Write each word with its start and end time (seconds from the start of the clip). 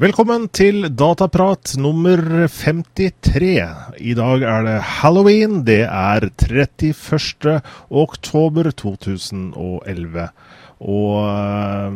Velkommen 0.00 0.46
til 0.48 0.86
Dataprat 0.96 1.74
nummer 1.76 2.16
53. 2.48 3.50
I 4.00 4.14
dag 4.16 4.44
er 4.48 4.62
det 4.64 4.76
halloween. 4.98 5.58
Det 5.66 5.82
er 5.84 6.24
31. 6.48 7.58
oktober 7.88 8.70
2011. 8.72 10.30
Og 10.80 11.28
øh, 11.28 11.92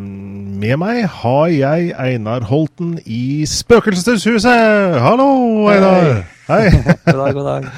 med 0.61 0.77
meg 0.77 1.07
har 1.09 1.47
jeg 1.49 1.95
Einar 1.97 2.45
Holten 2.45 2.99
i 3.09 3.47
Spøkelseshuset. 3.49 4.99
Hallo, 5.01 5.29
Einar. 5.73 6.25
Hei. 6.51 6.69
god 7.09 7.21
dag, 7.23 7.35
god 7.35 7.47
dag. 7.49 7.71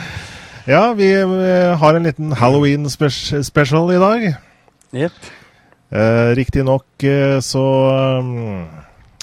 Ja, 0.66 0.90
vi 0.98 1.12
øh, 1.14 1.78
har 1.78 1.94
en 1.94 2.02
liten 2.02 2.32
halloween-special 2.34 3.92
i 3.94 3.98
dag. 4.02 4.24
Jepp. 4.98 5.28
Eh, 5.94 6.30
Riktignok 6.34 7.04
eh, 7.06 7.38
så 7.38 7.62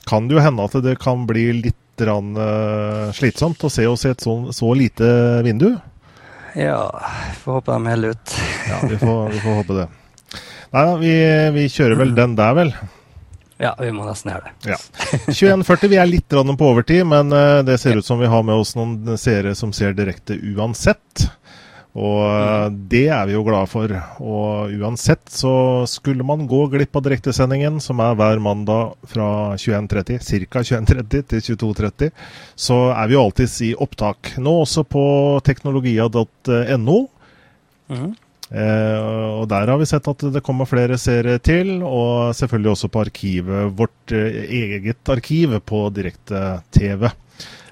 kan 0.07 0.29
det 0.29 0.37
jo 0.37 0.43
hende 0.45 0.63
at 0.63 0.77
det 0.85 0.93
kan 1.03 1.25
bli 1.27 1.49
litt 1.65 1.99
rann, 1.99 2.31
slitsomt 3.13 3.61
å 3.67 3.69
se 3.69 3.83
oss 3.91 4.05
i 4.07 4.13
et 4.13 4.23
så, 4.23 4.37
så 4.55 4.71
lite 4.73 5.09
vindu. 5.43 5.73
Ja, 6.55 6.87
får 7.43 7.59
håpe 7.59 7.75
de 7.75 7.91
holder 7.91 8.15
ut. 8.15 8.37
Ja, 8.71 8.79
vi 8.87 9.01
får, 9.03 9.19
vi 9.35 9.43
får 9.43 9.59
håpe 9.59 9.77
det. 9.81 9.89
Nei 10.73 10.83
da, 10.89 10.97
vi, 10.97 11.13
vi, 11.53 11.69
kjører 11.69 11.99
vel 11.99 12.15
den 12.17 12.33
der, 12.37 12.55
vel. 12.57 12.73
Ja, 13.61 13.75
vi 13.77 13.91
må 13.93 14.07
nesten 14.07 14.33
gjøre 14.33 14.49
det. 14.49 14.73
Ja. 14.73 14.79
21.40, 15.29 15.91
vi 15.91 15.99
er 16.01 16.09
litt 16.09 16.33
på 16.33 16.65
overtid, 16.65 17.03
men 17.05 17.29
uh, 17.29 17.61
det 17.65 17.77
ser 17.79 17.99
ut 17.99 18.07
som 18.07 18.17
vi 18.19 18.31
har 18.31 18.41
med 18.43 18.57
oss 18.57 18.73
noen 18.75 19.13
seere 19.21 19.53
som 19.55 19.73
ser 19.75 19.93
direkte 19.93 20.39
uansett. 20.55 21.27
Og 21.93 22.23
mm. 22.25 22.77
det 22.89 23.03
er 23.13 23.27
vi 23.29 23.35
jo 23.35 23.43
glade 23.45 23.69
for. 23.69 23.91
Og 24.25 24.73
uansett 24.81 25.29
så 25.29 25.53
skulle 25.89 26.25
man 26.25 26.47
gå 26.49 26.65
glipp 26.73 26.97
av 26.97 27.05
direktesendingen, 27.05 27.77
som 27.83 28.01
er 28.01 28.17
hver 28.17 28.41
mandag 28.41 28.95
fra 29.13 29.27
21.30, 29.53 30.49
ca. 30.49 30.65
21.30 30.65 31.27
til 31.29 31.45
22.30, 31.53 32.09
så 32.57 32.79
er 32.95 33.11
vi 33.11 33.17
jo 33.17 33.21
alltids 33.27 33.59
i 33.61 33.75
opptak. 33.77 34.33
Nå 34.41 34.57
også 34.63 34.87
på 34.89 35.05
teknologia.no. 35.45 36.99
Mm. 37.93 38.13
Eh, 38.53 38.99
og 39.41 39.47
der 39.49 39.71
har 39.71 39.79
vi 39.81 39.87
sett 39.89 40.07
at 40.09 40.23
det 40.35 40.43
kommer 40.45 40.69
flere 40.69 40.99
serier 41.01 41.41
til, 41.41 41.79
og 41.81 42.35
selvfølgelig 42.37 42.73
også 42.75 42.89
på 42.93 43.01
arkivet, 43.07 43.73
vårt 43.73 44.13
eh, 44.13 44.43
eget 44.61 45.09
arkiv 45.09 45.57
på 45.65 45.87
direkte-TV. 45.95 47.09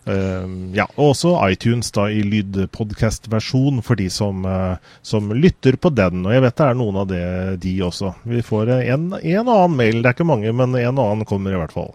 Uh, 0.01 0.73
ja, 0.73 0.87
og 0.95 1.11
også 1.11 1.35
iTunes 1.53 1.91
da 1.93 2.07
i 2.09 2.23
lydpodkast-versjon 2.25 3.83
for 3.85 3.99
de 3.99 4.07
som, 4.09 4.39
uh, 4.49 4.79
som, 5.05 5.27
lytter 5.29 5.77
på 5.77 5.91
den. 5.93 6.23
Og 6.25 6.33
jeg 6.33 6.41
vet 6.41 6.55
det 6.57 6.65
er 6.65 6.79
noen 6.79 6.97
av 7.03 7.05
det, 7.11 7.25
de 7.61 7.75
også. 7.85 8.15
Vi 8.25 8.41
får 8.41 8.71
en, 8.79 9.11
en 9.13 9.43
annen 9.43 9.75
mail, 9.77 9.99
det 9.99 10.09
er 10.09 10.17
ikke 10.17 10.25
mange, 10.25 10.55
men 10.57 10.73
en 10.73 11.03
annen 11.03 11.27
kommer 11.29 11.53
i 11.53 11.59
hvert 11.61 11.75
fall. 11.75 11.93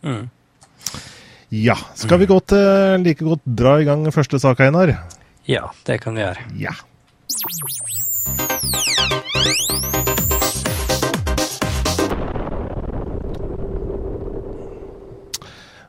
Mm. 0.00 0.24
Ja. 1.52 1.76
Skal 2.00 2.22
vi 2.24 2.30
godt, 2.32 2.56
uh, 2.56 2.96
like 3.04 3.20
godt 3.20 3.44
dra 3.44 3.76
i 3.82 3.84
gang 3.90 4.08
første 4.16 4.40
sak, 4.40 4.64
Einar? 4.64 4.96
Ja, 5.44 5.66
det 5.84 6.00
kan 6.00 6.16
vi 6.16 6.24
gjøre. 6.24 6.48
Ja. 6.56 6.72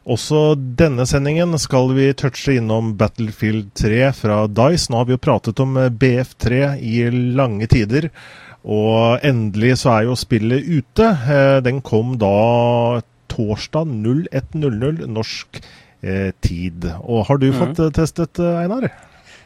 Også 0.03 0.53
denne 0.59 1.05
sendingen 1.07 1.55
skal 1.61 1.93
vi 1.95 2.09
touche 2.19 2.57
innom 2.59 2.91
Battlefield 2.99 3.71
3 3.79 4.09
fra 4.17 4.41
Dice. 4.51 4.91
Nå 4.91 4.99
har 4.99 5.07
vi 5.07 5.15
jo 5.15 5.21
pratet 5.23 5.61
om 5.63 5.77
eh, 5.79 5.87
BF3 5.89 6.59
i 6.83 6.97
lange 7.37 7.69
tider. 7.71 8.09
Og 8.63 9.23
endelig 9.23 9.77
så 9.81 9.93
er 9.95 10.09
jo 10.09 10.19
spillet 10.19 10.67
ute. 10.67 11.07
Eh, 11.07 11.61
den 11.63 11.79
kom 11.85 12.17
da 12.19 12.99
torsdag 13.31 13.87
01.00 13.87 15.07
norsk 15.07 15.63
eh, 16.03 16.29
tid. 16.43 16.91
Og 17.07 17.25
har 17.29 17.39
du 17.39 17.49
mm. 17.49 17.57
fått 17.61 17.83
testet, 17.95 18.43
Einar? 18.43 18.91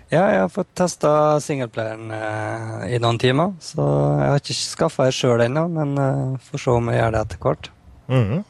Ja, 0.08 0.22
jeg 0.32 0.44
har 0.46 0.52
fått 0.52 0.70
testa 0.80 1.10
singelplayeren 1.44 2.12
eh, 2.16 2.84
i 2.96 3.00
noen 3.04 3.18
timer. 3.20 3.58
Så 3.60 3.84
jeg 3.84 4.30
har 4.32 4.44
ikke 4.44 4.56
skaffa 4.56 5.10
det 5.10 5.16
sjøl 5.18 5.44
ennå, 5.44 5.66
men 5.72 5.98
eh, 6.00 6.38
får 6.48 6.64
se 6.64 6.76
om 6.78 6.94
jeg 6.94 7.02
gjør 7.02 7.16
det 7.16 7.24
etter 7.26 7.44
hvert. 7.44 7.72
Mm. 8.08 8.46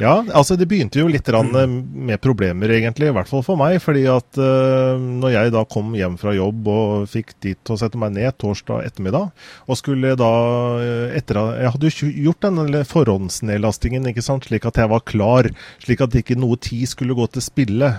Ja, 0.00 0.14
altså 0.32 0.56
det 0.56 0.64
begynte 0.70 1.02
jo 1.02 1.10
litt 1.10 1.26
med 1.28 2.20
problemer, 2.24 2.72
egentlig. 2.72 3.10
I 3.10 3.14
hvert 3.14 3.28
fall 3.28 3.42
for 3.44 3.60
meg. 3.60 3.80
fordi 3.82 4.06
at 4.08 4.38
eh, 4.40 4.96
når 4.96 5.34
jeg 5.34 5.52
da 5.52 5.64
kom 5.68 5.92
hjem 5.94 6.16
fra 6.20 6.32
jobb 6.34 6.70
og 6.72 7.08
fikk 7.10 7.34
dit 7.44 7.58
til 7.60 7.76
å 7.76 7.80
sette 7.80 8.00
meg 8.00 8.14
ned 8.16 8.38
torsdag 8.40 8.86
ettermiddag, 8.88 9.30
og 9.66 9.78
skulle 9.78 10.16
da 10.18 10.32
eh, 10.80 11.16
etter 11.18 11.40
Jeg 11.60 11.74
hadde 11.74 11.90
jo 11.90 12.12
gjort 12.30 12.46
den 12.46 12.84
forhåndsnedlastingen 12.88 14.08
ikke 14.10 14.24
sant, 14.24 14.48
slik 14.48 14.66
at 14.70 14.80
jeg 14.80 14.90
var 14.90 15.04
klar, 15.04 15.50
slik 15.84 16.00
at 16.06 16.16
ikke 16.16 16.38
noe 16.38 16.56
tid 16.56 16.88
skulle 16.88 17.18
gå 17.18 17.28
til 17.34 17.44
spille. 17.44 17.92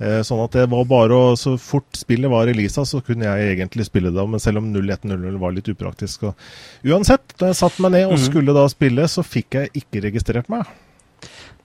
Uh, 0.00 0.22
sånn 0.24 0.40
at 0.40 0.54
det 0.56 0.62
var 0.72 0.86
bare 0.88 1.12
å, 1.12 1.32
Så 1.36 1.58
fort 1.60 1.98
spillet 1.98 2.32
var 2.32 2.46
releasa, 2.48 2.86
så 2.88 3.02
kunne 3.04 3.28
jeg 3.28 3.54
egentlig 3.54 3.84
spille 3.88 4.12
det. 4.14 4.26
Men 4.32 4.40
selv 4.40 4.62
om 4.62 4.70
01.00 4.72 5.40
var 5.42 5.52
litt 5.52 5.68
upraktisk. 5.68 6.30
Og, 6.30 6.46
uansett, 6.88 7.36
da 7.36 7.50
jeg 7.50 7.60
satte 7.60 7.84
meg 7.84 7.96
ned 7.98 8.06
og 8.08 8.16
mhm. 8.16 8.24
skulle 8.30 8.56
da 8.56 8.64
spille, 8.72 9.08
så 9.12 9.26
fikk 9.26 9.60
jeg 9.60 9.74
ikke 9.82 10.06
registrert 10.08 10.48
meg. 10.52 10.68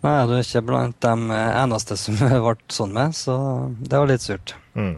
Nei, 0.05 0.19
du 0.27 0.35
er 0.35 0.43
ikke 0.43 0.65
blant 0.67 0.97
de 1.01 1.41
eneste 1.41 1.97
som 1.97 2.17
ble 2.45 2.55
sånn 2.73 2.95
med, 2.95 3.15
så 3.17 3.35
det 3.79 3.97
var 3.97 4.11
litt 4.11 4.25
surt. 4.25 4.57
Mm. 4.77 4.97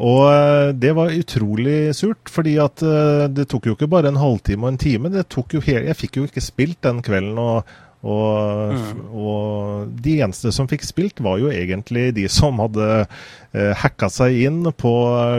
Og 0.00 0.22
eh, 0.32 0.70
det 0.80 0.94
var 0.96 1.12
utrolig 1.12 1.92
surt, 1.96 2.30
fordi 2.32 2.56
at 2.62 2.82
eh, 2.86 3.26
det 3.32 3.48
tok 3.52 3.68
jo 3.68 3.76
ikke 3.76 3.90
bare 3.90 4.10
en 4.10 4.20
halvtime 4.20 4.64
og 4.64 4.72
en 4.72 4.80
time. 4.80 5.12
det 5.12 5.28
tok 5.32 5.58
jo 5.58 5.62
hele, 5.66 5.90
Jeg 5.90 6.00
fikk 6.04 6.20
jo 6.20 6.26
ikke 6.28 6.44
spilt 6.44 6.80
den 6.86 7.02
kvelden. 7.04 7.38
og, 7.38 7.68
og, 8.00 8.72
mm. 8.72 9.00
og 9.12 9.92
de 10.00 10.16
eneste 10.24 10.52
som 10.56 10.68
fikk 10.70 10.86
spilt, 10.88 11.20
var 11.20 11.40
jo 11.42 11.52
egentlig 11.52 12.10
de 12.16 12.26
som 12.32 12.60
hadde 12.62 12.88
eh, 13.04 13.72
hacka 13.82 14.08
seg 14.12 14.40
inn 14.46 14.62
på 14.72 14.94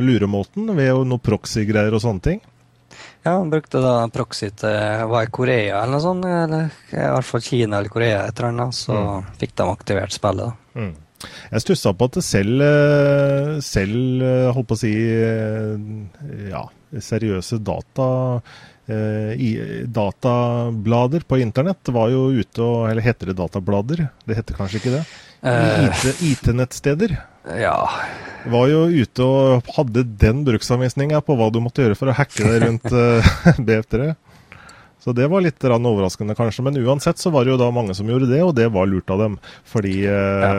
luremåten 0.06 0.70
ved 0.78 1.06
noe 1.10 1.24
proxy-greier 1.24 1.98
og 1.98 2.04
sånne 2.06 2.28
ting. 2.30 2.42
Ja, 3.22 3.38
han 3.38 3.52
brukte 3.52 3.82
da 3.82 4.08
proxy 4.14 4.50
til 4.58 5.06
var 5.12 5.28
i 5.28 5.34
Korea 5.34 5.84
eller 5.84 5.94
noe 5.94 6.04
sånt, 6.04 6.26
eller 6.26 6.72
i 6.90 6.98
hvert 6.98 7.28
fall 7.28 7.44
Kina 7.46 7.78
eller 7.78 7.94
Korea, 7.94 8.26
et 8.26 8.38
eller 8.40 8.50
annet, 8.50 8.78
så 8.78 8.98
mm. 8.98 9.32
fikk 9.42 9.56
de 9.62 9.68
aktivert 9.70 10.16
spillet. 10.16 10.50
da. 10.50 10.82
Mm. 10.82 10.94
Jeg 11.52 11.62
stussa 11.62 11.94
på 11.94 12.08
at 12.10 12.18
selv, 12.26 12.64
eh, 12.66 13.60
selv 13.62 14.26
eh, 14.26 14.50
holdt 14.56 14.70
på 14.72 14.78
å 14.78 14.82
si 14.82 14.94
eh, 14.98 16.50
ja, 16.50 16.64
seriøse 16.98 17.62
data 17.62 18.08
datablader 19.88 21.24
på 21.28 21.40
internett 21.41 21.91
var 21.94 22.09
jo 22.12 22.28
ute 22.35 22.63
og 22.66 22.90
Eller 22.90 23.06
heter 23.06 23.31
det 23.31 23.38
datablader? 23.40 24.07
Det 24.28 24.38
heter 24.40 24.57
kanskje 24.57 24.81
ikke 24.81 24.96
det? 25.00 25.06
IT-nettsteder. 26.31 27.16
ja 27.57 27.78
var 28.50 28.68
jo 28.72 28.85
ute 28.90 29.25
og 29.25 29.72
hadde 29.75 30.03
den 30.22 30.44
bruksanvisninga 30.47 31.22
på 31.25 31.38
hva 31.38 31.50
du 31.53 31.62
måtte 31.63 31.85
gjøre 31.85 31.97
for 32.00 32.12
å 32.12 32.18
hacke 32.18 32.46
deg 32.46 32.66
rundt 32.66 32.88
uh, 32.94 33.31
eh, 33.46 33.62
BF3. 33.68 34.12
Så 35.02 35.16
det 35.18 35.26
var 35.32 35.42
litt 35.42 35.64
overraskende, 35.66 36.36
kanskje. 36.38 36.62
Men 36.68 36.78
uansett 36.78 37.18
så 37.18 37.32
var 37.34 37.46
det 37.46 37.56
jo 37.56 37.58
da 37.58 37.72
mange 37.74 37.96
som 37.98 38.10
gjorde 38.10 38.30
det, 38.30 38.44
og 38.46 38.54
det 38.56 38.68
var 38.70 38.86
lurt 38.86 39.10
av 39.10 39.24
dem. 39.24 39.38
Fordi 39.66 39.96
ja. 40.06 40.52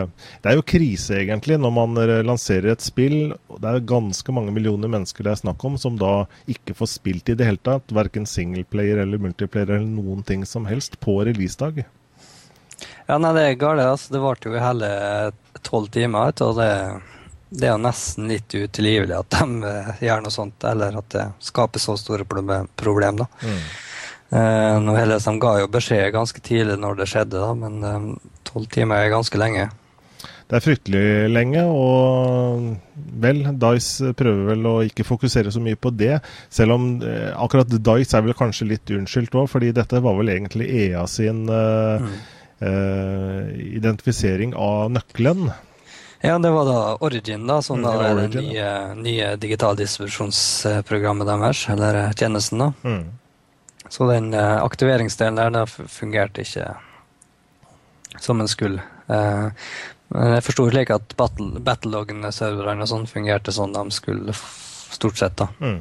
det 0.43 0.51
er 0.51 0.59
jo 0.59 0.65
krise, 0.67 1.21
egentlig, 1.21 1.61
når 1.63 1.75
man 1.77 2.01
lanserer 2.27 2.73
et 2.73 2.83
spill. 2.83 3.37
Det 3.55 3.71
er 3.71 3.87
ganske 3.87 4.35
mange 4.35 4.55
millioner 4.55 4.91
mennesker 4.91 5.23
det 5.23 5.37
er 5.37 5.43
snakk 5.45 5.63
om, 5.69 5.79
som 5.79 5.95
da 6.01 6.25
ikke 6.51 6.75
får 6.75 6.91
spilt 6.97 7.31
i 7.31 7.37
det 7.39 7.47
hele 7.47 7.63
tatt. 7.63 7.95
Verken 7.95 8.27
singleplayer 8.27 9.05
eller 9.05 9.23
multiplayer 9.23 9.77
eller 9.77 9.87
noen 9.87 10.27
ting 10.27 10.43
som 10.49 10.67
helst 10.67 10.99
på 10.99 11.21
releasedag. 11.23 11.85
Ja, 13.06 13.21
nei, 13.23 13.31
det 13.38 13.47
er 13.47 13.62
galt. 13.62 13.87
Altså, 13.87 14.17
det 14.17 14.25
varte 14.27 14.50
jo 14.50 14.59
hele 14.59 14.91
tolv 15.62 15.87
timer. 15.95 16.35
Og 16.43 16.59
det 16.59 16.73
det 17.53 17.67
er 17.69 17.75
jo 17.75 17.83
nesten 17.85 18.31
litt 18.31 18.55
utilgivelig 18.55 19.12
at 19.12 19.35
de 19.35 19.69
uh, 19.69 19.88
gjør 20.00 20.23
noe 20.25 20.33
sånt, 20.33 20.65
eller 20.65 20.95
at 20.97 21.09
det 21.12 21.25
skaper 21.45 21.83
så 21.83 21.99
store 22.00 22.25
problem. 22.25 22.71
problem. 22.81 23.21
Mm. 23.43 23.59
Uh, 24.32 24.81
nå 24.81 24.96
De 24.96 25.32
ga 25.43 25.52
jo 25.61 25.69
beskjed 25.69 26.12
ganske 26.14 26.40
tidlig 26.40 26.79
når 26.81 27.02
det 27.02 27.08
skjedde, 27.11 27.37
da, 27.37 27.52
men 27.52 27.84
eh, 27.84 28.05
tolv 28.49 28.64
uh, 28.64 28.73
timer 28.73 29.02
er 29.05 29.12
ganske 29.12 29.37
lenge. 29.38 29.67
Det 30.49 30.56
er 30.56 30.64
fryktelig 30.64 31.29
lenge, 31.32 31.64
og 31.69 32.70
vel, 33.20 33.43
Dice 33.61 34.12
prøver 34.17 34.49
vel 34.55 34.69
å 34.69 34.75
ikke 34.84 35.05
fokusere 35.05 35.52
så 35.52 35.61
mye 35.64 35.76
på 35.81 35.93
det. 35.96 36.19
Selv 36.52 36.76
om 36.76 36.87
akkurat 37.00 37.73
Dice 37.73 38.19
er 38.19 38.25
vel 38.26 38.37
kanskje 38.37 38.69
litt 38.73 38.93
unnskyldt 38.93 39.37
òg, 39.37 39.49
fordi 39.52 39.73
dette 39.76 40.00
var 40.05 40.19
vel 40.19 40.32
egentlig 40.35 40.69
EA 40.69 41.06
sin 41.08 41.46
mm. 41.49 42.11
identifisering 43.81 44.52
av 44.52 44.93
nøkkelen. 44.93 45.49
Ja, 46.20 46.37
det 46.38 46.52
var 46.52 46.69
da 46.69 46.76
Origin, 47.00 47.49
da, 47.49 47.62
som 47.64 47.81
mm, 47.81 47.88
da 47.88 47.94
er 48.11 48.20
det 48.20 48.44
nye, 48.44 48.69
nye 49.00 49.32
digitaldistribusjonsprogrammet 49.40 51.32
deres, 51.32 51.64
eller 51.73 52.05
tjenesten, 52.12 52.67
da. 52.67 52.73
Mm. 52.85 53.02
Så 53.93 54.09
den 54.09 54.33
uh, 54.33 54.62
aktiveringsdelen 54.65 55.37
der 55.37 55.53
den 55.53 55.89
fungerte 55.93 56.47
ikke 56.47 56.71
som 58.21 58.41
den 58.41 58.49
skulle. 58.49 58.85
Uh, 59.09 59.53
men 60.12 60.37
jeg 60.37 60.44
forsto 60.44 60.69
slik 60.69 60.93
at 60.93 61.15
battle, 61.17 61.61
battleloggen-serverne 61.65 62.85
og 62.85 62.91
sånn 62.91 63.09
fungerte 63.09 63.53
sånn 63.55 63.73
de 63.77 63.85
skulle, 63.94 64.37
stort 64.93 65.21
sett. 65.21 65.37
da. 65.41 65.49
Mm. 65.61 65.81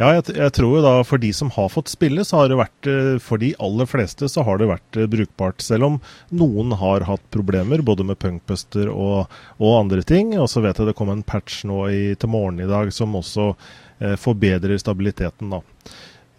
Ja, 0.00 0.10
jeg, 0.16 0.32
jeg, 0.36 0.52
tror 0.56 0.74
jo 0.76 0.82
da 0.84 0.92
for 1.04 1.20
de 1.20 1.30
som 1.36 1.50
har 1.52 1.68
fått 1.72 1.90
spille, 1.92 2.24
så 2.24 2.40
har 2.40 2.50
det 2.50 2.56
vært 2.60 2.88
eh, 2.88 3.16
For 3.20 3.40
de 3.40 3.50
aller 3.60 3.88
fleste 3.88 4.28
så 4.32 4.44
har 4.46 4.60
det 4.60 4.68
vært 4.70 4.96
eh, 4.96 5.08
brukbart. 5.12 5.64
Selv 5.64 5.88
om 5.88 5.98
noen 6.32 6.72
har 6.80 7.04
hatt 7.08 7.24
problemer, 7.32 7.84
både 7.84 8.06
med 8.08 8.20
punkbuster 8.20 8.88
og, 8.92 9.32
og 9.58 9.76
andre 9.76 10.04
ting. 10.04 10.32
Og 10.40 10.48
så 10.52 10.64
vet 10.64 10.80
jeg 10.80 10.88
det 10.88 10.96
kom 10.96 11.12
en 11.12 11.24
patch 11.24 11.62
nå 11.68 11.82
i, 11.92 12.02
til 12.20 12.32
morgen 12.32 12.60
i 12.64 12.68
dag 12.68 12.92
som 12.96 13.16
også 13.16 13.50
eh, 13.52 14.16
forbedrer 14.20 14.80
stabiliteten, 14.80 15.52
da. 15.52 15.60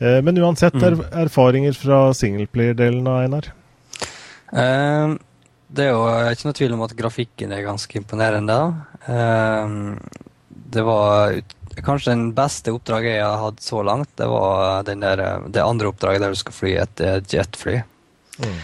Eh, 0.01 0.21
men 0.25 0.37
uansett, 0.41 0.73
mm. 0.73 0.85
er, 0.87 0.97
erfaringer 1.25 1.77
fra 1.77 2.03
singleplayer-delen 2.17 3.07
av 3.07 3.21
Einar? 3.21 3.51
Uh, 4.51 5.13
det 5.71 5.85
er 5.85 5.93
jo 5.93 6.01
ikke 6.33 6.49
noe 6.49 6.57
tvil 6.57 6.73
om 6.75 6.81
at 6.87 6.95
grafikken 6.97 7.53
er 7.53 7.63
ganske 7.67 7.99
imponerende. 8.01 8.57
Uh, 9.05 9.95
det 10.49 10.85
var 10.87 11.39
ut 11.39 11.57
Kanskje 11.71 12.11
den 12.11 12.33
beste 12.35 12.73
oppdraget 12.75 13.13
jeg 13.15 13.23
har 13.23 13.39
hatt 13.39 13.61
så 13.63 13.79
langt, 13.87 14.09
det 14.19 14.25
var 14.27 14.83
der, 14.83 15.21
det 15.47 15.61
andre 15.63 15.87
oppdraget 15.87 16.19
der 16.19 16.33
du 16.35 16.39
skal 16.41 16.53
fly 16.53 16.73
et 16.81 17.31
jetfly. 17.31 17.77
Mm. 18.43 18.57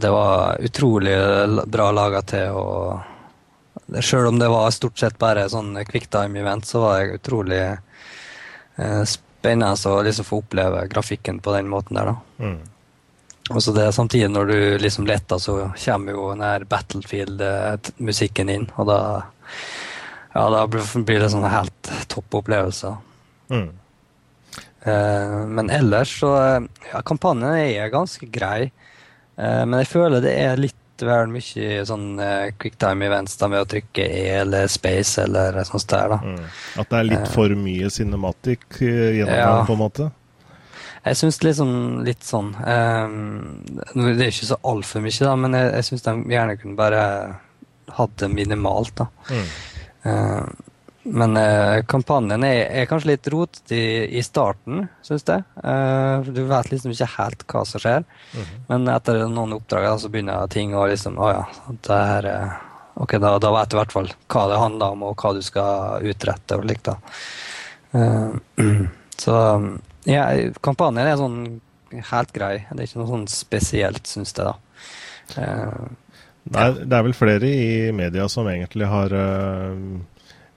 det 0.00 0.12
var 0.14 0.64
utrolig 0.64 1.18
bra 1.68 1.90
laga 1.92 2.22
til. 2.24 2.56
å 2.56 4.00
Sjøl 4.00 4.30
om 4.32 4.40
det 4.40 4.48
var 4.48 4.72
stort 4.72 4.98
sett 4.98 5.18
bare 5.20 5.44
sånn 5.52 5.76
quicktime-event, 5.84 6.64
så 6.66 6.80
var 6.80 6.96
det 6.96 7.20
utrolig 7.20 7.60
eh, 7.60 9.02
spennende 9.46 9.90
å 9.90 10.02
liksom 10.02 10.26
få 10.26 10.40
oppleve 10.42 10.86
grafikken 10.90 11.38
på 11.40 11.54
den 11.54 11.70
måten 11.70 11.96
der. 11.98 12.10
da. 12.10 12.16
Mm. 12.42 12.58
Og 13.54 13.62
så 13.62 13.72
det 13.72 13.92
Samtidig, 13.94 14.28
når 14.30 14.46
du 14.50 14.78
liksom 14.82 15.06
letter, 15.06 15.38
så 15.38 15.70
kommer 15.78 16.12
jo 16.12 16.30
den 16.34 16.66
Battlefield-musikken 16.66 18.50
inn, 18.50 18.70
og 18.76 18.88
da 18.90 19.00
ja, 20.36 20.48
da 20.52 20.66
blir 20.68 21.20
det 21.22 21.30
sånn 21.32 21.46
helt 21.48 21.90
topp 22.12 22.42
opplevelse. 22.42 22.90
Mm. 23.48 23.68
Eh, 24.86 25.36
men 25.48 25.70
ellers 25.72 26.18
så 26.20 26.32
Ja, 26.90 27.00
kampanjen 27.06 27.56
er 27.56 27.94
ganske 27.94 28.26
grei. 28.28 28.72
Eh, 29.36 29.62
men 29.64 29.78
jeg 29.80 29.92
føler 29.94 30.20
det 30.20 30.34
er 30.36 30.60
litt 30.60 30.76
vel 31.04 31.32
mye 31.32 31.80
sånn 31.88 32.20
eh, 32.22 32.52
quicktime-events 32.56 33.36
da 33.40 33.48
med 33.52 33.64
å 33.64 33.68
trykke 33.68 34.04
E 34.06 34.26
eller 34.40 34.70
Space 34.72 35.24
eller 35.24 35.58
sånt 35.68 35.88
der. 35.92 36.14
da. 36.14 36.20
Mm. 36.22 36.44
At 36.82 36.92
det 36.92 37.00
er 37.00 37.10
litt 37.10 37.32
for 37.34 37.56
mye 37.58 37.90
cinematic 37.92 38.80
eh, 38.80 39.18
gjennom 39.20 39.34
ja. 39.36 39.50
på 39.66 39.76
en 39.76 39.82
måte? 39.82 40.08
Jeg 41.06 41.18
syns 41.20 41.36
liksom 41.44 41.68
litt 42.02 42.24
sånn 42.26 42.48
um, 42.58 43.60
Det 43.94 44.24
er 44.24 44.32
ikke 44.32 44.48
så 44.48 44.56
altfor 44.66 45.04
mye, 45.04 45.20
da, 45.22 45.34
men 45.38 45.54
jeg, 45.54 45.68
jeg 45.76 45.86
syns 45.90 46.06
de 46.08 46.14
gjerne 46.34 46.56
kunne 46.58 46.78
bare 46.80 47.02
hatt 47.96 48.16
det 48.18 48.30
minimalt. 48.32 48.96
da. 48.98 49.06
Mm. 49.30 49.44
Eh, 50.06 50.72
men 51.06 51.36
eh, 51.36 51.82
kampanjen 51.86 52.44
er, 52.46 52.66
er, 52.66 52.86
kanskje 52.90 53.12
litt 53.12 53.28
rotete 53.30 53.76
i, 53.76 54.18
i, 54.18 54.22
starten, 54.26 54.86
syns 55.06 55.24
jeg. 55.28 55.44
Uh, 55.62 56.26
du 56.26 56.42
vet 56.48 56.70
liksom 56.72 56.92
ikke 56.92 57.08
helt 57.16 57.44
hva 57.52 57.62
som 57.68 57.82
skjer. 57.82 58.06
Mm 58.34 58.42
-hmm. 58.42 58.62
Men 58.68 58.88
etter 58.94 59.20
noen 59.28 59.54
oppdrag 59.56 59.84
da, 59.86 59.98
så 59.98 60.08
begynner 60.08 60.46
ting 60.46 60.74
å 60.74 60.86
liksom 60.86 61.18
Å 61.18 61.30
ja, 61.32 61.44
det 61.68 62.00
her 62.10 62.30
Ok, 62.94 63.12
da, 63.20 63.38
da, 63.38 63.52
vet 63.52 63.70
du 63.70 63.76
i 63.76 63.80
hvert 63.80 63.92
fall 63.92 64.08
hva 64.26 64.48
det 64.48 64.58
handler 64.58 64.86
om, 64.86 65.02
og 65.02 65.16
hva 65.20 65.34
du 65.34 65.42
skal 65.42 66.00
utrette 66.02 66.56
og 66.56 66.64
likt. 66.64 66.88
Uh, 67.92 68.32
så 69.24 69.34
ja, 70.04 70.24
kampanjen 70.60 71.06
er 71.06 71.16
sånn 71.16 71.60
helt 71.92 72.32
grei. 72.32 72.64
Det 72.70 72.80
er 72.80 72.88
ikke 72.88 72.98
noe 73.02 73.12
sånn 73.12 73.28
spesielt, 73.28 74.06
syns 74.06 74.32
jeg, 74.32 74.46
da. 74.46 74.56
Uh, 75.36 75.86
Nei, 76.46 76.66
det 76.78 76.94
er 76.94 77.02
vel 77.02 77.14
flere 77.14 77.48
i 77.50 77.92
media 77.92 78.28
som 78.30 78.46
egentlig 78.46 78.86
har 78.86 79.12
uh, 79.12 79.74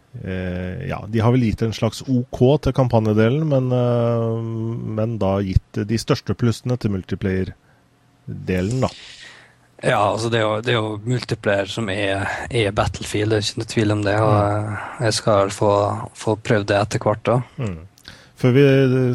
Ja, 0.09 1.03
de 1.07 1.21
har 1.21 1.31
vel 1.35 1.43
gitt 1.45 1.61
en 1.61 1.75
slags 1.75 2.01
OK 2.09 2.39
til 2.65 2.73
kampanjedelen, 2.73 3.43
men, 3.51 3.69
uh, 3.69 4.41
men 4.41 5.19
da 5.21 5.35
gitt 5.45 5.81
de 5.85 5.99
største 6.01 6.33
plussene 6.33 6.79
til 6.81 6.95
multiplayer-delen, 6.95 8.81
da. 8.81 8.89
Ja, 9.79 9.99
altså 10.09 10.27
det 10.31 10.41
er 10.41 10.43
jo, 10.43 10.55
det 10.65 10.73
er 10.73 10.79
jo 10.79 10.97
multiplayer 11.05 11.69
som 11.71 11.87
er, 11.93 12.25
er, 12.51 12.73
Battlefield, 12.75 13.31
det 13.31 13.37
er 13.37 13.45
ikke 13.45 13.61
noe 13.61 13.71
tvil 13.73 13.93
om 13.95 14.01
det. 14.03 14.15
Og 14.19 14.33
mm. 14.33 14.73
jeg 15.05 15.15
skal 15.21 15.53
få, 15.55 15.71
få 16.19 16.35
prøvd 16.43 16.67
det 16.71 16.79
etter 16.81 17.05
hvert. 17.05 17.23
da. 17.29 17.37
Mm. 17.61 17.77
Før 18.39 18.55
vi 18.55 18.65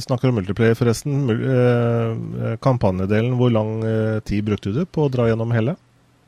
snakker 0.04 0.30
om 0.30 0.38
multiplayer, 0.38 0.76
forresten. 0.76 1.26
Kampanjedelen, 2.64 3.36
hvor 3.40 3.52
lang 3.52 3.76
tid 4.28 4.44
brukte 4.48 4.72
du 4.72 4.82
på 4.84 5.04
å 5.04 5.12
dra 5.12 5.28
gjennom 5.30 5.52
hele? 5.56 5.76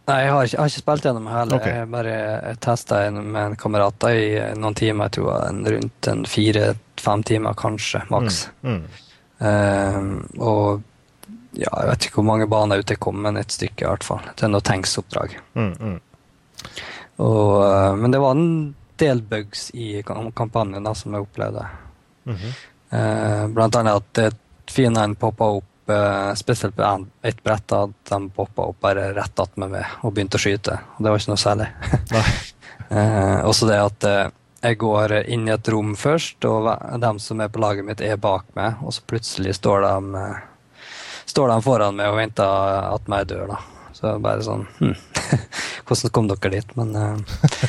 Nei, 0.06 0.16
jeg 0.22 0.32
har 0.32 0.46
ikke, 0.46 0.54
jeg 0.54 0.60
har 0.60 0.70
ikke 0.70 0.82
spilt 0.84 1.06
gjennom 1.08 1.24
heller. 1.30 1.58
Okay. 1.58 1.78
Jeg 1.80 1.90
bare 1.90 2.56
testa 2.62 2.98
med 3.10 3.40
en 3.40 3.56
kamerat 3.58 4.06
i 4.12 4.26
noen 4.54 4.76
timer. 4.78 5.08
Jeg 5.08 5.16
tror 5.18 5.48
en, 5.48 5.64
rundt 5.74 6.10
en 6.12 6.22
fire-fem 6.30 7.24
timer, 7.26 7.56
kanskje, 7.58 8.04
maks. 8.12 8.44
Mm. 8.62 8.76
Mm. 8.76 8.84
Um, 9.38 10.12
og 10.38 10.84
ja, 11.56 11.72
jeg 11.72 11.90
vet 11.90 12.06
ikke 12.06 12.20
hvor 12.20 12.28
mange 12.30 12.46
baner 12.50 12.80
ut 12.80 12.94
jeg 12.94 13.02
kom, 13.02 13.18
men 13.24 13.40
et 13.40 13.50
stykke 13.50 13.82
i 13.82 13.88
hvert 13.88 14.06
fall. 14.06 14.22
Det 14.36 14.46
er 14.46 14.52
noe 14.54 14.64
tanksoppdrag. 14.64 15.34
Mm, 15.58 15.74
mm. 15.74 15.98
uh, 17.18 17.92
men 17.98 18.14
det 18.14 18.22
var 18.22 18.38
en 18.38 18.48
del 19.02 19.26
bugs 19.26 19.68
i 19.74 20.00
kampanjen 20.06 20.86
da, 20.86 20.94
som 20.94 21.18
jeg 21.18 21.26
opplevde. 21.26 21.66
-hmm. 22.26 22.52
Uh, 22.92 23.48
blant 23.48 23.76
annet 23.76 24.18
at 24.18 24.36
fienden 24.70 25.14
poppa 25.14 25.44
opp 25.44 25.64
spesielt 26.34 26.76
på 26.76 26.86
et 27.22 27.42
brett 27.44 27.72
at 27.72 27.92
de 28.10 28.18
poppa 28.34 28.64
opp 28.70 28.80
bare 28.82 29.12
rett 29.14 29.38
attmed 29.38 29.70
meg 29.70 30.00
og 30.02 30.14
begynte 30.16 30.38
å 30.38 30.42
skyte. 30.42 30.80
Og 30.96 31.04
det 31.04 31.12
var 31.12 31.22
ikke 31.22 31.32
noe 31.32 31.42
særlig. 31.42 31.68
eh, 32.90 33.38
også 33.46 33.68
det 33.70 33.78
at 33.84 34.08
eh, 34.10 34.34
jeg 34.66 34.80
går 34.82 35.14
inn 35.30 35.46
i 35.46 35.54
et 35.54 35.70
rom 35.70 35.94
først, 35.98 36.42
og 36.48 36.66
de 37.02 37.12
som 37.22 37.40
er 37.40 37.52
på 37.52 37.62
laget 37.62 37.86
mitt, 37.86 38.02
er 38.02 38.18
bak 38.18 38.48
meg, 38.58 38.80
og 38.82 38.94
så 38.96 39.04
plutselig 39.06 39.54
står 39.60 39.86
de, 39.86 40.24
står 41.30 41.52
de 41.52 41.58
foran 41.62 41.98
meg 41.98 42.10
og 42.10 42.18
venter 42.18 42.86
at 42.90 43.10
meg 43.12 43.28
dør, 43.30 43.46
da. 43.54 43.60
Så 43.96 44.10
bare 44.20 44.42
sånn 44.44 44.66
hm. 44.76 44.90
Hvordan 45.88 46.12
kom 46.12 46.26
dere 46.28 46.50
dit? 46.52 46.72
Men, 46.76 46.90
men, 46.98 47.22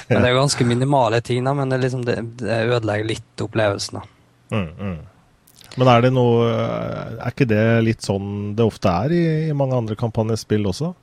det 0.09 0.23
er 0.23 0.33
jo 0.33 0.41
ganske 0.41 0.65
minimale 0.67 1.21
ting, 1.23 1.45
da, 1.45 1.53
men 1.55 1.71
det, 1.71 1.79
liksom, 1.85 2.03
det, 2.07 2.17
det 2.41 2.63
ødelegger 2.65 3.11
litt 3.13 3.45
opplevelsen. 3.45 4.01
da. 4.01 4.57
Mm, 4.57 4.67
mm. 4.79 4.97
Men 5.77 5.91
er 5.91 6.01
det 6.07 6.09
noe 6.15 6.45
Er 6.49 7.29
ikke 7.29 7.45
det 7.49 7.63
litt 7.85 8.05
sånn 8.05 8.55
det 8.57 8.65
ofte 8.65 8.89
er 9.05 9.13
i, 9.13 9.23
i 9.51 9.55
mange 9.57 9.77
andre 9.77 9.97
kampanjespill 9.99 10.65
også? 10.71 10.93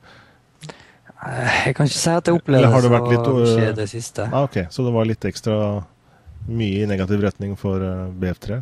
Jeg 1.25 1.73
kan 1.77 1.87
ikke 1.87 1.97
si 1.97 2.11
at 2.13 2.27
jeg 2.29 2.37
opplever 2.37 2.69
det 2.69 2.81
så 2.85 2.89
litt, 3.09 3.27
mye 3.57 3.73
det 3.73 3.87
siste. 3.89 4.27
Ah, 4.29 4.45
ok, 4.45 4.67
Så 4.69 4.83
det 4.85 4.93
var 4.93 5.07
litt 5.09 5.25
ekstra 5.25 5.55
mye 6.45 6.83
i 6.83 6.89
negativ 6.89 7.23
retning 7.23 7.55
for 7.57 7.81
eh, 7.81 8.11
BF3? 8.21 8.59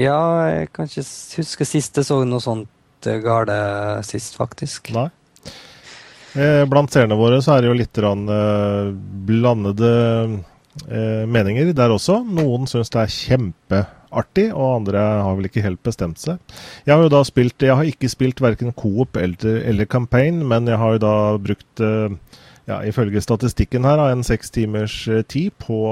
Ja, 0.00 0.18
jeg 0.50 0.68
kan 0.72 0.88
ikke 0.88 1.04
huske 1.38 1.68
sist 1.68 1.96
jeg 1.96 2.08
så 2.08 2.18
noe 2.28 2.44
sånt 2.44 3.08
eh, 3.08 3.20
gale 3.24 3.56
sist, 4.04 4.36
faktisk. 4.36 4.92
Nei. 4.96 5.08
Eh, 6.36 6.62
blant 6.68 6.92
seerne 6.92 7.16
våre 7.16 7.40
så 7.44 7.56
er 7.56 7.64
det 7.64 7.72
jo 7.72 7.78
litt 7.80 8.02
blandede 9.32 9.92
meninger 11.28 11.72
der 11.76 11.92
også. 11.92 12.20
Noen 12.24 12.68
syns 12.68 12.92
det 12.92 13.00
er 13.02 13.16
kjempe 13.16 13.82
artig, 14.12 14.48
og 14.52 14.78
andre 14.80 15.00
har 15.24 15.38
vel 15.38 15.48
ikke 15.48 15.64
helt 15.64 15.82
bestemt 15.84 16.20
seg. 16.22 16.40
Jeg 16.86 16.94
har 16.94 17.02
jo 17.04 17.12
da 17.12 17.22
spilt 17.26 17.62
Jeg 17.62 17.78
har 17.78 17.88
ikke 17.88 18.10
spilt 18.12 18.42
verken 18.44 18.74
Coop 18.76 19.16
eller, 19.16 19.62
eller 19.62 19.88
Campaign, 19.88 20.42
men 20.48 20.68
jeg 20.70 20.80
har 20.80 20.96
jo 20.96 21.02
da 21.02 21.16
brukt, 21.42 21.80
eh, 21.80 22.14
ja, 22.70 22.82
ifølge 22.86 23.24
statistikken 23.24 23.88
her, 23.88 24.02
en 24.10 24.24
seks 24.26 24.52
timers 24.54 24.96
eh, 25.08 25.24
tid 25.24 25.52
på 25.62 25.82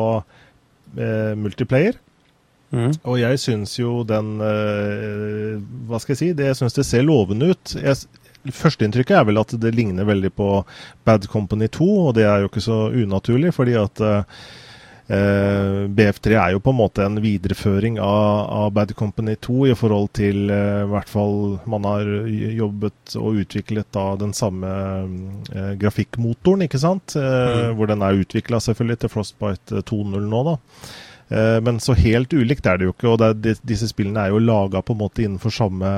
eh, 0.99 1.35
multiplayer. 1.37 1.99
Mm. 2.71 2.93
Og 3.03 3.17
jeg 3.19 3.39
syns 3.43 3.73
jo 3.81 4.05
den 4.07 4.37
eh, 4.47 5.57
Hva 5.91 5.99
skal 5.99 6.13
jeg 6.15 6.21
si? 6.21 6.29
Det, 6.39 6.45
jeg 6.53 6.59
syns 6.61 6.77
det 6.77 6.87
ser 6.87 7.03
lovende 7.03 7.51
ut. 7.51 7.75
Jeg, 7.75 7.99
Førsteinntrykket 8.57 9.19
er 9.19 9.27
vel 9.29 9.41
at 9.41 9.53
det 9.61 9.75
ligner 9.77 10.07
veldig 10.09 10.31
på 10.33 10.63
Bad 11.05 11.27
Company 11.29 11.69
2, 11.69 11.89
og 12.07 12.15
det 12.17 12.25
er 12.25 12.41
jo 12.41 12.49
ikke 12.49 12.63
så 12.65 12.79
unaturlig, 12.89 13.53
fordi 13.53 13.75
at 13.77 14.01
eh, 14.01 14.47
Eh, 15.11 15.89
BF3 15.91 16.37
er 16.39 16.53
jo 16.55 16.61
på 16.63 16.71
en 16.71 16.79
måte 16.79 17.03
en 17.03 17.19
videreføring 17.19 17.97
av, 17.99 18.47
av 18.55 18.69
Bad 18.77 18.93
Company 18.95 19.35
2 19.43 19.73
i 19.73 19.75
forhold 19.75 20.13
til 20.15 20.53
uh, 20.53 20.87
hvert 20.87 21.11
fall 21.11 21.57
man 21.71 21.89
har 21.89 22.07
jobbet 22.55 23.17
og 23.19 23.41
utviklet 23.43 23.89
da 23.91 24.05
den 24.21 24.31
samme 24.37 24.71
eh, 25.51 25.73
grafikkmotoren, 25.81 26.63
ikke 26.69 26.79
sant? 26.79 27.17
Eh, 27.19 27.25
mm. 27.25 27.73
Hvor 27.79 27.91
den 27.91 28.05
er 28.07 28.21
utvikla 28.23 28.61
selvfølgelig 28.63 29.01
til 29.03 29.13
Frostbite 29.17 29.83
2.0 29.91 30.29
nå, 30.31 30.43
da. 30.47 30.55
men 31.65 31.79
så 31.83 31.95
helt 31.99 32.33
ulikt 32.35 32.67
er 32.67 32.79
det 32.79 32.87
jo 32.87 32.95
ikke. 32.95 33.11
Og 33.11 33.43
det, 33.43 33.57
disse 33.67 33.89
spillene 33.91 34.29
er 34.29 34.35
jo 34.35 34.43
laga 34.43 34.83
på 34.83 34.95
en 34.95 35.03
måte 35.03 35.27
innenfor 35.27 35.55
samme 35.55 35.91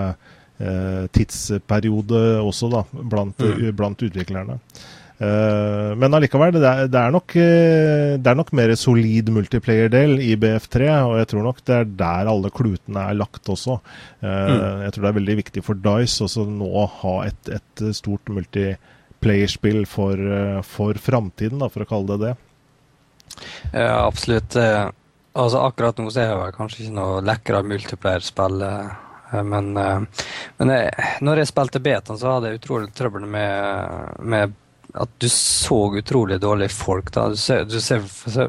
tidsperiode 1.13 2.21
også, 2.41 2.69
da, 2.73 2.85
blant, 2.93 3.41
mm. 3.41 3.71
blant 3.77 4.05
utviklerne. 4.09 4.61
Uh, 5.23 5.93
men 6.01 6.17
allikevel, 6.17 6.57
det 6.57 6.67
er, 6.67 6.89
det, 6.91 6.99
er 6.99 7.13
nok, 7.15 7.35
uh, 7.37 8.15
det 8.19 8.31
er 8.31 8.39
nok 8.39 8.49
mer 8.59 8.73
solid 8.79 9.29
multiplayer-del 9.31 10.17
i 10.25 10.33
BF3, 10.41 10.89
og 11.07 11.19
jeg 11.21 11.29
tror 11.31 11.45
nok 11.47 11.61
det 11.69 11.77
er 11.77 11.93
der 12.01 12.31
alle 12.33 12.51
klutene 12.55 13.05
er 13.07 13.19
lagt 13.21 13.51
også. 13.53 13.77
Uh, 14.25 14.27
mm. 14.27 14.65
Jeg 14.87 14.95
tror 14.95 15.05
det 15.05 15.13
er 15.13 15.19
veldig 15.21 15.37
viktig 15.43 15.63
for 15.67 15.83
Dice 15.85 16.27
også 16.27 16.47
nå 16.49 16.67
å 16.67 16.89
ha 17.03 17.15
et, 17.29 17.53
et 17.55 17.85
stort 17.95 18.33
multiplayer-spill 18.35 19.85
for, 19.91 20.25
for 20.67 20.99
framtiden, 20.99 21.63
for 21.71 21.85
å 21.85 21.91
kalle 21.93 22.17
det 22.17 22.33
det. 22.33 22.35
Ja, 23.71 24.03
absolutt. 24.03 24.57
Altså, 24.59 25.63
akkurat 25.63 26.01
nå 26.03 26.11
så 26.13 26.25
er 26.25 26.35
det 26.35 26.57
kanskje 26.57 26.87
ikke 26.87 26.97
noe 26.99 27.23
lekkere 27.25 27.63
multiplayer-spill. 27.69 28.59
Men, 29.49 29.71
men 29.73 30.73
jeg, 30.75 31.07
når 31.25 31.41
jeg 31.41 31.49
spilte 31.49 31.81
betaen, 31.81 32.19
så 32.21 32.35
hadde 32.35 32.51
jeg 32.51 32.59
utrolig 32.61 32.91
trøbbel 32.93 33.25
med, 33.25 34.19
med 34.21 34.59
at 34.93 35.11
du 35.19 35.29
så 35.29 35.95
utrolig 35.95 36.41
dårlige 36.41 36.69
folk. 36.69 37.13
da. 37.13 37.29
Du 37.29 37.37
ser, 37.37 37.65
du 37.65 37.81
ser 37.81 38.03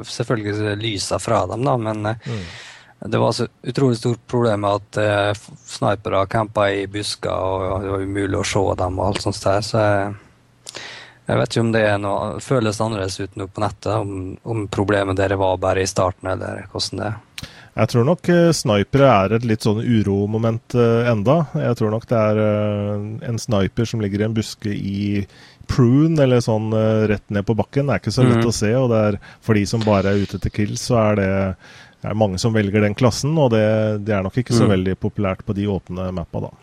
selvfølgelig 0.03 0.77
lysa 0.77 1.19
fra 1.19 1.45
dem, 1.47 1.63
da, 1.63 1.77
men 1.77 2.05
eh, 2.05 2.27
mm. 2.27 2.43
det 3.12 3.17
var 3.21 3.31
så 3.31 3.47
utrolig 3.62 3.97
stort 3.97 4.27
problem 4.27 4.65
med 4.65 4.81
at 4.81 5.00
uh, 5.00 5.45
snipere 5.65 6.25
campa 6.27 6.69
i 6.71 6.88
busker, 6.88 7.31
og 7.31 7.83
det 7.83 7.95
var 7.95 8.03
umulig 8.03 8.39
å 8.39 8.47
se 8.47 8.65
dem 8.83 9.00
og 9.00 9.07
alt 9.07 9.23
sånt 9.23 9.43
der. 9.43 9.63
Så 9.63 9.83
jeg, 9.83 10.13
jeg 11.31 11.39
vet 11.39 11.53
ikke 11.53 11.65
om 11.67 11.75
det 11.75 11.85
er 11.88 12.00
noe, 12.03 12.39
føles 12.43 12.81
annerledes 12.83 13.19
ut 13.23 13.39
nå 13.39 13.47
på 13.47 13.63
nettet, 13.63 13.93
om, 13.95 14.33
om 14.43 14.67
problemet 14.67 15.19
dere 15.19 15.39
var 15.39 15.62
bare 15.63 15.83
i 15.83 15.89
starten, 15.89 16.33
eller 16.35 16.67
hvordan 16.71 17.03
det 17.03 17.12
er. 17.13 17.21
Jeg 17.73 17.89
tror 17.89 18.03
nok 18.05 18.27
snipere 18.53 19.07
er 19.09 19.33
et 19.33 19.45
litt 19.50 19.63
sånn 19.65 19.79
uromoment 19.81 20.75
enda. 20.77 21.39
Jeg 21.57 21.79
tror 21.79 21.89
nok 21.89 22.03
det 22.05 22.19
er 22.19 22.41
en 23.25 23.39
sniper 23.41 23.89
som 23.89 24.03
ligger 24.03 24.21
i 24.21 24.27
en 24.27 24.35
buske 24.38 24.69
i 24.69 25.00
prune, 25.72 26.17
eller 26.24 26.43
sånn 26.43 26.74
uh, 26.75 27.05
rett 27.10 27.25
ned 27.34 27.46
på 27.48 27.55
bakken, 27.58 27.88
det 27.88 27.96
er 27.96 28.03
ikke 28.03 28.15
så 28.15 28.25
lett 28.25 28.43
mm. 28.43 28.50
å 28.50 28.58
se. 28.58 28.74
Og 28.79 28.89
det 28.91 29.05
er, 29.10 29.22
for 29.43 29.60
de 29.60 29.63
som 29.70 29.86
bare 29.86 30.13
er 30.13 30.25
ute 30.25 30.39
etter 30.39 30.53
kills, 30.53 30.88
så 30.89 31.00
er 31.05 31.22
det, 31.22 31.32
er 32.03 32.20
mange 32.20 32.41
som 32.41 32.55
velger 32.55 32.84
den 32.84 32.98
klassen. 32.98 33.36
Og 33.39 33.53
det, 33.55 33.63
det 34.08 34.17
er 34.17 34.25
nok 34.25 34.38
ikke 34.43 34.55
så 34.55 34.67
mm. 34.67 34.75
veldig 34.75 35.00
populært 35.01 35.46
på 35.48 35.55
de 35.58 35.70
åpne 35.72 36.12
mappa, 36.15 36.48
da. 36.48 36.53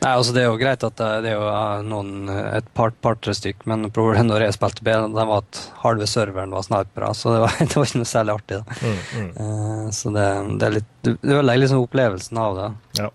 Nei, 0.00 0.10
altså 0.10 0.32
Det 0.34 0.42
er 0.42 0.48
jo 0.48 0.58
greit 0.60 0.84
at 0.84 1.00
det 1.24 1.30
er 1.30 1.36
jo 1.36 1.46
noen, 1.86 2.28
et 2.30 2.66
par, 2.76 2.92
par-tre 3.04 3.34
stykk, 3.36 3.64
men 3.70 3.88
problemet 3.94 4.28
når 4.28 4.46
jeg 4.46 4.56
spilte 4.56 4.84
B, 4.86 4.92
det 4.92 5.26
var 5.30 5.42
at 5.44 5.60
halve 5.84 6.08
serveren 6.10 6.54
var 6.56 6.66
snipere, 6.66 7.12
så 7.16 7.34
det 7.34 7.42
var, 7.44 7.56
det 7.60 7.76
var, 7.76 7.88
ikke 7.88 8.02
noe 8.02 8.12
særlig 8.12 8.36
artig. 8.36 8.60
da. 8.60 8.78
Mm, 8.80 9.30
mm. 9.38 9.90
Så 9.96 10.14
det, 10.14 10.28
det, 10.52 10.68
er 10.68 10.76
litt, 10.78 10.92
du 11.06 11.12
ødelegger 11.14 11.64
liksom 11.64 11.84
opplevelsen 11.84 12.42
av 12.44 12.60
det. 12.60 12.68
Ja. 13.02 13.10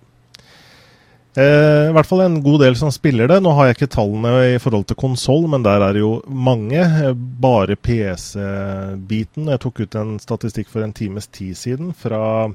Eh, 1.35 1.89
I 1.89 1.91
hvert 1.91 2.07
fall 2.07 2.21
en 2.23 2.37
god 2.43 2.61
del 2.63 2.77
som 2.79 2.91
spiller 2.95 3.27
det. 3.27 3.41
Nå 3.43 3.51
har 3.57 3.67
jeg 3.67 3.75
ikke 3.75 3.91
tallene 3.97 4.31
i 4.53 4.59
forhold 4.63 4.85
til 4.87 4.99
konsoll, 4.99 5.49
men 5.51 5.65
der 5.65 5.83
er 5.83 5.95
det 5.95 6.03
jo 6.03 6.13
mange. 6.31 6.79
Eh, 6.79 7.11
bare 7.15 7.75
PC-biten. 7.75 9.49
Jeg 9.51 9.61
tok 9.65 9.83
ut 9.83 9.97
en 9.99 10.15
statistikk 10.23 10.71
for 10.71 10.85
en 10.85 10.95
times 10.95 11.27
tid 11.27 11.57
siden 11.59 11.91
fra 11.91 12.47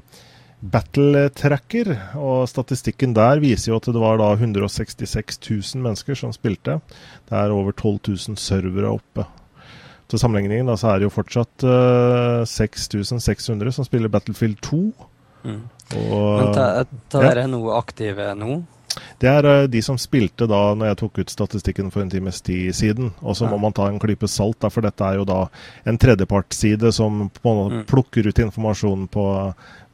Battle 0.61 1.27
Tracker. 1.37 1.93
Og 2.17 2.49
statistikken 2.49 3.13
der 3.17 3.43
viser 3.43 3.71
jo 3.71 3.77
at 3.77 3.91
det 3.91 4.01
var 4.01 4.17
da 4.21 4.31
166 4.33 5.37
000 5.45 5.85
mennesker 5.85 6.17
som 6.17 6.33
spilte. 6.33 6.79
Det 7.29 7.37
er 7.37 7.53
over 7.53 7.77
12 7.77 7.99
000 8.33 8.41
servere 8.41 8.95
oppe. 8.97 9.27
Til 10.09 10.19
sammenligning 10.19 10.65
da, 10.67 10.73
så 10.75 10.89
er 10.89 10.99
det 10.99 11.05
jo 11.05 11.13
fortsatt 11.13 11.69
eh, 11.69 12.41
6600 12.49 13.77
som 13.77 13.85
spiller 13.85 14.09
Battlefield 14.09 14.57
2. 14.65 14.83
Mm. 15.43 15.63
Og, 15.97 16.27
Men 16.39 16.53
det 17.11 17.25
er 17.31 17.47
noe 17.51 17.79
aktive 17.79 18.31
nå? 18.37 18.61
Det 19.21 19.29
er 19.29 19.45
uh, 19.47 19.67
de 19.71 19.81
som 19.83 19.97
spilte 20.01 20.47
da 20.49 20.59
når 20.75 20.91
jeg 20.91 20.99
tok 21.01 21.19
ut 21.21 21.33
statistikken 21.33 21.91
for 21.93 22.03
en 22.03 22.11
times 22.11 22.41
tid 22.43 22.73
siden. 22.75 23.11
Og 23.21 23.37
så 23.39 23.47
må 23.49 23.59
man 23.61 23.75
ta 23.75 23.87
en 23.87 23.99
klype 24.01 24.27
salt, 24.31 24.59
da, 24.63 24.71
for 24.73 24.85
dette 24.85 25.05
er 25.05 25.19
jo 25.19 25.27
da 25.27 25.45
en 25.87 25.99
tredjepartsside 26.01 26.91
som 26.95 27.27
på 27.29 27.53
en 27.53 27.61
måte 27.61 27.83
mm. 27.83 27.85
plukker 27.91 28.27
ut 28.27 28.43
informasjonen 28.47 29.07
på, 29.11 29.27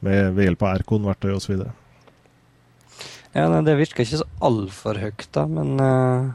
med, 0.06 0.32
ved 0.38 0.48
hjelp 0.48 0.64
av 0.64 0.80
Erkon-verktøy 0.80 1.30
osv. 1.36 1.62
Ja, 3.36 3.46
nei, 3.52 3.62
det 3.66 3.78
virker 3.78 4.02
ikke 4.02 4.22
så 4.24 4.28
altfor 4.42 4.98
høyt, 4.98 5.28
da, 5.36 5.44
men 5.52 5.78
uh, 5.78 6.32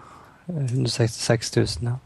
166 0.48 1.56
000, 1.58 1.92
ja. 1.92 2.00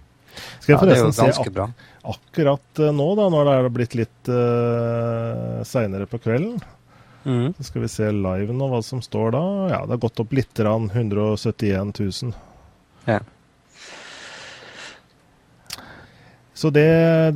Skal 0.61 0.75
jeg 0.75 0.79
forresten 0.83 1.09
ja, 1.09 1.33
se 1.33 1.41
ak 1.41 2.07
akkurat 2.07 2.81
uh, 2.83 2.91
nå, 2.93 3.07
da, 3.17 3.25
når 3.33 3.47
det 3.47 3.53
er 3.57 3.69
blitt 3.73 3.95
litt 3.97 4.29
uh, 4.31 5.63
seinere 5.67 6.05
på 6.09 6.21
kvelden 6.21 6.59
Mm. 7.23 7.53
Så 7.57 7.63
skal 7.69 7.83
vi 7.83 7.89
se 7.91 8.11
live 8.11 8.53
nå 8.55 8.67
hva 8.71 8.83
som 8.85 9.01
står 9.03 9.33
da. 9.35 9.41
Ja, 9.71 9.81
det 9.85 9.97
har 9.97 10.03
gått 10.05 10.21
opp 10.23 10.35
litt. 10.35 10.59
171 10.59 11.99
000. 11.99 12.37
Ja. 13.07 13.19
Så 16.57 16.71
det, 16.73 16.87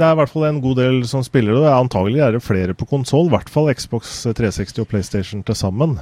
det, 0.01 0.05
er 0.05 0.15
i 0.15 0.17
hvert 0.17 0.31
fall 0.31 0.47
en 0.47 0.61
god 0.63 0.79
del 0.81 1.03
som 1.05 1.21
spiller 1.21 1.59
det. 1.59 1.67
Antagelig 1.69 2.23
er 2.25 2.33
det 2.33 2.41
flere 2.41 2.73
på 2.73 2.87
konsoll. 2.89 3.27
I 3.29 3.35
hvert 3.35 3.51
fall 3.53 3.69
Xbox 3.77 4.15
360 4.25 4.81
og 4.81 4.87
PlayStation 4.89 5.43
til 5.45 5.57
sammen. 5.59 5.99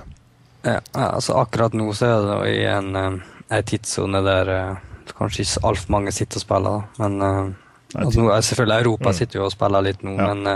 Ja, 0.63 0.79
altså 0.93 1.36
akkurat 1.41 1.75
nå 1.75 1.89
så 1.95 2.07
er 2.07 2.29
det 2.29 2.53
i 2.53 2.62
en, 2.71 2.95
eh, 2.95 3.17
en 3.51 3.67
tidssone 3.67 4.21
der 4.24 4.51
uh, 4.51 4.79
kanskje 5.17 5.43
ikke 5.43 5.65
altfor 5.67 5.93
mange 5.98 6.15
sitter 6.15 6.39
og 6.39 6.45
spiller. 6.45 6.88
Men 7.00 7.19
uh, 7.19 7.68
altså, 7.96 8.41
selvfølgelig 8.50 8.86
Europa 8.86 9.10
mm. 9.10 9.13
sitter 9.17 9.39
jo 9.39 9.43
og 9.48 9.53
spiller 9.53 9.81
litt 9.86 10.01
nå, 10.05 10.12
ja. 10.19 10.25
men 10.34 10.39
uh, 10.46 10.53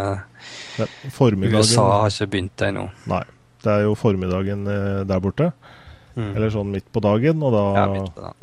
USA 1.54 1.86
har 2.02 2.10
ikke 2.14 2.28
begynt 2.36 2.58
ennå. 2.70 2.86
Nei. 3.10 3.24
Det 3.64 3.72
er 3.72 3.82
jo 3.88 3.96
formiddagen 3.96 4.68
eh, 4.68 5.06
der 5.08 5.20
borte. 5.24 5.54
Mm. 6.14 6.36
Eller 6.36 6.50
sånn 6.54 6.70
midt 6.74 6.86
på 6.94 7.00
dagen, 7.02 7.42
og 7.42 7.52
da 7.56 7.64
ja, 7.74 7.86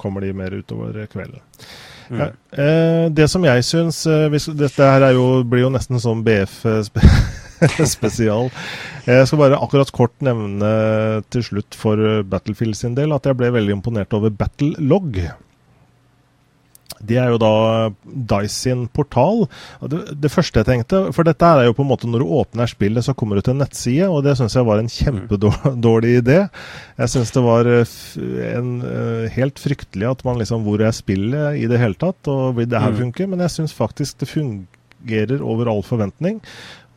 kommer 0.01 0.21
de 0.25 0.33
mer 0.35 0.51
utover 0.57 1.07
kvelden. 1.13 1.41
Mm. 2.11 2.19
Ja, 2.19 2.27
eh, 2.59 3.07
det 3.15 3.31
som 3.31 3.45
jeg 3.47 3.63
syns 3.63 4.03
eh, 4.11 4.27
Dette 4.59 4.83
her 4.83 5.15
jo, 5.15 5.47
blir 5.47 5.63
jo 5.63 5.71
nesten 5.71 5.95
sånn 6.03 6.27
BF-spesial. 6.27 8.51
jeg 9.07 9.27
skal 9.29 9.43
bare 9.45 9.63
akkurat 9.63 9.87
kort 9.95 10.17
nevne 10.25 10.71
til 11.31 11.43
slutt 11.47 11.79
for 11.79 12.25
Battlefield 12.27 12.75
sin 12.81 12.99
del 12.99 13.15
at 13.15 13.23
jeg 13.29 13.39
ble 13.39 13.55
veldig 13.55 13.79
imponert 13.79 14.11
over 14.19 14.31
Battlelog. 14.35 15.23
Det 16.99 17.17
er 17.17 17.31
jo 17.33 17.39
da 17.41 17.53
Dice 18.05 18.53
sin 18.53 18.85
portal. 18.93 19.47
Det, 19.89 20.01
det, 20.21 20.31
første 20.33 20.61
jeg 20.61 20.69
tenkte 20.69 21.03
For 21.17 21.27
dette 21.27 21.47
er 21.47 21.69
jo 21.69 21.77
på 21.77 21.85
en 21.85 21.91
måte 21.91 22.11
når 22.11 22.25
du 22.25 22.35
åpner 22.41 22.71
spillet, 22.71 23.07
så 23.07 23.15
kommer 23.17 23.39
du 23.39 23.45
til 23.45 23.55
en 23.55 23.63
nettside, 23.65 24.09
og 24.11 24.25
det 24.27 24.37
syns 24.39 24.57
jeg 24.59 24.69
var 24.69 24.83
en 24.83 24.91
kjempedårlig 24.91 26.19
idé. 26.21 26.41
Jeg 27.01 27.15
syns 27.15 27.33
det 27.37 27.45
var 27.45 27.71
eh, 27.71 27.95
en, 28.51 28.75
uh, 28.85 29.25
helt 29.33 29.63
fryktelig 29.63 30.11
at 30.11 30.27
man 30.27 30.41
liksom 30.41 30.67
Hvor 30.67 30.83
er 30.85 30.95
spillet 30.97 31.63
i 31.63 31.67
det 31.71 31.81
hele 31.81 31.99
tatt, 32.01 32.21
og 32.31 32.59
vil 32.59 32.69
det 32.69 32.83
her 32.83 32.95
mm. 32.95 33.01
funke? 33.05 33.31
Men 33.31 33.47
jeg 33.47 33.57
syns 33.57 33.77
faktisk 33.77 34.21
det 34.21 34.31
fungerer 34.33 35.41
over 35.41 35.71
all 35.73 35.83
forventning. 35.87 36.41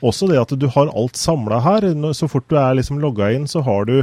Også 0.04 0.28
det 0.28 0.42
at 0.42 0.52
du 0.60 0.68
har 0.68 0.92
alt 0.92 1.20
samla 1.20 1.62
her. 1.64 1.88
Så 2.18 2.28
fort 2.32 2.50
du 2.52 2.58
er 2.60 2.76
liksom 2.76 3.00
logga 3.00 3.32
inn, 3.32 3.48
så 3.48 3.64
har 3.64 3.88
du 3.88 4.02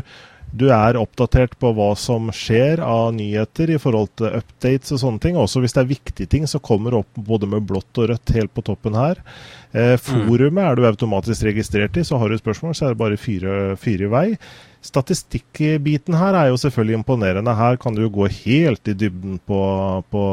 du 0.50 0.66
er 0.74 0.98
oppdatert 0.98 1.54
på 1.62 1.70
hva 1.76 1.92
som 1.98 2.30
skjer 2.34 2.82
av 2.82 3.12
nyheter 3.14 3.70
i 3.74 3.78
forhold 3.80 4.10
til 4.18 4.34
updates 4.40 4.94
og 4.96 5.02
sånne 5.02 5.22
ting. 5.22 5.38
Også 5.38 5.62
hvis 5.62 5.76
det 5.76 5.84
er 5.84 5.92
viktige 5.92 6.30
ting, 6.30 6.46
så 6.50 6.58
kommer 6.62 6.90
det 6.90 7.02
opp 7.04 7.20
både 7.30 7.48
med 7.50 7.68
blått 7.68 8.00
og 8.02 8.10
rødt 8.10 8.34
helt 8.34 8.52
på 8.56 8.64
toppen 8.66 8.98
her. 8.98 9.20
Eh, 9.70 9.94
mm. 9.94 10.02
forumet 10.02 10.64
er 10.64 10.76
du 10.76 10.88
automatisk 10.88 11.46
registrert 11.46 11.96
i, 12.00 12.04
så 12.06 12.18
har 12.18 12.30
du 12.30 12.40
spørsmål, 12.40 12.74
så 12.74 12.88
er 12.88 12.94
det 12.94 13.02
bare 13.02 13.20
fire, 13.20 13.76
i 13.78 14.10
vei. 14.10 14.26
Statistikkbiten 14.82 16.16
her 16.18 16.34
er 16.34 16.50
jo 16.50 16.58
selvfølgelig 16.58 16.98
imponerende. 16.98 17.54
Her 17.54 17.78
kan 17.78 17.94
du 17.94 18.02
jo 18.06 18.14
gå 18.20 18.30
helt 18.42 18.90
i 18.90 18.96
dybden 18.96 19.38
på, 19.46 19.60
på 20.10 20.24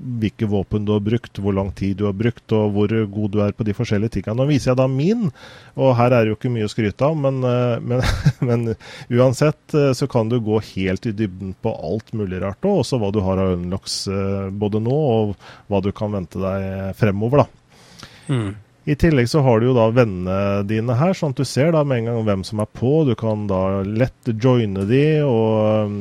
hvilke 0.00 0.48
våpen 0.48 0.86
du 0.88 0.92
har 0.94 1.02
brukt, 1.04 1.38
hvor 1.42 1.54
lang 1.56 1.70
tid 1.76 1.98
du 2.00 2.06
har 2.08 2.16
brukt, 2.16 2.44
og 2.56 2.72
hvor 2.74 2.92
god 3.12 3.34
du 3.34 3.40
er 3.44 3.52
på 3.56 3.66
de 3.66 3.74
forskjellige 3.76 4.16
tingene. 4.16 4.38
Nå 4.40 4.46
viser 4.48 4.72
jeg 4.72 4.80
da 4.80 4.86
min, 4.90 5.28
og 5.76 5.92
her 5.98 6.14
er 6.14 6.24
det 6.24 6.32
jo 6.32 6.38
ikke 6.38 6.52
mye 6.54 6.68
å 6.68 6.72
skryte 6.72 7.06
av, 7.06 7.18
men, 7.20 7.42
eh, 7.46 7.76
men, 7.84 8.04
men 8.48 8.64
uansett 9.12 9.76
eh, 9.76 9.92
så 9.96 10.08
kan 10.10 10.32
du 10.32 10.38
gå 10.44 10.62
helt 10.72 11.10
i 11.10 11.14
dybden 11.16 11.52
på 11.60 11.74
alt 11.76 12.14
mulig 12.16 12.40
rart, 12.44 12.64
og 12.64 12.82
også 12.84 13.00
hva 13.02 13.12
du 13.14 13.20
har 13.26 13.42
av 13.42 13.54
unlocks 13.58 14.02
eh, 14.08 14.48
både 14.50 14.82
nå, 14.82 14.96
og 14.96 15.36
hva 15.70 15.82
du 15.84 15.92
kan 15.96 16.16
vente 16.16 16.40
deg 16.40 16.96
fremover, 17.00 17.44
da. 17.44 17.48
Mm. 18.30 18.50
I 18.84 18.94
tillegg 18.96 19.28
så 19.28 19.40
har 19.40 19.60
du 19.60 19.66
jo 19.66 19.72
da 19.76 19.86
vennene 19.92 20.62
dine 20.64 20.94
her, 20.96 21.12
sånn 21.16 21.34
at 21.34 21.40
du 21.40 21.44
ser 21.44 21.74
da 21.74 21.82
med 21.84 22.00
en 22.00 22.06
gang 22.08 22.20
hvem 22.24 22.44
som 22.48 22.62
er 22.62 22.68
på. 22.72 23.02
Du 23.04 23.12
kan 23.18 23.44
da 23.50 23.82
lett 23.84 24.30
joine 24.40 24.86
de, 24.88 25.02
og, 25.20 25.92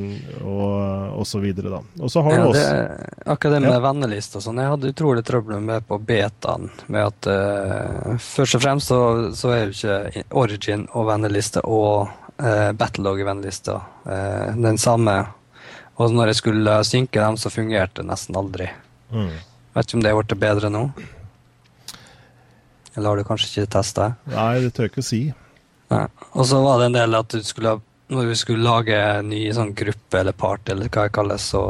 og, 0.48 0.77
og 1.19 1.27
så 1.27 1.41
videre, 1.43 1.74
da. 1.74 1.81
Og 2.00 2.13
så 2.13 2.24
har 2.24 2.38
ja, 2.38 2.45
du 2.45 2.53
også 2.53 2.63
det, 2.63 3.09
Akkurat 3.25 3.57
det 3.57 3.62
med 3.65 3.75
ja. 3.75 3.81
vennelista 3.83 4.39
og 4.39 4.45
sånn, 4.48 4.63
jeg 4.63 4.74
hadde 4.74 4.93
utrolig 4.93 5.25
trøbbel 5.27 5.59
med 5.67 5.89
på 5.91 6.00
betaen. 6.07 6.71
Med 6.88 7.09
at 7.09 7.29
uh, 7.29 8.15
først 8.15 8.62
og 8.62 8.63
fremst 8.63 8.93
så, 8.93 9.01
så 9.36 9.53
er 9.57 9.65
jo 9.65 9.75
ikke 9.75 10.25
Origin 10.39 10.88
og 10.95 11.12
venneliste 11.12 11.65
og 11.67 12.07
uh, 12.39 12.71
Battlelog 12.79 13.19
venneliste 13.27 13.75
uh, 13.75 14.55
den 14.55 14.79
samme. 14.79 15.19
Og 16.00 16.15
når 16.15 16.31
jeg 16.31 16.41
skulle 16.45 16.81
synke 16.88 17.19
dem, 17.19 17.36
så 17.36 17.51
fungerte 17.51 18.00
det 18.00 18.07
nesten 18.07 18.39
aldri. 18.39 18.71
Mm. 19.12 19.33
Vet 19.75 19.89
ikke 19.89 20.00
om 20.00 20.03
det 20.07 20.15
er 20.15 20.21
blitt 20.24 20.41
bedre 20.48 20.71
nå? 20.71 20.88
Eller 23.00 23.13
har 23.13 23.22
du 23.22 23.27
kanskje 23.27 23.63
ikke 23.63 23.72
testa? 23.77 24.10
Nei, 24.27 24.60
det 24.60 24.74
tør 24.75 24.89
jeg 24.89 24.91
ikke 24.91 25.03
å 25.06 25.08
si. 25.08 25.22
Ja. 25.89 26.01
Og 26.36 26.50
så 26.50 26.60
var 26.60 26.82
det 26.82 26.89
en 26.89 26.98
del 26.98 27.15
at 27.15 27.32
du 27.32 27.46
skulle, 27.48 27.77
når 28.12 28.27
vi 28.34 28.36
skulle 28.41 28.65
lage 28.65 28.98
en 29.00 29.32
ny 29.32 29.46
sånn 29.56 29.72
gruppe 29.77 30.20
eller 30.20 30.36
part, 30.36 30.68
eller 30.68 30.91
hva 30.91 31.08
det 31.08 31.15
kalles, 31.15 31.46
så, 31.53 31.63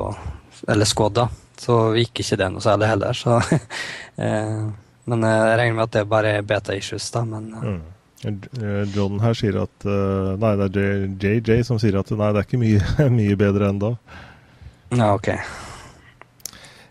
eller 0.65 0.89
squad, 0.89 1.19
da, 1.19 1.27
så 1.61 1.77
gikk 1.99 2.23
ikke 2.23 2.39
det 2.41 2.49
noe 2.55 2.65
særlig 2.65 2.89
heller. 2.89 3.21
Så, 3.21 3.37
eh, 4.25 4.65
men 5.13 5.29
jeg 5.29 5.53
regner 5.61 5.77
med 5.77 5.85
at 5.85 5.95
det 5.99 6.05
bare 6.09 6.33
er 6.39 6.49
beta-issues, 6.49 7.13
da. 7.13 7.23
Men 7.29 7.53
mm. 7.53 7.79
John 8.97 9.21
her 9.23 9.37
sier 9.37 9.61
at 9.61 9.85
Nei, 9.87 10.49
det 10.59 10.81
er 10.83 11.05
JJ 11.23 11.61
som 11.69 11.77
sier 11.79 12.01
at 12.01 12.09
nei, 12.11 12.33
det 12.35 12.41
er 12.41 12.49
ikke 12.49 12.59
mye, 12.65 13.09
mye 13.21 13.37
bedre 13.39 13.69
ennå. 13.69 13.93
Ja, 14.97 15.13
ok. 15.13 15.29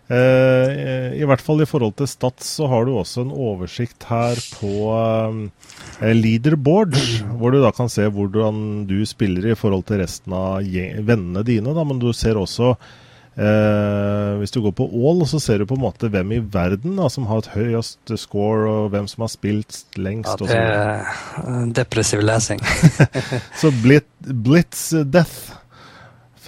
Eh, 0.09 1.19
I 1.21 1.25
hvert 1.29 1.41
fall 1.45 1.61
i 1.61 1.67
forhold 1.69 1.93
til 1.99 2.07
Stats 2.09 2.55
så 2.57 2.65
har 2.71 2.87
du 2.87 2.95
også 2.97 3.27
en 3.27 3.33
oversikt 3.33 4.07
her 4.09 4.39
på 4.57 4.71
eh, 4.89 6.15
leaderboard, 6.17 6.97
hvor 7.37 7.53
du 7.53 7.59
da 7.61 7.69
kan 7.75 7.91
se 7.93 8.07
hvordan 8.09 8.87
du 8.89 9.03
spiller 9.05 9.51
i 9.51 9.59
forhold 9.59 9.85
til 9.85 10.01
resten 10.01 10.33
av 10.33 10.65
vennene 10.65 11.45
dine. 11.45 11.75
Da. 11.77 11.85
Men 11.85 12.01
du 12.01 12.09
ser 12.17 12.41
også 12.41 12.71
eh, 12.73 14.33
Hvis 14.41 14.55
du 14.55 14.63
går 14.65 14.73
på 14.81 14.89
all, 14.89 15.21
så 15.29 15.43
ser 15.43 15.61
du 15.61 15.69
på 15.69 15.77
en 15.77 15.85
måte 15.85 16.09
hvem 16.09 16.33
i 16.39 16.43
verden 16.57 16.97
da, 16.97 17.05
som 17.13 17.29
har 17.29 17.45
et 17.45 17.53
høyest 17.53 18.17
score, 18.17 18.65
og 18.65 18.91
hvem 18.95 19.05
som 19.11 19.27
har 19.27 19.33
spilt 19.35 19.83
lengst. 19.93 20.41
Ja, 20.41 20.49
det 20.49 21.53
er 21.53 21.73
depressiv 21.83 22.25
lesing. 22.25 22.65
så 23.61 23.69
Blitz, 23.85 24.09
Blitz 24.25 24.87
Death 25.05 25.59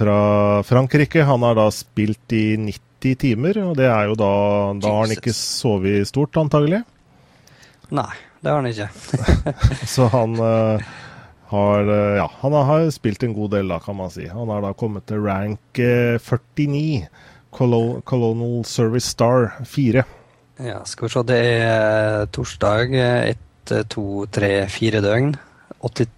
fra 0.01 0.63
Frankrike, 0.65 1.27
han 1.29 1.45
har 1.45 1.61
da 1.61 1.69
spilt 1.69 2.33
i 2.33 2.55
90 2.57 2.87
90 3.01 3.15
timer. 3.15 3.57
Og 3.65 3.77
det 3.77 3.87
er 3.89 4.09
jo 4.09 4.17
da 4.19 4.31
Da 4.81 4.93
har 4.93 5.05
han 5.07 5.15
ikke 5.15 5.33
sovet 5.35 6.07
stort, 6.09 6.37
antagelig? 6.37 6.83
Nei, 7.91 8.11
det 8.41 8.51
har 8.51 8.61
han 8.61 8.69
ikke. 8.69 8.89
så 9.95 10.07
han 10.13 10.37
uh, 10.39 10.93
har 11.51 11.89
uh, 11.89 12.15
Ja, 12.21 12.29
han 12.43 12.55
har 12.55 12.87
spilt 12.93 13.25
en 13.27 13.35
god 13.35 13.57
del, 13.57 13.73
da, 13.73 13.81
kan 13.83 13.97
man 13.99 14.13
si. 14.13 14.27
Han 14.31 14.49
har 14.53 14.63
da 14.63 14.73
kommet 14.77 15.07
til 15.09 15.23
rank 15.25 15.81
uh, 15.81 16.17
49. 16.21 17.07
Colonel 17.51 18.61
Service 18.63 19.09
Star 19.11 19.51
4. 19.67 20.05
Ja, 20.63 20.79
skal 20.87 21.07
vi 21.07 21.11
se. 21.11 21.23
Det 21.27 21.39
er 21.65 22.25
torsdag. 22.31 22.95
Ett, 23.33 23.73
to, 23.91 24.25
tre, 24.31 24.53
fire 24.71 25.03
døgn. 25.03 25.35
80 25.81 26.17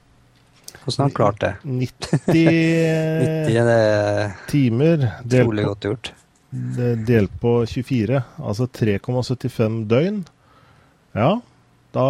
hvordan 0.84 1.00
har 1.00 1.06
han 1.08 1.14
klart 1.16 1.38
det? 1.40 1.52
90, 1.64 2.26
90 3.48 4.34
timer. 4.52 5.06
Trolig 5.32 5.64
godt 5.64 5.88
gjort 5.88 6.12
delt 6.54 7.34
på 7.42 7.56
24, 7.66 8.22
altså 8.38 8.68
3,75 8.70 9.82
døgn. 9.90 10.22
Ja, 11.18 11.32
da, 11.94 12.06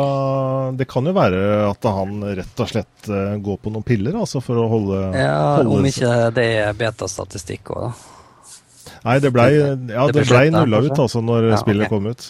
det 0.79 0.87
kan 0.87 1.07
jo 1.07 1.11
være 1.15 1.39
at 1.67 1.85
han 1.91 2.21
rett 2.37 2.61
og 2.63 2.69
slett 2.71 3.09
uh, 3.11 3.35
går 3.43 3.57
på 3.59 3.71
noen 3.73 3.83
piller 3.83 4.15
altså 4.15 4.39
for 4.39 4.61
å 4.61 4.69
holde 4.71 4.99
Ja, 5.19 5.57
holde 5.57 5.81
Om 5.81 5.87
ikke 5.89 6.11
det 6.37 6.45
er 6.61 6.77
betastatistikk 6.79 7.73
òg, 7.75 7.89
da. 7.89 8.13
Nei, 9.03 9.17
det 9.19 9.33
blei 9.35 9.49
ja, 9.57 10.05
det 10.07 10.23
ble 10.29 10.45
nulla 10.55 10.79
ut 10.85 10.95
altså 10.95 11.19
når 11.19 11.49
ja, 11.49 11.59
spillet 11.59 11.89
okay. 11.89 11.91
kom 11.91 12.07
ut. 12.07 12.29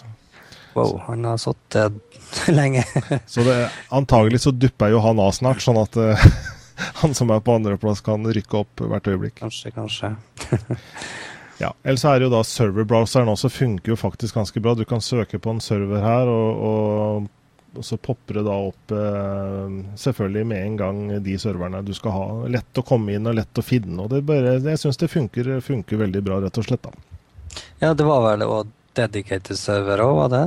Wow, 0.74 0.96
han 1.06 1.30
har 1.30 1.38
sittet 1.38 2.02
lenge. 2.58 2.82
så 3.30 3.46
det, 3.46 3.60
antagelig 3.94 4.42
så 4.48 4.54
dupper 4.58 4.96
jo 4.96 5.04
han 5.06 5.22
av 5.22 5.36
snart, 5.38 5.62
sånn 5.62 5.78
at 5.84 6.00
uh, 6.02 6.26
han 7.04 7.14
som 7.14 7.30
er 7.36 7.46
på 7.46 7.60
andreplass 7.60 8.02
kan 8.02 8.26
rykke 8.26 8.64
opp 8.64 8.82
hvert 8.82 9.14
øyeblikk. 9.14 9.38
Kanskje, 9.44 9.76
kanskje. 9.78 10.16
Ja, 11.64 11.72
Eller 11.84 12.02
så 12.02 12.12
er 12.12 12.20
det 12.20 12.28
jo 12.28 12.34
da 12.34 12.42
serverbrowseren 12.44 13.32
også 13.32 13.50
funker 13.54 13.94
jo 13.94 14.00
faktisk 14.00 14.36
ganske 14.36 14.60
bra. 14.64 14.76
Du 14.76 14.84
kan 14.88 15.04
søke 15.04 15.40
på 15.40 15.54
en 15.54 15.62
server 15.64 16.04
her, 16.04 16.28
og, 16.28 16.64
og, 16.68 17.30
og 17.78 17.88
så 17.88 17.96
popper 17.96 18.42
det 18.42 18.44
da 18.50 18.58
opp 18.68 18.92
eh, 18.92 19.78
selvfølgelig 20.02 20.50
med 20.50 20.66
en 20.66 20.76
gang 20.82 21.00
de 21.24 21.38
serverne 21.40 21.84
du 21.88 21.94
skal 21.96 22.16
ha. 22.18 22.26
Lett 22.58 22.82
å 22.82 22.86
komme 22.88 23.16
inn 23.16 23.30
og 23.32 23.38
lett 23.40 23.62
å 23.62 23.66
finne. 23.66 23.96
og 24.04 24.12
det 24.12 24.26
bare, 24.28 24.58
Jeg 24.60 24.82
syns 24.82 25.00
det 25.00 25.12
funker, 25.14 25.56
funker, 25.64 26.02
veldig 26.04 26.24
bra, 26.26 26.42
rett 26.44 26.60
og 26.60 26.68
slett. 26.68 26.84
da. 26.84 27.64
Ja, 27.80 27.94
det 27.94 28.06
var 28.08 28.26
vel 28.28 28.44
òg 28.48 28.74
dedicated 28.98 29.58
server 29.58 30.04
òg, 30.04 30.18
var 30.20 30.34
det? 30.34 30.46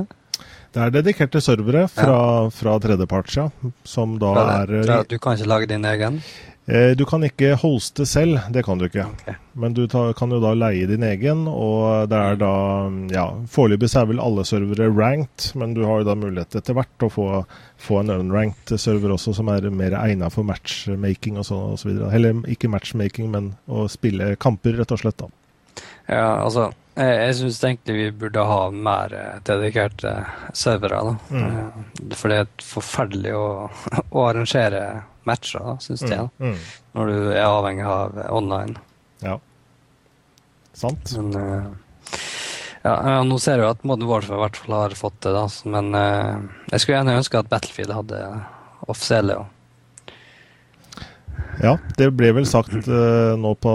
Det 0.75 0.83
er 0.83 0.91
dedikerte 0.93 1.41
servere 1.41 1.87
fra, 1.89 2.13
ja. 2.13 2.49
fra 2.53 2.75
tredjeparts, 2.83 3.39
ja. 3.39 3.47
Som 3.87 4.19
da 4.21 4.35
er 4.59 4.75
Du 5.09 5.17
kan 5.17 5.33
ikke 5.33 5.49
lage 5.49 5.69
din 5.71 5.87
egen? 5.87 6.21
Eh, 6.67 6.91
du 6.99 7.05
kan 7.07 7.23
ikke 7.23 7.53
hoste 7.61 8.03
selv, 8.05 8.41
det 8.51 8.65
kan 8.67 8.79
du 8.79 8.89
ikke. 8.89 9.05
Okay. 9.13 9.37
Men 9.55 9.75
du 9.75 9.85
ta, 9.87 10.09
kan 10.17 10.33
jo 10.35 10.41
da 10.43 10.51
leie 10.51 10.89
din 10.89 11.05
egen, 11.07 11.45
og 11.47 12.09
det 12.11 12.17
er 12.19 12.39
da 12.41 12.51
Ja, 13.13 13.23
foreløpig 13.47 13.93
er 13.95 14.09
vel 14.09 14.19
alle 14.19 14.43
servere 14.47 14.89
ranked, 14.91 15.53
men 15.55 15.77
du 15.77 15.85
har 15.87 16.01
jo 16.01 16.09
da 16.09 16.17
mulighet 16.19 16.59
etter 16.59 16.75
hvert 16.75 17.07
å 17.07 17.11
få, 17.13 17.27
få, 17.79 18.01
en 18.01 18.11
unranked 18.17 18.75
server 18.83 19.15
også, 19.15 19.37
som 19.39 19.47
er 19.53 19.69
mer 19.71 19.95
egnet 20.01 20.35
for 20.35 20.47
matchmaking 20.47 21.39
og 21.39 21.47
sånn 21.47 21.77
osv. 21.77 21.93
Så 22.01 22.11
Eller 22.11 22.43
ikke 22.51 22.71
matchmaking, 22.73 23.31
men 23.31 23.53
å 23.71 23.87
spille 23.91 24.35
kamper, 24.35 24.75
rett 24.81 24.91
og 24.91 25.05
slett. 25.05 25.23
da. 25.23 25.31
Ja, 26.07 26.43
altså 26.43 26.69
jeg, 26.97 27.15
jeg 27.21 27.35
syns 27.39 27.59
egentlig 27.63 27.95
vi 27.95 28.07
burde 28.25 28.43
ha 28.49 28.61
mer 28.73 29.13
eh, 29.15 29.35
dedikerte 29.47 30.13
servere. 30.57 30.99
da. 30.99 31.15
Mm. 31.31 31.43
Eh, 31.47 32.15
for 32.17 32.33
det 32.33 32.39
er 32.43 32.65
forferdelig 32.75 33.35
å, 33.37 33.47
å 34.17 34.25
arrangere 34.27 34.83
matcher, 35.27 35.75
syns 35.83 36.05
jeg. 36.07 36.29
Mm, 36.39 36.53
mm. 36.53 36.63
Når 36.97 37.11
du 37.11 37.17
er 37.33 37.43
avhengig 37.45 37.89
av 37.91 38.21
online. 38.31 38.77
Ja. 39.23 39.37
Sant. 40.77 41.13
Men, 41.17 41.33
uh, 41.35 42.21
ja, 42.85 43.19
nå 43.27 43.39
ser 43.41 43.59
jeg 43.61 43.73
at 43.73 43.85
Modern 43.87 44.09
Warfare 44.09 44.37
i 44.37 44.43
hvert 44.45 44.61
fall 44.61 44.77
har 44.77 44.97
fått 44.97 45.19
det, 45.25 45.35
da. 45.35 45.45
Men 45.67 45.91
uh, 45.97 46.47
jeg 46.71 46.83
skulle 46.83 46.99
gjerne 46.99 47.19
ønske 47.19 47.41
at 47.41 47.51
Battlefield 47.51 47.95
hadde 47.97 48.23
offisielle 48.87 49.41
òg. 49.41 49.53
Ja, 51.57 51.73
det 51.97 52.11
ble 52.13 52.29
vel 52.37 52.45
sagt 52.49 52.75
uh, 52.85 53.33
nå 53.39 53.53
på, 53.61 53.73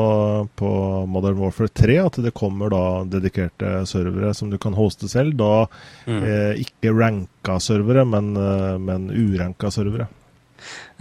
på, 0.58 0.70
Modern 1.10 1.40
Warfare 1.40 1.70
3 1.74 1.98
at 2.04 2.18
det 2.22 2.34
kommer 2.38 2.70
da 2.70 2.82
dedikerte 3.10 3.82
servere 3.90 4.30
som 4.38 4.52
du 4.52 4.58
kan 4.62 4.76
hoste 4.78 5.10
selv. 5.10 5.34
Da 5.40 5.66
mm. 6.06 6.20
eh, 6.22 6.62
ikke 6.62 6.94
ranka 6.94 7.58
servere, 7.62 8.04
men, 8.06 8.32
uh, 8.38 8.78
men 8.78 9.10
uranka 9.10 9.72
servere. 9.74 10.06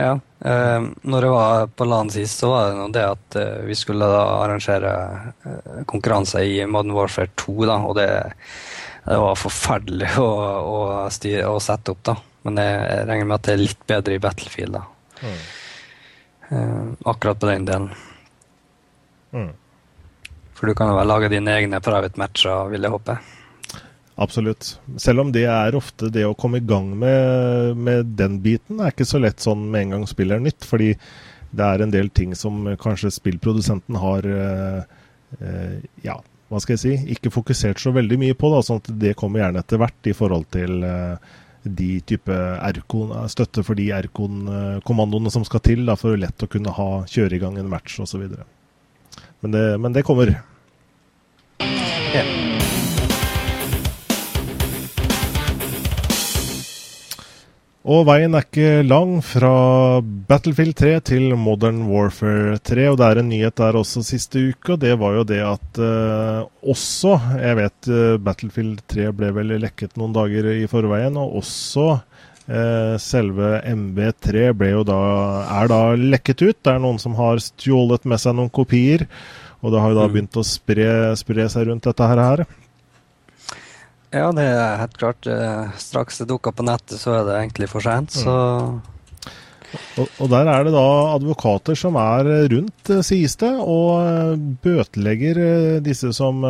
Ja. 0.02 0.12
Eh, 0.46 0.88
når 1.02 1.26
jeg 1.26 1.34
var 1.36 1.72
på 1.78 1.88
LAN 1.88 2.12
sist, 2.14 2.42
så 2.42 2.50
var 2.52 2.70
det 2.70 2.80
noe 2.80 2.94
det 2.96 3.06
at 3.06 3.38
eh, 3.40 3.64
vi 3.68 3.78
skulle 3.78 4.08
da 4.10 4.22
arrangere 4.42 4.94
eh, 5.46 5.82
konkurranse 5.90 6.44
i 6.48 6.62
Modern 6.66 6.96
Warfare 6.98 7.32
2, 7.40 7.56
da, 7.70 7.78
og 7.86 7.98
det, 8.00 8.10
det 9.06 9.20
var 9.22 9.40
forferdelig 9.40 10.12
å, 10.22 10.30
å, 10.62 10.78
styre, 11.14 11.48
å, 11.52 11.60
sette 11.64 11.94
opp, 11.94 12.04
da. 12.12 12.18
Men 12.48 12.58
jeg 12.58 13.02
regner 13.10 13.28
med 13.30 13.38
at 13.38 13.50
det 13.50 13.54
er 13.54 13.66
litt 13.68 13.84
bedre 13.90 14.18
i 14.18 14.24
Battlefield, 14.24 14.80
da. 14.80 14.86
Mm. 15.22 15.42
Eh, 16.52 16.88
akkurat 17.14 17.40
på 17.40 17.52
den 17.52 17.68
delen. 17.70 17.92
Mm. 19.32 19.52
For 20.58 20.68
du 20.68 20.76
kan 20.78 20.90
jo 20.92 20.98
vel 20.98 21.08
lage 21.10 21.30
dine 21.32 21.54
egne 21.60 21.80
private 21.84 22.20
matcher, 22.20 22.68
vil 22.74 22.86
jeg 22.86 22.94
håpe. 22.94 23.20
Absolutt. 24.22 24.76
Selv 25.02 25.24
om 25.24 25.32
det 25.34 25.48
er 25.50 25.76
ofte 25.78 26.12
det 26.14 26.28
å 26.28 26.36
komme 26.38 26.60
i 26.62 26.66
gang 26.66 26.92
med, 27.00 27.78
med 27.78 28.12
den 28.20 28.38
biten, 28.44 28.78
er 28.78 28.94
ikke 28.94 29.08
så 29.10 29.22
lett 29.22 29.42
sånn 29.42 29.64
med 29.72 29.88
en 29.88 29.96
gang 29.96 30.10
spillet 30.10 30.38
er 30.38 30.44
nytt. 30.46 30.68
Fordi 30.68 30.92
det 31.52 31.68
er 31.68 31.84
en 31.84 31.94
del 31.94 32.12
ting 32.14 32.36
som 32.38 32.68
kanskje 32.82 33.12
spillprodusenten 33.16 33.98
har 34.00 34.28
eh, 34.30 34.84
eh, 35.40 35.80
ja, 36.06 36.20
hva 36.52 36.62
skal 36.62 36.76
jeg 36.76 36.84
si, 36.84 36.94
ikke 37.16 37.34
fokusert 37.34 37.82
så 37.82 37.96
veldig 37.96 38.20
mye 38.22 38.38
på. 38.38 38.52
Da, 38.54 38.62
sånn 38.68 38.84
at 38.84 38.92
det 39.02 39.16
kommer 39.20 39.42
gjerne 39.42 39.66
etter 39.66 39.82
hvert 39.82 40.12
i 40.12 40.16
forhold 40.16 40.52
til 40.54 40.86
eh, 40.86 41.34
de 41.64 41.90
type 42.06 42.38
Erkon, 42.62 43.14
støtte 43.32 43.66
for 43.66 43.78
de 43.78 43.90
Erkon-kommandoene 43.98 45.34
som 45.34 45.46
skal 45.50 45.66
til 45.66 45.86
da, 45.90 45.98
for 45.98 46.20
lett 46.20 46.46
å 46.46 46.52
kunne 46.52 46.74
ha, 46.78 46.90
kjøre 47.10 47.38
i 47.38 47.42
gang 47.42 47.58
en 47.58 47.74
match 47.74 47.98
osv. 48.06 48.30
Men, 49.42 49.54
det, 49.54 49.66
men 49.82 49.98
det 49.98 50.06
kommer. 50.06 50.38
Yeah. 52.12 53.01
Og 57.82 58.04
veien 58.06 58.36
er 58.38 58.44
ikke 58.46 58.84
lang 58.86 59.16
fra 59.26 59.52
Battlefield 60.30 60.76
3 60.78 60.92
til 61.10 61.32
Modern 61.34 61.88
Warfare 61.90 62.60
3. 62.62 62.84
Og 62.92 63.00
det 63.00 63.08
er 63.08 63.22
en 63.22 63.32
nyhet 63.32 63.58
der 63.58 63.78
også 63.80 64.04
siste 64.06 64.44
uke, 64.52 64.76
og 64.76 64.84
det 64.84 64.94
var 65.02 65.16
jo 65.18 65.24
det 65.26 65.40
at 65.42 65.82
eh, 65.82 66.44
også 66.62 67.16
Jeg 67.42 67.58
vet 67.58 67.90
uh, 67.90 68.22
Battlefield 68.22 68.84
3 68.92 69.10
ble 69.18 69.32
vel 69.34 69.56
lekket 69.64 69.98
noen 69.98 70.14
dager 70.14 70.52
i 70.54 70.70
forveien, 70.70 71.18
og 71.18 71.42
også 71.42 71.88
eh, 72.46 73.02
selve 73.02 73.58
MB3 73.66 74.52
ble 74.54 74.74
jo 74.76 74.86
da, 74.86 75.02
er 75.58 75.74
da 75.74 75.82
lekket 75.98 76.46
ut. 76.46 76.62
Det 76.62 76.76
er 76.76 76.84
noen 76.86 77.02
som 77.02 77.18
har 77.18 77.42
stjålet 77.42 78.06
med 78.06 78.22
seg 78.22 78.38
noen 78.38 78.54
kopier, 78.54 79.08
og 79.66 79.74
det 79.74 79.82
har 79.82 79.90
jo 79.90 80.04
da 80.04 80.06
mm. 80.06 80.14
begynt 80.14 80.38
å 80.38 80.46
spre, 80.46 80.92
spre 81.18 81.50
seg 81.50 81.66
rundt 81.72 81.90
dette 81.90 82.14
her. 82.14 82.46
Ja, 84.12 84.30
det 84.36 84.44
er 84.44 84.80
helt 84.82 84.98
klart. 85.00 85.28
Eh, 85.28 85.76
straks 85.80 86.20
det 86.20 86.28
dukker 86.32 86.56
på 86.56 86.66
nettet, 86.68 87.00
så 87.00 87.20
er 87.20 87.28
det 87.28 87.38
egentlig 87.38 87.70
for 87.72 87.84
sent, 87.84 88.12
så 88.12 88.34
mm. 88.68 88.82
og, 90.02 90.06
og, 90.18 90.26
der 90.34 90.52
er 90.52 90.68
det 90.68 90.74
da 90.76 90.86
advokater 91.14 91.80
som 91.80 91.96
er 92.00 92.28
rundt, 92.52 92.92
eh, 92.92 93.04
sies 93.08 93.38
det, 93.40 93.54
og 93.56 93.90
eh, 94.04 94.36
bøtelegger 94.68 95.42
disse 95.86 96.12
som, 96.18 96.44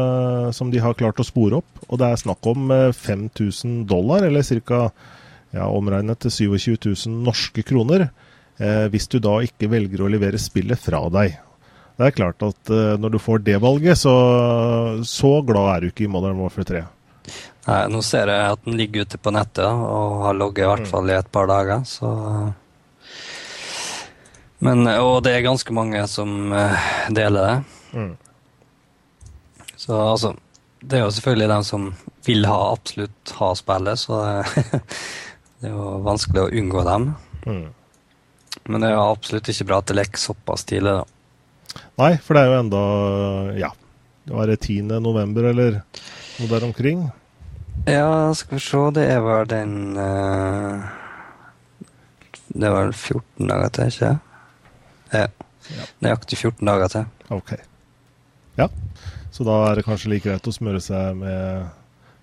som, 0.57 0.73
de 0.73 0.81
har 0.81 0.97
klart 0.97 1.21
å 1.21 1.27
spore 1.27 1.61
opp. 1.61 1.85
Og 1.87 2.01
det 2.01 2.09
er 2.09 2.23
snakk 2.23 2.49
om 2.49 2.73
5000 2.97 3.83
dollar, 3.89 4.25
eller 4.25 4.45
ca. 4.65 4.87
Ja, 5.51 5.67
omregnet 5.67 6.21
til 6.23 6.31
27 6.31 6.77
000 7.09 7.23
norske 7.25 7.63
kroner, 7.67 8.07
eh, 8.61 8.85
hvis 8.91 9.09
du 9.11 9.19
da 9.19 9.35
ikke 9.43 9.69
velger 9.71 10.05
å 10.05 10.11
levere 10.11 10.39
spillet 10.39 10.79
fra 10.79 11.03
deg. 11.11 11.35
det 11.97 12.07
er 12.07 12.15
klart 12.15 12.41
at 12.41 12.71
eh, 12.71 12.95
når 12.97 13.11
du 13.11 13.19
får 13.19 13.43
det 13.43 13.57
valget, 13.61 13.99
så, 13.99 14.15
så 15.03 15.41
glad 15.43 15.75
er 15.75 15.81
du 15.81 15.91
ikke 15.91 16.07
i 16.07 16.11
Modern 16.11 16.39
Warfare 16.39 16.69
3. 16.71 16.83
Nei, 17.67 17.81
nå 17.93 18.01
ser 18.05 18.31
jeg 18.31 18.55
at 18.55 18.63
den 18.65 18.77
ligger 18.79 19.05
ute 19.05 19.19
på 19.21 19.33
nettet 19.35 19.67
og 19.69 20.23
har 20.25 20.37
logget 20.37 20.65
i 20.65 20.69
hvert 20.69 20.87
mm. 20.87 20.89
fall 20.89 21.11
i 21.11 21.17
et 21.19 21.29
par 21.31 21.49
dager, 21.51 21.83
så 21.85 22.09
Men, 24.61 24.85
Og 24.87 25.23
det 25.25 25.33
er 25.33 25.45
ganske 25.45 25.73
mange 25.73 26.01
som 26.09 26.53
uh, 26.53 26.89
deler 27.09 27.47
det. 27.47 27.55
Mm. 27.97 28.11
Så 29.75 29.97
altså 29.97 30.35
Det 30.81 30.97
er 30.97 31.05
jo 31.05 31.13
selvfølgelig 31.13 31.49
dem 31.49 31.63
som 31.65 31.87
vil 32.25 32.45
ha 32.45 32.59
absolutt 32.71 33.33
ha 33.37 33.51
spillet, 33.57 33.99
så 33.99 34.19
det 35.61 35.69
er 35.69 35.73
jo 35.73 35.97
vanskelig 36.05 36.43
å 36.43 36.51
unngå 36.61 36.83
dem. 36.85 37.11
Mm. 37.45 37.67
Men 38.69 38.81
det 38.81 38.89
er 38.89 38.95
jo 38.95 39.09
absolutt 39.09 39.49
ikke 39.49 39.67
bra 39.69 39.81
at 39.81 39.89
det 39.89 39.97
lekker 39.97 40.21
såpass 40.21 40.65
tidlig, 40.69 40.99
da. 41.01 41.81
Nei, 42.01 42.15
for 42.21 42.35
det 42.35 42.41
er 42.41 42.49
jo 42.49 42.59
enda 42.59 42.81
Ja, 43.57 43.69
det 44.27 44.35
var 44.35 44.49
det 44.49 44.59
10. 44.59 44.99
november, 45.01 45.49
eller 45.53 45.79
noe 46.41 46.51
der 46.51 46.65
omkring? 46.67 47.05
Ja, 47.87 48.33
skal 48.37 48.57
vi 48.57 48.63
se, 48.65 48.81
det 48.95 49.07
er 49.09 49.21
vel 49.25 49.47
den 49.49 49.75
uh, 49.97 50.83
Det 52.51 52.67
er 52.67 52.75
vel 52.75 52.93
14 52.93 53.47
dager 53.47 53.73
til, 53.77 53.91
ikke 53.93 54.11
Ja. 55.11 55.27
ja. 55.71 55.85
Nøyaktig 56.03 56.37
14 56.37 56.67
dager 56.67 56.87
til. 56.87 57.05
Ok. 57.29 57.53
Ja, 58.59 58.67
så 59.31 59.45
da 59.47 59.57
er 59.69 59.79
det 59.79 59.85
kanskje 59.87 60.11
like 60.11 60.29
greit 60.29 60.47
å 60.47 60.53
smøre 60.55 60.81
seg 60.83 61.15
med 61.19 61.69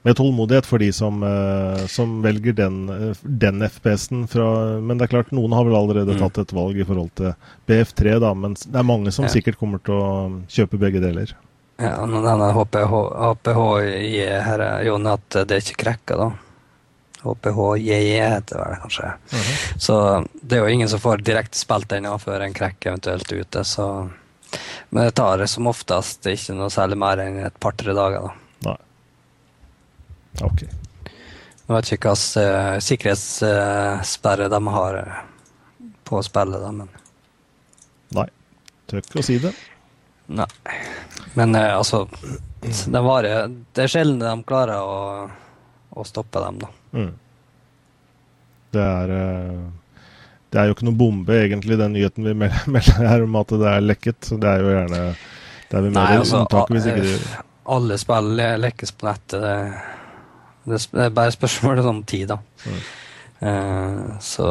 med 0.07 0.17
tålmodighet 0.17 0.67
for 0.67 0.79
de 0.79 0.93
som, 0.95 1.23
uh, 1.27 1.87
som 1.91 2.21
velger 2.23 2.55
den, 2.57 2.77
uh, 2.89 3.17
den 3.23 3.65
FPS-en. 3.67 4.29
Men 4.87 4.97
det 4.97 5.09
er 5.09 5.15
klart, 5.17 5.33
noen 5.35 5.53
har 5.53 5.67
vel 5.67 5.77
allerede 5.77 6.15
mm. 6.15 6.23
tatt 6.23 6.39
et 6.45 6.55
valg 6.55 6.79
i 6.79 6.87
forhold 6.87 7.11
til 7.19 7.35
BF3, 7.69 8.15
da, 8.23 8.31
men 8.33 8.55
det 8.55 8.79
er 8.79 8.87
mange 8.87 9.13
som 9.13 9.27
ja. 9.27 9.33
sikkert 9.35 9.59
kommer 9.61 9.83
til 9.83 9.99
å 9.99 10.09
kjøpe 10.49 10.81
begge 10.81 11.03
deler. 11.03 11.35
Ja, 11.79 11.95
denne 12.03 12.51
HPH, 12.53 12.95
HPH 13.23 13.65
her 14.43 14.63
er 14.65 14.85
jo 14.87 14.97
at 15.07 15.37
det 15.47 15.55
er 15.55 15.63
ikke 15.63 15.83
krekker, 15.85 16.19
da. 16.19 16.31
HPH-JJ 17.23 18.21
heter 18.23 18.59
det 18.59 18.79
kanskje. 18.83 19.05
Mm 19.05 19.39
-hmm. 19.39 19.79
Så 19.79 20.25
det 20.43 20.57
er 20.57 20.61
jo 20.61 20.67
ingen 20.67 20.89
som 20.89 21.01
får 21.01 21.17
direkte 21.17 21.59
spilt 21.59 21.93
ennå 21.93 22.19
før 22.19 22.41
en 22.41 22.55
krekk 22.55 22.87
eventuelt 22.87 23.33
er 23.33 23.41
ute, 23.41 23.65
så 23.65 24.11
Men 24.91 25.05
det 25.05 25.15
tar 25.15 25.47
som 25.47 25.67
oftest 25.67 26.27
ikke 26.27 26.55
noe 26.55 26.71
særlig 26.71 26.97
mer 26.97 27.19
enn 27.19 27.47
et 27.47 27.61
par-tre 27.61 27.93
dager, 27.93 28.21
da. 28.21 28.33
Nei. 28.65 28.77
Ok. 30.43 30.63
Jeg 30.63 31.75
vet 31.75 31.93
ikke 31.93 32.09
hvilken 32.09 32.75
uh, 32.75 32.79
sikkerhetssperre 32.81 34.49
de 34.49 34.69
har 34.69 34.95
uh, 34.95 35.19
på 36.05 36.23
spillet, 36.23 36.61
da, 36.61 36.73
men 36.73 36.89
Nei. 38.11 38.29
Tør 38.87 38.99
ikke 38.99 39.19
å 39.19 39.23
si 39.23 39.39
det. 39.39 39.53
Nei. 40.29 40.49
Men 41.39 41.55
eh, 41.57 41.73
altså 41.77 42.05
det, 42.61 43.01
var, 43.01 43.27
det 43.73 43.85
er 43.85 43.91
sjelden 43.91 44.21
de 44.23 44.47
klarer 44.49 44.83
å, 44.83 45.29
å 45.91 46.07
stoppe 46.07 46.43
dem, 46.45 46.63
da. 46.65 46.71
Mm. 46.93 47.11
Det 48.73 48.85
er 48.85 49.13
Det 50.53 50.61
er 50.61 50.69
jo 50.69 50.75
ikke 50.77 50.89
noe 50.89 50.97
bombe, 50.97 51.37
egentlig, 51.45 51.79
den 51.81 51.95
nyheten 51.97 52.27
vi 52.29 52.35
melder 52.77 53.13
her 53.13 53.25
om 53.25 53.39
at 53.41 53.55
det 53.61 53.69
er 53.75 53.85
lekket. 53.85 54.33
Det 54.37 54.49
er 54.55 54.65
jo 54.65 54.75
gjerne 54.75 55.05
Det 55.69 55.79
er 55.79 55.87
vi 55.87 55.95
mer 55.95 56.17
altså, 56.19 56.43
unntaket 56.43 56.77
hvis 56.77 56.91
ikke 56.93 57.07
de 57.07 57.15
Alle 57.69 58.01
spill 58.01 58.35
lekkes 58.65 58.95
på 58.97 59.09
nettet. 59.09 59.41
det 59.45 59.55
det 60.69 61.05
er 61.05 61.13
bare 61.15 61.33
spørsmål 61.33 61.79
om 61.87 62.03
tid, 62.05 62.29
da. 62.29 62.39
Mm. 62.67 62.81
Uh, 63.39 64.19
så 64.21 64.47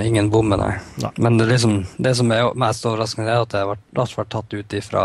ingen 0.00 0.30
bommer, 0.30 0.56
nei. 0.56 0.76
nei. 1.02 1.10
Men 1.16 1.38
det, 1.38 1.50
liksom, 1.50 1.82
det, 1.96 2.14
som 2.16 2.32
er 2.32 2.48
mest 2.56 2.86
overraskende, 2.88 3.28
er 3.28 3.44
at 3.44 3.52
det 3.52 3.60
har 3.60 3.72
vært, 3.74 4.14
vært 4.16 4.32
tatt 4.32 4.56
ut 4.56 4.76
ifra, 4.78 5.02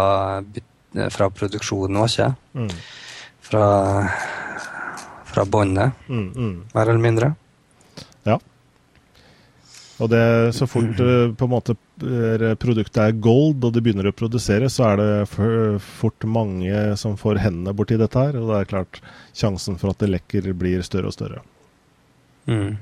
fra 1.11 1.27
produksjonen 1.35 1.99
òg, 1.99 2.13
ikke? 2.13 2.29
Mm. 2.55 2.71
Fra, 3.47 3.65
fra 5.27 5.45
båndet, 5.47 6.07
mm, 6.07 6.29
mm. 6.35 6.55
mer 6.73 6.87
eller 6.87 7.03
mindre. 7.03 7.33
Ja. 8.27 8.39
Og 9.97 10.09
det, 10.11 10.23
så 10.55 10.67
fort 10.69 10.99
på 10.99 11.47
en 11.47 11.51
måte 11.51 11.75
produktet 12.61 12.99
er 13.01 13.15
gold 13.23 13.63
og 13.65 13.71
det 13.73 13.81
begynner 13.81 14.09
å 14.11 14.15
produsere, 14.15 14.69
så 14.69 14.91
er 14.91 14.99
det 15.01 15.79
fort 15.83 16.27
mange 16.27 16.83
som 17.01 17.15
får 17.17 17.41
hendene 17.41 17.73
borti 17.75 17.97
dette 17.99 18.27
her. 18.27 18.37
Og 18.39 18.51
det 18.51 18.59
er 18.59 18.69
klart 18.71 18.99
sjansen 19.35 19.79
for 19.79 19.91
at 19.91 20.03
det 20.03 20.11
lekker 20.11 20.51
blir 20.59 20.83
større 20.85 21.09
og 21.09 21.15
større. 21.15 21.41
Mm. 22.47 22.77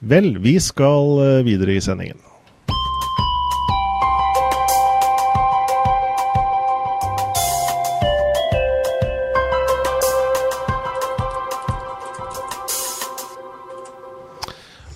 Vel, 0.00 0.38
vi 0.40 0.56
skal 0.60 1.18
eh, 1.20 1.44
videre 1.44 1.76
i 1.76 1.80
sendingen. 1.84 2.16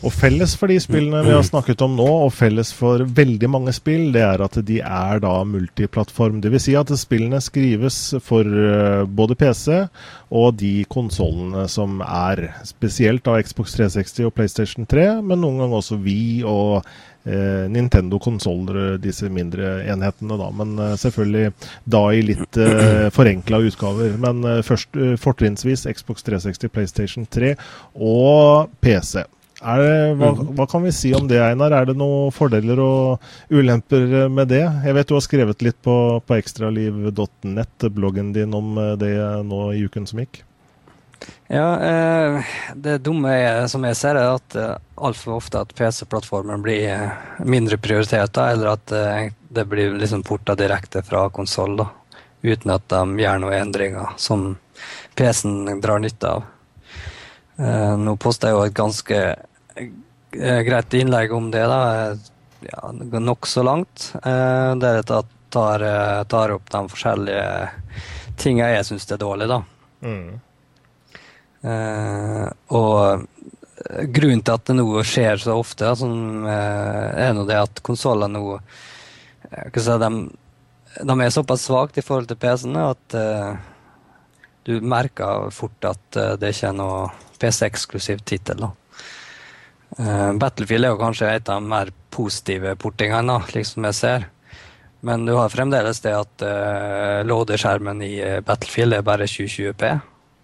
Og 0.05 0.13
felles 0.13 0.53
for 0.61 0.69
de 0.69 0.77
spillene 0.83 1.23
vi 1.25 1.33
har 1.33 1.45
snakket 1.47 1.81
om 1.85 1.95
nå, 1.97 2.07
og 2.27 2.35
felles 2.37 2.75
for 2.77 3.07
veldig 3.17 3.49
mange 3.49 3.73
spill, 3.73 4.11
det 4.13 4.21
er 4.27 4.43
at 4.45 4.59
de 4.69 4.77
er 4.85 5.23
da 5.25 5.33
multiplattform. 5.49 6.43
Dvs. 6.45 6.67
Si 6.67 6.75
at 6.77 6.93
spillene 7.01 7.41
skrives 7.41 7.99
for 8.25 8.45
eh, 8.45 9.05
både 9.09 9.37
PC 9.41 9.81
og 10.35 10.59
de 10.61 10.75
konsollene 10.93 11.65
som 11.73 12.03
er. 12.05 12.51
Spesielt 12.69 13.29
av 13.31 13.41
Xbox 13.49 13.79
360 13.79 14.29
og 14.29 14.37
PlayStation 14.37 14.89
3, 14.91 15.09
men 15.25 15.41
noen 15.41 15.63
ganger 15.63 15.81
også 15.81 15.99
vi 16.05 16.19
og 16.45 16.83
eh, 17.25 17.65
Nintendo-konsoller, 17.73 18.99
disse 19.01 19.31
mindre 19.33 19.79
enhetene, 19.89 20.37
da. 20.41 20.51
Men 20.53 20.75
eh, 20.85 20.97
selvfølgelig 21.01 21.55
da 21.97 22.03
i 22.13 22.25
litt 22.29 22.61
eh, 22.61 23.07
forenkla 23.15 23.63
utgaver. 23.71 24.19
Men 24.21 24.45
eh, 24.51 24.61
først 24.67 25.01
eh, 25.01 25.17
fortrinnsvis 25.21 25.87
Xbox 25.97 26.29
360, 26.29 26.75
PlayStation 26.77 27.31
3 27.39 27.55
og 27.97 28.75
PC. 28.85 29.25
Det, 29.55 30.15
hva, 30.19 30.33
mm. 30.35 30.49
hva, 30.59 30.67
kan 30.69 30.83
vi 30.83 30.93
si 30.93 31.13
om 31.17 31.29
det, 31.31 31.39
Einar? 31.41 31.73
Er 31.73 31.87
det 31.89 31.95
noen 31.99 32.33
fordeler 32.35 32.81
og 32.83 33.55
ulemper 33.55 34.27
med 34.33 34.51
det? 34.51 34.65
Jeg 34.65 34.97
vet 34.97 35.11
du 35.11 35.15
har 35.17 35.25
skrevet 35.25 35.63
litt 35.65 35.79
på, 35.85 35.95
på 36.27 36.37
ekstraliv.nett, 36.41 37.87
bloggen 37.95 38.35
din, 38.35 38.57
om 38.57 38.75
det 39.01 39.15
nå 39.47 39.69
i 39.77 39.87
uken 39.87 40.11
som 40.11 40.25
gikk? 40.25 40.43
Ja, 41.47 41.81
eh, 41.81 42.45
det 42.75 42.99
dumme 42.99 43.33
er, 43.33 43.67
som 43.69 43.85
jeg 43.85 43.97
ser, 43.97 44.17
er 44.17 44.35
at 44.39 44.57
eh, 44.59 44.77
altfor 44.97 45.39
ofte 45.39 45.61
at 45.61 45.75
PC-plattformen 45.77 46.65
blir 46.65 46.89
eh, 46.89 47.11
mindre 47.45 47.79
prioritet, 47.81 48.39
eller 48.41 48.75
at 48.75 48.95
eh, 48.97 49.29
det 49.55 49.67
blir 49.69 49.95
liksom 50.01 50.25
porta 50.27 50.57
direkte 50.59 51.05
fra 51.05 51.27
konsoll, 51.35 51.85
uten 52.43 52.75
at 52.75 52.89
de 52.93 53.23
gjør 53.25 53.45
noen 53.45 53.59
endringer 53.59 54.17
som 54.21 54.55
PC-en 55.15 55.81
drar 55.85 56.03
nytte 56.03 56.33
av. 56.33 56.49
Eh, 57.59 57.95
nå 58.01 58.17
posta 58.21 58.51
jeg 58.51 58.57
jo 58.59 58.65
et 58.67 58.75
ganske 58.77 59.21
Eh, 60.41 60.61
greit 60.61 60.95
innlegg 60.95 61.33
om 61.33 61.51
det, 61.51 61.67
da. 61.67 62.17
Ja, 62.61 62.93
Nokså 63.21 63.63
langt. 63.63 64.13
Eh, 64.15 64.75
der 64.81 65.01
jeg 65.01 65.07
tar, 65.51 65.83
eh, 65.83 66.25
tar, 66.25 66.51
opp 66.51 66.71
de 66.71 66.89
forskjellige 66.89 67.71
tinga 68.37 68.73
jeg 68.73 68.87
syns 68.89 69.11
er 69.11 69.21
dårlig, 69.21 69.49
da. 69.49 69.63
Mm. 70.03 70.41
Eh, 71.65 72.49
og 72.75 73.29
grunnen 74.15 74.43
til 74.43 74.55
at 74.55 74.65
det 74.67 74.77
nå 74.79 74.87
skjer 75.07 75.39
så 75.41 75.59
ofte, 75.59 75.93
som, 75.97 76.47
er 76.47 77.35
nå 77.37 77.45
det 77.47 77.59
at 77.59 77.83
konsoller 77.85 78.31
nå 78.31 78.59
si, 79.75 79.97
de, 80.01 80.11
de, 81.03 81.15
er 81.21 81.31
såpass 81.31 81.67
svake 81.69 82.01
i 82.01 82.05
forhold 82.05 82.31
til 82.31 82.39
PC-ene 82.41 82.85
at 82.95 83.17
uh, 83.19 83.59
du 84.65 84.79
merker 84.81 85.51
fort 85.53 85.85
at 85.89 86.19
uh, 86.19 86.35
det 86.41 86.55
ikke 86.55 86.71
er 86.71 86.79
noe 86.79 87.09
PC-eksklusiv 87.41 88.23
tittel. 88.25 88.65
Uh, 89.99 90.33
Battlefield 90.41 90.89
er 90.89 90.95
jo 90.95 91.03
kanskje 91.03 91.35
et 91.37 91.51
av 91.53 91.61
de 91.61 91.71
mer 91.71 91.93
positive 92.15 92.75
portingene, 92.81 93.37
slik 93.51 93.69
som 93.69 93.87
jeg 93.91 93.99
ser. 93.99 94.27
Men 95.05 95.27
du 95.29 95.35
har 95.37 95.53
fremdeles 95.53 96.01
det 96.01 96.15
at 96.17 96.47
uh, 96.47 97.21
loaderskjermen 97.29 98.01
i 98.07 98.15
eh, 98.25 98.41
Battlefield 98.41 98.97
er 98.97 99.05
bare 99.05 99.29
2020P. 99.29 99.91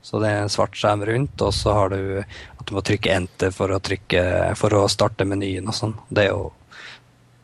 Så 0.04 0.20
det 0.20 0.28
er 0.28 0.42
en 0.42 0.52
svart 0.52 0.76
skjerm 0.76 1.04
rundt, 1.08 1.40
og 1.44 1.54
så 1.56 1.72
har 1.76 1.92
du 1.92 2.20
at 2.20 2.66
du 2.68 2.74
må 2.76 2.82
trykke 2.84 3.12
enter 3.12 3.52
for 3.52 3.72
å, 3.72 3.80
trykke, 3.84 4.22
for 4.56 4.76
å 4.76 4.86
starte 4.92 5.26
menyen 5.28 5.68
og 5.68 5.76
sånn. 5.76 5.96
Det 6.08 6.26
er 6.26 6.30
jo 6.34 6.50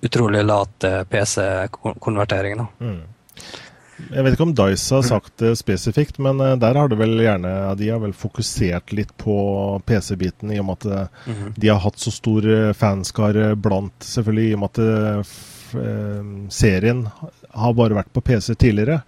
utrolig 0.04 0.44
lat 0.44 0.86
PC-konvertering, 1.08 2.60
da. 2.60 2.68
Mm. 2.84 3.02
Jeg 3.96 4.24
vet 4.24 4.35
ikke 4.37 4.46
om 4.46 4.54
Dice 4.56 4.94
har 4.94 5.04
sagt 5.06 5.32
det 5.40 5.54
spesifikt, 5.59 6.18
men 6.22 6.40
eh, 6.40 6.56
der 6.61 6.76
har 6.78 6.90
det 6.92 6.98
vel 7.00 7.16
gjerne 7.22 7.52
De 7.80 7.90
har 7.90 8.00
vel 8.02 8.14
fokusert 8.16 8.92
litt 8.96 9.14
på 9.20 9.37
PC-biten, 9.88 10.52
i 10.52 10.61
og 10.61 10.68
med 10.68 10.78
at 10.80 11.11
mm 11.26 11.35
-hmm. 11.35 11.52
de 11.56 11.68
har 11.68 11.80
hatt 11.80 11.98
så 11.98 12.11
stor 12.11 12.46
eh, 12.46 12.72
fanskare 12.72 13.54
blant 13.56 13.94
Selvfølgelig 14.00 14.50
i 14.50 14.54
og 14.54 14.61
med 14.61 14.70
at 14.70 15.26
serien 16.52 17.09
har 17.50 17.72
bare 17.74 17.94
vært 17.94 18.12
på 18.12 18.20
PC 18.20 18.54
tidligere. 18.54 19.02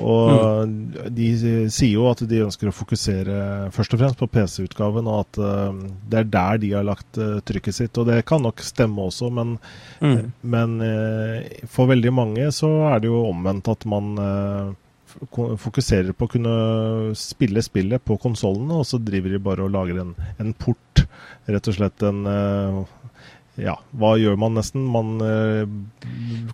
Og 0.00 0.68
mm. 0.68 1.10
de 1.14 1.28
sier 1.72 1.94
jo 1.94 2.06
at 2.10 2.22
de 2.28 2.42
ønsker 2.44 2.70
å 2.70 2.74
fokusere 2.74 3.36
først 3.74 3.96
og 3.96 4.02
fremst 4.02 4.20
på 4.20 4.28
PC-utgaven, 4.32 5.08
og 5.10 5.22
at 5.24 5.40
uh, 5.42 5.84
det 6.10 6.22
er 6.22 6.32
der 6.32 6.62
de 6.62 6.72
har 6.74 6.86
lagt 6.86 7.20
uh, 7.20 7.38
trykket 7.46 7.78
sitt. 7.78 8.00
Og 8.00 8.08
det 8.10 8.22
kan 8.28 8.42
nok 8.44 8.62
stemme 8.64 9.06
også, 9.08 9.30
men, 9.34 9.56
mm. 10.00 10.18
men 10.54 10.76
uh, 10.82 11.62
for 11.72 11.92
veldig 11.92 12.14
mange 12.14 12.50
så 12.54 12.72
er 12.92 13.02
det 13.02 13.12
jo 13.12 13.26
omvendt 13.30 13.70
at 13.72 13.86
man 13.88 14.14
fokuserer 15.16 16.12
på 16.12 16.26
å 16.26 16.30
kunne 16.30 16.54
spille 17.16 17.62
spillet 17.64 18.02
på 18.04 18.18
konsollene, 18.20 18.82
og 18.82 18.88
så 18.88 19.00
driver 19.00 19.32
de 19.32 19.40
bare 19.40 19.64
og 19.64 19.72
lager 19.72 20.02
en, 20.02 20.12
en 20.42 20.52
port. 20.52 21.06
Rett 21.46 21.70
og 21.70 21.76
slett 21.76 22.02
en 22.04 22.26
ja, 23.56 23.74
hva 23.96 24.12
gjør 24.20 24.36
man 24.40 24.56
nesten? 24.58 24.84
Man 24.92 25.16
eh, 25.24 25.68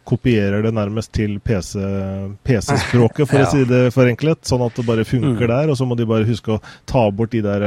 kopierer 0.07 0.63
det 0.63 0.75
nærmest 0.77 1.13
til 1.17 1.39
PC-språket, 1.43 3.25
PC 3.27 3.31
for 3.31 3.39
ja. 3.43 3.47
å 3.47 3.51
si 3.51 3.65
det 3.67 3.83
forenklet. 3.95 4.45
Sånn 4.47 4.63
at 4.67 4.79
det 4.79 4.87
bare 4.87 5.07
funker 5.09 5.49
mm. 5.49 5.51
der. 5.51 5.73
Og 5.73 5.79
så 5.79 5.89
må 5.89 5.99
de 5.99 6.07
bare 6.09 6.29
huske 6.29 6.55
å 6.55 6.61
ta 6.89 7.09
bort 7.11 7.35
de 7.35 7.43
der, 7.45 7.67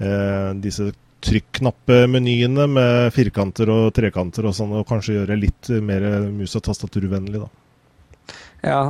eh, 0.00 0.52
disse 0.64 0.90
trykknappemenyene 1.26 2.66
med 2.70 3.12
firkanter 3.14 3.70
og 3.72 3.88
trekanter 3.96 4.46
og 4.48 4.54
sånn, 4.56 4.74
og 4.78 4.86
kanskje 4.88 5.18
gjøre 5.18 5.38
litt 5.40 5.70
mer 5.82 6.04
mus- 6.30 6.54
og 6.58 6.64
tastaturvennlig, 6.68 7.40
da. 7.42 8.36
Ja, 8.66 8.80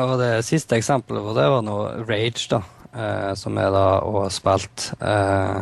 og 0.00 0.14
det 0.20 0.32
siste 0.46 0.78
eksempelet 0.78 1.24
på 1.24 1.34
det 1.36 1.48
var 1.50 1.64
nå 1.66 1.76
Rage, 2.08 2.46
da, 2.52 2.62
eh, 2.94 3.32
som 3.38 3.58
er 3.58 3.70
da 3.74 3.84
og 4.06 4.30
spilt. 4.32 4.90
Eh, 5.00 5.60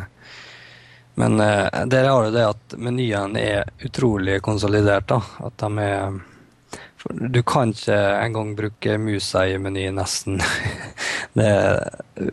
men 1.19 1.37
der 1.39 2.07
har 2.07 2.25
du 2.25 2.35
det 2.35 2.45
at 2.47 2.75
menyene 2.79 3.41
er 3.43 3.71
utrolig 3.85 4.39
konsolidert. 4.45 5.09
da, 5.11 5.19
at 5.49 5.57
de 5.59 5.87
er 5.87 6.19
du 7.11 7.43
kan 7.43 7.71
ikke 7.73 7.97
engang 7.97 8.55
bruke 8.57 8.99
musa 8.99 9.47
i 9.47 9.59
menyen, 9.59 9.97
nesten. 9.97 10.41
det, 11.39 11.51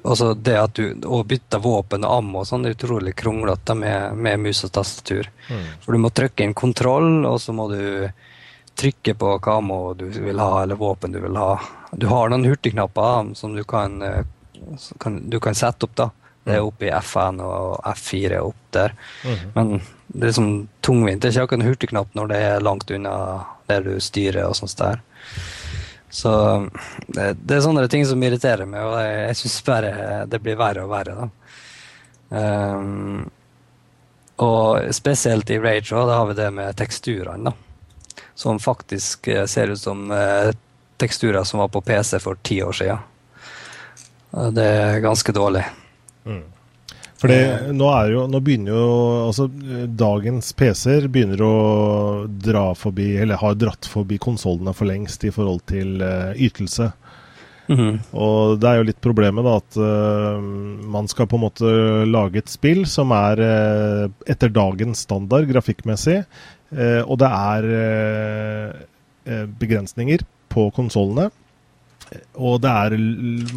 også 0.03 0.33
det 0.33 0.55
at 0.59 0.75
du 0.75 1.05
å 1.05 1.21
bytte 1.27 1.61
våpen 1.61 2.05
og 2.05 2.17
ammo 2.17 2.41
og 2.41 2.49
sånn, 2.49 2.65
er 2.65 2.75
utrolig 2.75 3.15
kronglete 3.17 3.75
med, 3.77 4.17
med 4.17 4.41
mus 4.41 4.63
og 4.67 4.73
tastatur. 4.75 5.29
Mm. 5.49 5.65
For 5.83 5.95
du 5.95 6.01
må 6.01 6.11
trykke 6.11 6.47
inn 6.47 6.57
kontroll, 6.57 7.23
og 7.29 7.39
så 7.41 7.55
må 7.55 7.69
du 7.71 7.83
trykke 8.75 9.15
på 9.15 9.35
hva 9.37 9.59
ammo 9.61 9.79
du 9.95 10.07
vil 10.09 10.41
ha, 10.41 10.63
eller 10.63 10.79
våpen 10.81 11.13
du 11.15 11.21
vil 11.23 11.37
ha. 11.39 11.53
Du 11.93 12.09
har 12.11 12.31
noen 12.31 12.47
hurtigknapper 12.49 13.31
som 13.39 13.55
du 13.55 13.63
kan, 13.63 14.01
eh, 14.01 14.25
kan, 14.99 15.21
du 15.29 15.39
kan 15.39 15.55
sette 15.55 15.87
opp. 15.87 15.95
da. 15.95 16.09
Det 16.45 16.53
er 16.53 16.65
oppe 16.65 16.85
i 16.85 16.93
F1 16.93 17.41
og 17.41 17.79
F4 17.89 18.39
opp 18.45 18.71
der. 18.71 18.93
Mm 19.23 19.35
-hmm. 19.35 19.51
Men 19.55 19.81
det 20.07 20.21
er 20.21 20.27
liksom 20.27 20.67
tungvint. 20.81 21.21
Det 21.21 21.27
er 21.27 21.31
ikke 21.31 21.43
akkurat 21.43 21.61
en 21.61 21.67
hurtigknapp 21.67 22.15
når 22.15 22.27
det 22.27 22.37
er 22.37 22.59
langt 22.59 22.91
unna 22.91 23.45
der 23.67 23.81
du 23.81 23.99
styrer 23.99 24.45
og 24.45 24.55
sånt 24.55 24.77
der. 24.77 24.99
Så 26.09 26.31
det, 27.07 27.33
det, 27.43 27.55
er 27.55 27.61
sånne 27.61 27.87
ting 27.87 28.05
som 28.05 28.23
irriterer 28.23 28.65
meg, 28.65 28.83
og 28.83 28.99
jeg, 29.01 29.27
jeg 29.27 29.35
syns 29.35 29.63
bare 29.65 30.25
det 30.31 30.39
blir 30.43 30.55
verre 30.55 30.83
og 30.83 30.89
verre. 30.89 31.15
da. 31.15 31.29
Um, 32.29 33.31
og 34.35 34.93
spesielt 34.95 35.49
i 35.49 35.59
Rage 35.59 35.95
da 35.95 36.17
har 36.17 36.25
vi 36.25 36.33
det 36.33 36.51
med 36.53 36.75
teksturene, 36.75 37.51
da. 37.51 37.53
Som 38.35 38.59
faktisk 38.59 39.27
eh, 39.27 39.45
ser 39.45 39.71
ut 39.71 39.79
som 39.79 40.11
uh, 40.11 40.51
teksturer 40.99 41.43
som 41.43 41.59
var 41.59 41.67
på 41.67 41.81
PC 41.81 42.19
for 42.19 42.35
ti 42.43 42.61
år 42.63 42.71
siden. 42.71 42.97
Det 44.55 44.65
er 44.65 44.99
ganske 44.99 45.31
dårlig. 45.31 45.63
Mm. 46.25 46.43
Fordi 47.15 47.37
nå, 47.73 47.87
jo, 48.11 48.25
nå, 48.27 48.39
begynner 48.43 48.75
jo 48.75 48.87
altså 49.29 49.47
Dagens 49.87 50.51
PC-er 50.57 51.07
begynner 51.11 51.41
å 51.45 51.55
dra 52.27 52.67
forbi, 52.77 53.13
eller 53.23 53.39
har 53.39 53.55
dratt 53.59 53.87
forbi 53.87 54.19
konsollene 54.21 54.75
for 54.75 54.89
lengst 54.89 55.23
i 55.23 55.31
forhold 55.33 55.63
til 55.71 56.03
uh, 56.03 56.35
ytelse. 56.35 56.91
Mm 57.67 57.77
-hmm. 57.79 57.99
Og 58.13 58.59
det 58.59 58.69
er 58.69 58.75
jo 58.77 58.89
litt 58.89 59.01
problemet, 59.01 59.45
da, 59.45 59.55
at 59.57 59.77
uh, 59.77 60.41
man 60.85 61.07
skal 61.07 61.27
på 61.27 61.35
en 61.35 61.45
måte 61.47 61.65
lage 62.05 62.37
et 62.37 62.49
spill 62.49 62.85
som 62.85 63.11
er 63.11 63.39
uh, 63.39 64.09
etter 64.27 64.49
dagens 64.49 64.99
standard 64.99 65.47
grafikkmessig, 65.47 66.25
og 67.05 67.19
det 67.19 67.27
er 67.29 67.61
begrensninger 69.59 70.19
på 70.49 70.71
konsollene. 70.71 71.29
Og 72.35 72.59
det 72.61 72.69
er, 72.69 72.95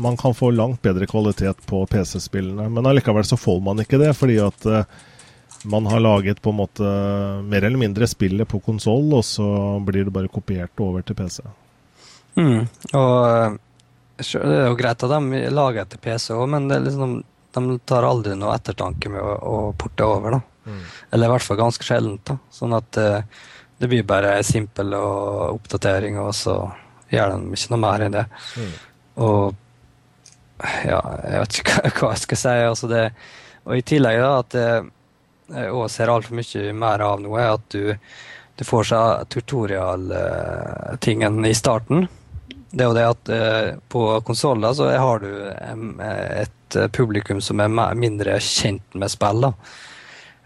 man 0.00 0.16
kan 0.16 0.34
få 0.34 0.50
langt 0.54 0.80
bedre 0.82 1.06
kvalitet 1.06 1.60
på 1.68 1.82
PC-spillene. 1.90 2.68
Men 2.72 2.88
allikevel 2.88 3.26
så 3.26 3.36
får 3.36 3.60
man 3.64 3.82
ikke 3.82 4.00
det, 4.00 4.14
fordi 4.16 4.38
at 4.42 4.66
uh, 4.66 4.82
man 5.68 5.86
har 5.86 6.00
laget 6.00 6.42
på 6.42 6.50
en 6.50 6.60
måte 6.60 6.90
mer 7.44 7.64
eller 7.64 7.78
mindre 7.78 8.06
spillet 8.06 8.48
på 8.48 8.60
konsoll, 8.64 9.12
og 9.14 9.24
så 9.24 9.46
blir 9.84 10.06
det 10.06 10.14
bare 10.14 10.30
kopiert 10.32 10.80
over 10.80 11.02
til 11.02 11.18
PC. 11.18 11.42
Mm. 12.38 12.68
Og 12.94 13.16
eh, 13.26 13.56
det 14.18 14.38
er 14.44 14.68
jo 14.70 14.78
greit 14.78 15.02
at 15.02 15.14
de 15.14 15.42
lager 15.50 15.82
etter 15.82 16.02
PC 16.02 16.30
òg, 16.36 16.46
men 16.54 16.70
liksom, 16.70 17.18
de 17.58 17.78
tar 17.88 18.06
aldri 18.06 18.36
noe 18.38 18.54
ettertanke 18.54 19.10
med 19.12 19.22
å, 19.22 19.36
å 19.38 19.60
porte 19.78 20.06
over. 20.06 20.38
da. 20.38 20.42
Mm. 20.68 20.82
Eller 21.10 21.26
i 21.26 21.34
hvert 21.34 21.46
fall 21.46 21.62
ganske 21.62 21.86
sjeldent. 21.86 22.24
da. 22.30 22.38
Sånn 22.54 22.76
at 22.78 23.00
uh, 23.02 23.22
det 23.78 23.90
blir 23.90 24.06
bare 24.06 24.38
simpel 24.46 24.94
og 24.98 25.58
oppdatering, 25.58 26.18
og 26.22 26.34
så 26.36 26.60
de 27.32 27.38
ikke 27.56 27.72
noe 27.74 27.82
mer 27.82 28.00
enn 28.04 28.16
det. 28.18 28.26
Mm. 28.58 28.74
Og 29.24 29.42
ja, 30.88 31.00
jeg 31.24 31.38
vet 31.42 31.52
ikke 31.60 31.74
hva, 31.74 31.82
hva 31.98 32.08
jeg 32.14 32.22
skal 32.24 32.38
si. 32.42 32.56
Altså 32.68 32.86
det, 32.90 33.04
og 33.64 33.72
i 33.76 33.86
tillegg 33.86 34.16
da, 34.22 34.30
at 34.42 34.52
jeg 34.58 34.72
òg 35.72 35.86
ser 35.92 36.12
altfor 36.12 36.34
mye 36.38 36.72
mer 36.76 36.98
av 37.04 37.16
noe, 37.22 37.40
er 37.40 37.50
at 37.56 37.66
du, 37.72 37.82
du 38.58 38.62
får 38.66 38.82
seg 38.90 39.04
tutorial-tingen 39.34 41.34
i 41.48 41.54
starten. 41.56 41.98
Det 42.68 42.82
er 42.84 42.90
jo 42.90 42.98
det 42.98 43.06
at 43.08 43.24
uh, 43.32 43.68
på 43.88 44.00
konsoller 44.28 44.72
så 44.76 44.84
har 44.92 45.16
du 45.24 45.32
et 45.48 46.68
publikum 46.92 47.40
som 47.40 47.60
er 47.64 47.70
mindre 47.96 48.36
kjent 48.44 48.94
med 48.98 49.08
spill. 49.12 49.40
da. 49.46 49.52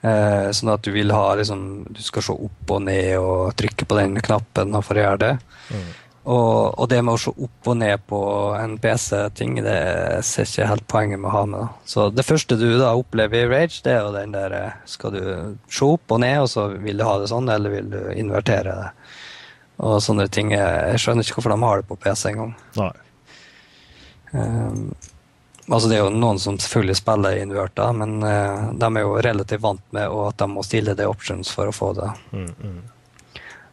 Uh, 0.02 0.50
sånn 0.54 0.72
at 0.72 0.82
du 0.82 0.90
vil 0.90 1.12
ha 1.14 1.36
liksom, 1.38 1.84
Du 1.94 2.00
skal 2.02 2.24
se 2.26 2.34
opp 2.34 2.70
og 2.74 2.80
ned 2.82 3.12
og 3.22 3.52
trykke 3.54 3.86
på 3.86 3.98
den 4.00 4.16
knappen 4.22 4.74
for 4.82 4.98
å 4.98 5.04
gjøre 5.04 5.20
det. 5.22 5.34
Mm. 5.70 5.90
Og, 6.22 6.78
og, 6.78 6.84
det 6.86 7.00
med 7.02 7.16
å 7.16 7.18
se 7.18 7.32
opp 7.34 7.68
og 7.72 7.78
ned 7.80 8.02
på 8.06 8.18
en 8.54 8.76
PC-ting, 8.78 9.56
det 9.64 10.22
ser 10.26 10.46
ikke 10.46 10.68
helt 10.70 10.84
poenget 10.90 11.18
med 11.18 11.32
å 11.32 11.34
ha 11.34 11.42
med. 11.50 11.64
Da. 11.64 11.88
Så 11.88 12.04
det 12.14 12.24
første 12.28 12.58
du 12.60 12.68
da 12.78 12.92
opplever 12.94 13.42
i 13.42 13.48
Rage, 13.50 13.80
det 13.82 13.96
er 13.96 14.04
jo 14.04 14.14
den 14.14 14.34
der 14.36 14.54
eh, 14.54 14.76
Skal 14.86 15.16
du 15.16 15.22
se 15.66 15.88
opp 15.88 16.14
og 16.14 16.22
ned, 16.22 16.44
og 16.44 16.50
så 16.52 16.68
vil 16.76 17.02
du 17.02 17.06
ha 17.08 17.16
det 17.18 17.30
sånn, 17.32 17.50
eller 17.50 17.74
vil 17.74 17.90
du 17.90 18.00
invertere 18.14 18.76
det? 18.78 18.90
Og 19.82 19.98
sånne 20.04 20.28
ting. 20.30 20.52
Jeg 20.54 21.00
skjønner 21.02 21.26
ikke 21.26 21.40
hvorfor 21.40 21.56
de 21.56 21.66
har 21.66 21.80
det 21.80 21.88
på 21.90 21.98
PC 21.98 22.28
engang. 22.30 22.54
Um, 24.32 24.92
altså 25.66 25.90
det 25.90 25.98
er 25.98 26.04
jo 26.04 26.14
noen 26.14 26.38
som 26.40 26.54
selvfølgelig 26.60 27.00
spiller 27.00 27.40
invert 27.40 27.74
inverter, 27.74 27.98
men 27.98 28.22
uh, 28.22 28.70
de 28.78 28.88
er 28.88 29.02
jo 29.02 29.18
relativt 29.26 29.64
vant 29.64 29.82
med 29.96 30.14
at 30.28 30.38
de 30.38 30.48
må 30.54 30.62
stille 30.64 30.94
det 30.96 31.08
options 31.10 31.50
for 31.50 31.72
å 31.72 31.74
få 31.74 31.90
det. 31.98 32.12
Mm, 32.30 32.52
mm. 32.52 32.78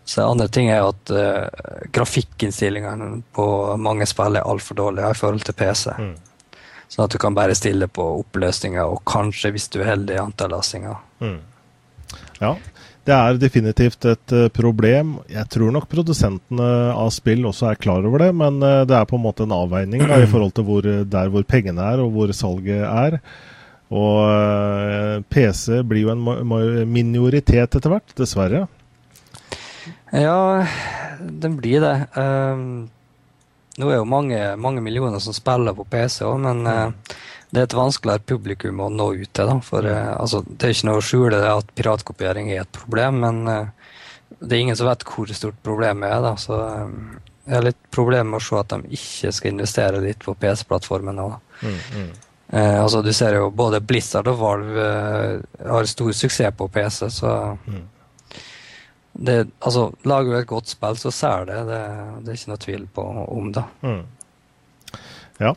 Så 0.10 0.26
andre 0.26 0.48
ting 0.50 0.72
er 0.74 0.88
at 0.88 1.12
uh, 1.14 1.84
grafikkinnstillingene 1.94 3.12
på 3.36 3.46
mange 3.78 4.08
spill 4.10 4.40
er 4.40 4.48
altfor 4.50 4.80
dårlige 4.80 5.12
i 5.14 5.18
forhold 5.20 5.44
til 5.46 5.58
PC. 5.60 5.92
Mm. 6.02 6.16
Sånn 6.90 7.06
at 7.06 7.14
du 7.14 7.20
kan 7.22 7.36
bare 7.38 7.58
stille 7.58 7.86
på 7.94 8.08
oppløsninger 8.24 8.90
og 8.90 9.04
kanskje, 9.06 9.52
hvis 9.54 9.70
du 9.70 9.84
er 9.84 9.92
heldig, 9.92 10.18
antellastinger. 10.24 10.98
Mm. 11.22 11.38
Ja, 12.40 12.56
det 13.06 13.20
er 13.20 13.38
definitivt 13.44 14.08
et 14.10 14.34
uh, 14.34 14.48
problem. 14.56 15.20
Jeg 15.30 15.46
tror 15.54 15.78
nok 15.78 15.86
produsentene 15.94 16.72
av 16.96 17.14
spill 17.14 17.46
også 17.46 17.70
er 17.70 17.80
klar 17.86 18.10
over 18.10 18.26
det, 18.26 18.32
men 18.42 18.58
uh, 18.66 18.82
det 18.90 18.98
er 18.98 19.06
på 19.06 19.20
en 19.20 19.26
måte 19.28 19.46
en 19.46 19.54
avveining 19.60 20.08
da, 20.10 20.18
i 20.24 20.30
forhold 20.34 20.58
til 20.58 20.66
hvor, 20.72 20.90
der 20.90 21.30
hvor 21.30 21.46
pengene 21.46 21.86
er 21.86 22.02
og 22.02 22.18
hvor 22.18 22.34
salget 22.34 22.82
er. 22.82 23.22
Og 23.94 25.24
PC 25.34 25.80
blir 25.90 26.04
jo 26.04 26.12
en 26.14 26.90
minoritet 26.90 27.78
etter 27.78 27.90
hvert, 27.90 28.18
dessverre. 28.18 28.68
Ja, 30.12 30.68
den 31.20 31.58
blir 31.58 31.82
det. 31.82 31.96
Um, 32.16 32.90
nå 33.78 33.90
er 33.90 34.00
jo 34.00 34.08
mange, 34.10 34.40
mange, 34.58 34.82
millioner 34.82 35.22
som 35.24 35.36
spiller 35.36 35.76
på 35.78 35.86
PC 35.90 36.24
òg, 36.28 36.40
men 36.44 36.66
uh, 36.68 37.18
det 37.50 37.62
er 37.62 37.68
et 37.68 37.78
vanskeligere 37.78 38.26
publikum 38.34 38.82
å 38.84 38.90
nå 38.94 39.12
ut 39.22 39.30
til. 39.30 39.52
Da, 39.52 39.58
for 39.66 39.86
uh, 39.86 40.16
altså, 40.18 40.42
Det 40.48 40.68
er 40.68 40.76
ikke 40.76 40.90
noe 40.90 41.02
å 41.02 41.06
skjule 41.06 41.42
at 41.52 41.74
piratkopiering 41.78 42.52
er 42.54 42.64
et 42.64 42.80
problem, 42.80 43.22
men 43.26 43.44
uh, 43.48 43.92
det 44.40 44.56
er 44.56 44.64
ingen 44.64 44.80
som 44.80 44.90
vet 44.90 45.06
hvor 45.08 45.30
stort 45.36 45.60
problemet 45.66 46.10
er. 46.10 46.24
Da, 46.26 46.34
så 46.40 46.58
jeg 47.50 47.58
har 47.58 47.66
litt 47.66 47.80
problemer 47.94 48.32
med 48.34 48.42
å 48.42 48.46
se 48.46 48.58
at 48.60 48.74
de 48.74 48.98
ikke 48.98 49.32
skal 49.36 49.54
investere 49.54 50.02
litt 50.04 50.26
på 50.26 50.36
PC-plattformen 50.38 51.18
nå. 51.18 51.30
Mm, 51.60 51.80
mm. 51.96 52.12
altså, 52.84 53.02
du 53.04 53.10
ser 53.14 53.40
jo 53.40 53.50
både 53.52 53.82
Blizzard 53.84 54.30
og 54.30 54.38
Valve 54.40 54.86
har 55.66 55.90
stor 55.90 56.12
suksess 56.16 56.54
på 56.56 56.70
PC, 56.72 57.10
så 57.14 57.34
mm 57.66 57.82
det, 59.20 59.50
altså, 59.60 59.90
Lager 60.08 60.32
du 60.32 60.38
et 60.40 60.48
godt 60.48 60.72
spill, 60.72 60.96
så 61.00 61.12
ser 61.12 61.50
det. 61.50 61.60
det. 61.68 61.84
Det 62.24 62.32
er 62.32 62.40
ikke 62.40 62.54
noe 62.54 62.64
tvil 62.64 62.88
på 62.96 63.06
om 63.26 63.52
det. 63.56 63.66
Mm. 63.84 64.02
Ja. 65.40 65.54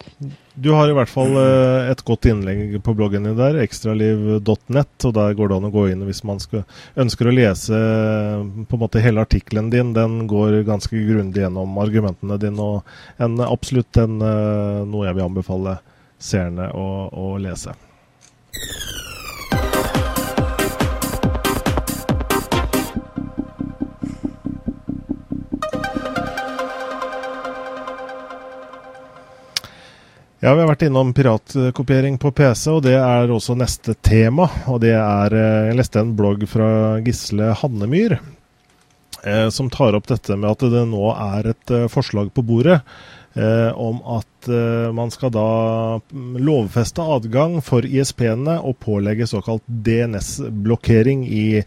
Du 0.55 0.71
har 0.71 0.91
i 0.91 0.95
hvert 0.95 1.11
fall 1.11 1.35
eh, 1.41 1.89
et 1.91 2.05
godt 2.07 2.29
innlegg 2.31 2.77
på 2.87 2.95
bloggen 2.95 3.27
din 3.27 3.39
der, 3.39 3.57
ekstraliv.net. 3.65 5.07
og 5.09 5.15
Der 5.17 5.35
går 5.35 5.51
det 5.51 5.57
an 5.57 5.67
å 5.67 5.73
gå 5.75 5.89
inn 5.91 6.05
hvis 6.07 6.23
man 6.29 6.39
skal, 6.43 6.63
ønsker 7.03 7.27
å 7.27 7.35
lese 7.35 7.75
eh, 7.79 8.45
på 8.63 8.79
en 8.79 8.83
måte 8.85 9.03
hele 9.03 9.25
artikkelen 9.27 9.73
din. 9.75 9.91
Den 9.97 10.29
går 10.31 10.61
ganske 10.69 11.03
grundig 11.09 11.43
gjennom 11.43 11.79
argumentene 11.83 12.39
dine, 12.43 12.63
og 12.63 13.23
en, 13.23 13.41
absolutt 13.43 13.99
en, 14.03 14.21
eh, 14.23 14.83
noe 14.87 15.09
jeg 15.09 15.19
vil 15.19 15.27
anbefale 15.27 15.79
seerne 16.23 16.71
å, 16.79 16.89
å 17.11 17.35
lese. 17.43 17.75
Ja, 30.43 30.55
Vi 30.55 30.61
har 30.61 30.73
vært 30.73 30.83
innom 30.83 31.13
piratkopiering 31.15 32.17
på 32.19 32.33
PC, 32.35 32.65
og 32.73 32.81
det 32.83 32.97
er 32.99 33.31
også 33.31 33.55
neste 33.55 33.95
tema. 33.95 34.49
og 34.67 34.81
det 34.83 34.91
er, 34.91 35.35
eh, 35.35 35.69
Jeg 35.69 35.77
leste 35.77 36.01
en 36.01 36.17
blogg 36.17 36.49
fra 36.49 36.99
Gisle 36.99 37.55
Hannemyr 37.55 38.19
eh, 39.23 39.49
som 39.51 39.71
tar 39.71 39.95
opp 39.95 40.09
dette 40.09 40.35
med 40.37 40.51
at 40.51 40.59
det 40.59 40.83
nå 40.89 41.13
er 41.15 41.53
et 41.53 41.71
eh, 41.71 41.87
forslag 41.87 42.33
på 42.35 42.43
bordet 42.43 42.81
eh, 43.37 43.71
om 43.79 44.03
at 44.19 44.49
eh, 44.49 44.91
man 44.91 45.15
skal 45.15 45.31
da 45.31 46.01
lovfeste 46.19 47.07
adgang 47.07 47.61
for 47.63 47.87
ISP-ene 47.87 48.59
og 48.59 48.81
pålegge 48.83 49.31
såkalt 49.31 49.63
DNS-blokkering 49.67 51.23
i 51.31 51.63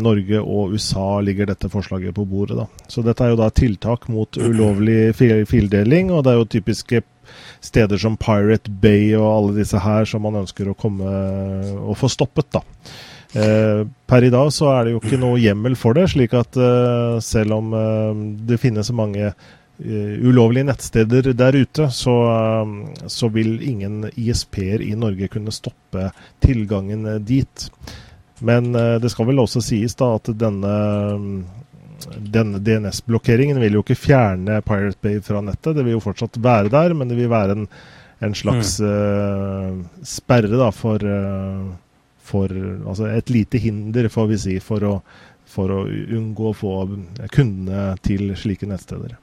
Norge 0.00 0.40
og 0.40 0.72
USA, 0.72 1.20
ligger 1.20 1.46
dette 1.46 1.68
forslaget 1.70 2.14
på 2.16 2.24
bordet. 2.26 2.56
da. 2.58 2.64
Så 2.88 3.04
dette 3.06 3.22
er 3.22 3.30
jo 3.30 3.36
da 3.38 3.50
tiltak 3.54 4.08
mot 4.10 4.34
ulovlig 4.34 5.12
fildeling, 5.46 6.10
og 6.10 6.24
det 6.24 6.32
er 6.32 6.40
jo 6.40 6.48
typiske 6.56 7.02
steder 7.60 8.00
som 8.00 8.16
Pirate 8.20 8.72
Bay 8.82 9.12
og 9.18 9.28
alle 9.28 9.60
disse 9.60 9.78
her 9.80 10.08
som 10.08 10.24
man 10.24 10.40
ønsker 10.42 10.70
å 10.70 10.76
komme 10.78 11.14
og 11.84 11.96
få 12.00 12.10
stoppet. 12.12 12.50
da. 12.56 12.64
Eh, 13.32 13.86
per 14.06 14.24
i 14.26 14.30
dag 14.30 14.50
så 14.52 14.72
er 14.74 14.84
det 14.84 14.96
jo 14.96 15.00
ikke 15.00 15.20
noe 15.22 15.38
hjemmel 15.38 15.76
for 15.78 15.94
det, 15.94 16.08
slik 16.10 16.34
at 16.34 16.56
eh, 16.58 17.20
selv 17.22 17.60
om 17.60 17.74
eh, 17.76 18.22
det 18.48 18.58
finnes 18.62 18.94
mange 18.96 19.32
ulovlige 19.80 20.66
nettsteder 20.68 21.30
der 21.32 21.56
ute, 21.56 21.86
så, 21.88 22.14
så 23.08 23.30
vil 23.32 23.62
ingen 23.64 24.10
ISP-er 24.12 24.82
i 24.84 24.90
Norge 24.92 25.30
kunne 25.32 25.54
stoppe 25.56 26.10
tilgangen 26.44 27.06
dit. 27.24 27.64
Men 28.44 28.74
det 28.76 29.08
skal 29.08 29.30
vel 29.30 29.40
også 29.40 29.62
sies 29.64 29.96
da 29.96 30.10
at 30.18 30.28
denne 30.36 30.74
denne 32.18 32.58
DNS-blokkeringen 32.58 33.60
vil 33.60 33.78
jo 33.78 33.84
ikke 33.84 33.98
fjerne 33.98 34.60
Pirate 34.66 34.98
Bay 35.02 35.20
fra 35.24 35.42
nettet. 35.44 35.76
Det 35.76 35.84
vil 35.84 35.96
jo 35.96 36.04
fortsatt 36.04 36.38
være 36.42 36.72
der, 36.72 36.94
men 36.96 37.10
det 37.10 37.18
vil 37.18 37.30
være 37.32 37.56
en, 37.58 37.66
en 38.24 38.36
slags 38.36 38.78
mm. 38.80 38.88
uh, 38.88 40.04
sperre 40.06 40.52
da, 40.52 40.70
for, 40.74 41.04
uh, 41.04 41.70
for, 42.30 42.54
Altså 42.86 43.10
et 43.10 43.30
lite 43.30 43.60
hinder, 43.62 44.08
får 44.12 44.30
vi 44.32 44.40
si, 44.44 44.58
for 44.64 44.86
å, 44.86 44.94
for 45.50 45.74
å 45.74 45.84
unngå 45.88 46.50
å 46.50 46.56
få 46.56 46.74
kundene 47.34 47.94
til 48.06 48.32
slike 48.38 48.68
nettsteder. 48.70 49.16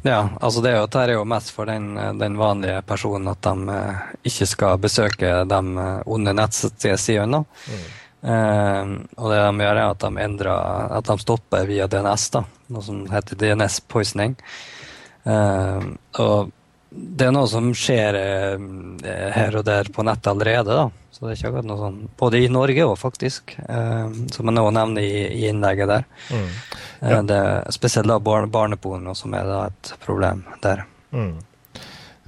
Ja, 0.00 0.30
altså 0.40 0.62
det 0.64 0.70
er 0.70 0.78
jo, 0.78 0.84
dette 0.88 1.00
er 1.04 1.10
jo 1.18 1.24
mest 1.28 1.50
for 1.52 1.68
den, 1.68 1.92
den 2.16 2.38
vanlige 2.40 2.80
personen 2.88 3.28
at 3.34 3.44
de 3.44 3.68
uh, 3.68 4.04
ikke 4.24 4.48
skal 4.48 4.80
besøke 4.80 5.32
de 5.44 5.88
onde 6.08 6.36
nettsidene. 6.38 7.44
Mm. 7.44 7.88
Uh, 8.20 9.00
og 9.16 9.30
det 9.32 9.40
de 9.40 9.64
gjør, 9.64 9.78
er 9.80 9.86
at 9.86 10.02
de 10.02 10.08
endrer 10.20 10.90
At 10.98 11.06
de 11.08 11.14
stopper 11.22 11.62
via 11.70 11.86
DNS, 11.88 12.26
da, 12.34 12.42
noe 12.68 12.84
som 12.84 13.02
heter 13.08 13.38
DNS 13.40 13.80
poisoning. 13.88 14.36
Uh, 15.24 15.94
og 16.20 16.50
det 16.90 17.28
er 17.28 17.34
noe 17.36 17.46
som 17.46 17.68
skjer 17.76 18.16
eh, 18.18 18.62
her 19.30 19.54
og 19.60 19.62
der 19.62 19.86
på 19.94 20.02
nettet 20.02 20.32
allerede, 20.32 20.74
da. 20.74 20.88
Så 21.14 21.22
det 21.22 21.28
er 21.28 21.36
ikke 21.36 21.50
akkurat 21.52 21.68
noe 21.68 21.78
sånn 21.78 21.98
Både 22.18 22.40
i 22.42 22.48
Norge 22.50 22.82
òg, 22.82 22.96
faktisk, 22.98 23.52
som 24.34 24.50
jeg 24.50 24.56
nå 24.56 24.64
nevner 24.74 25.06
i, 25.06 25.20
i 25.36 25.44
innlegget 25.52 25.86
der. 25.86 26.08
Mm. 26.34 26.48
Ja. 27.04 27.20
det 27.30 27.40
spesielt 27.76 28.10
da 28.10 28.18
barneporno 28.18 29.14
som 29.14 29.36
er 29.38 29.46
da 29.46 29.60
et 29.68 29.92
problem 30.02 30.42
der. 30.66 30.82
Mm. 31.14 31.36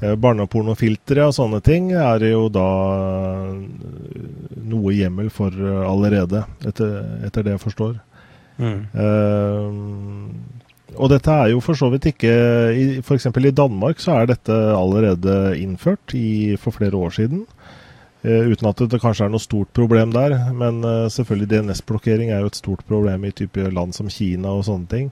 Eh, 0.03 0.17
barnepornofiltre 0.19 1.29
og 1.29 1.35
sånne 1.37 1.61
ting 1.63 1.93
er 1.95 2.19
det 2.19 2.33
jo 2.33 2.49
da 2.51 2.69
eh, 2.97 3.53
noe 4.73 4.95
hjemmel 4.97 5.29
for 5.31 5.55
eh, 5.55 5.83
allerede, 5.87 6.43
etter, 6.67 6.97
etter 7.29 7.47
det 7.47 7.55
jeg 7.55 7.63
forstår. 7.63 7.93
Mm. 8.63 8.81
Uh, 8.93 9.71
og 11.01 11.09
dette 11.09 11.33
er 11.33 11.49
jo 11.55 11.63
for 11.65 11.79
så 11.79 11.89
vidt 11.91 12.05
ikke 12.11 12.33
F.eks. 13.01 13.31
i 13.33 13.53
Danmark 13.57 14.03
så 14.03 14.19
er 14.19 14.29
dette 14.29 14.53
allerede 14.53 15.57
innført 15.57 16.13
i, 16.15 16.59
for 16.61 16.77
flere 16.77 16.99
år 16.99 17.17
siden. 17.17 17.47
Uh, 18.27 18.51
uten 18.53 18.69
at 18.69 18.83
det 18.93 19.01
kanskje 19.03 19.27
er 19.27 19.33
noe 19.33 19.43
stort 19.43 19.73
problem 19.75 20.13
der. 20.15 20.37
Men 20.53 20.83
uh, 20.85 21.09
selvfølgelig 21.15 21.49
DNS-blokkering 21.55 22.35
er 22.35 22.43
jo 22.43 22.53
et 22.53 22.61
stort 22.61 22.85
problem 22.91 23.25
i 23.25 23.33
type 23.35 23.71
land 23.73 23.97
som 23.97 24.11
Kina 24.13 24.53
og 24.53 24.67
sånne 24.69 24.91
ting. 24.91 25.09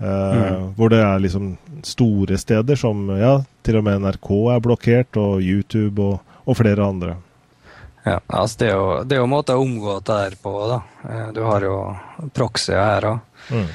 Mm. 0.00 0.70
Hvor 0.78 0.88
det 0.88 1.02
er 1.04 1.18
liksom 1.20 1.50
store 1.84 2.38
steder 2.40 2.78
som 2.80 3.02
ja, 3.20 3.34
til 3.60 3.76
og 3.80 3.84
med 3.84 4.00
NRK 4.00 4.30
er 4.54 4.62
blokkert, 4.64 5.18
og 5.20 5.42
YouTube 5.44 6.00
og, 6.00 6.38
og 6.48 6.56
flere 6.56 6.86
andre. 6.86 7.16
Ja, 8.02 8.16
altså 8.26 8.58
det 8.58 8.68
er 8.70 8.74
jo, 8.78 8.88
det 9.04 9.16
er 9.16 9.20
jo 9.20 9.28
måter 9.28 9.58
å 9.58 9.64
omgå 9.64 9.98
det 9.98 10.08
der 10.08 10.36
på. 10.40 10.54
da. 10.70 10.80
Eh, 11.04 11.26
du 11.36 11.42
har 11.44 11.66
jo 11.66 11.76
proxy 12.32 12.72
her 12.72 13.08
òg. 13.10 13.18
Mm. 13.50 13.66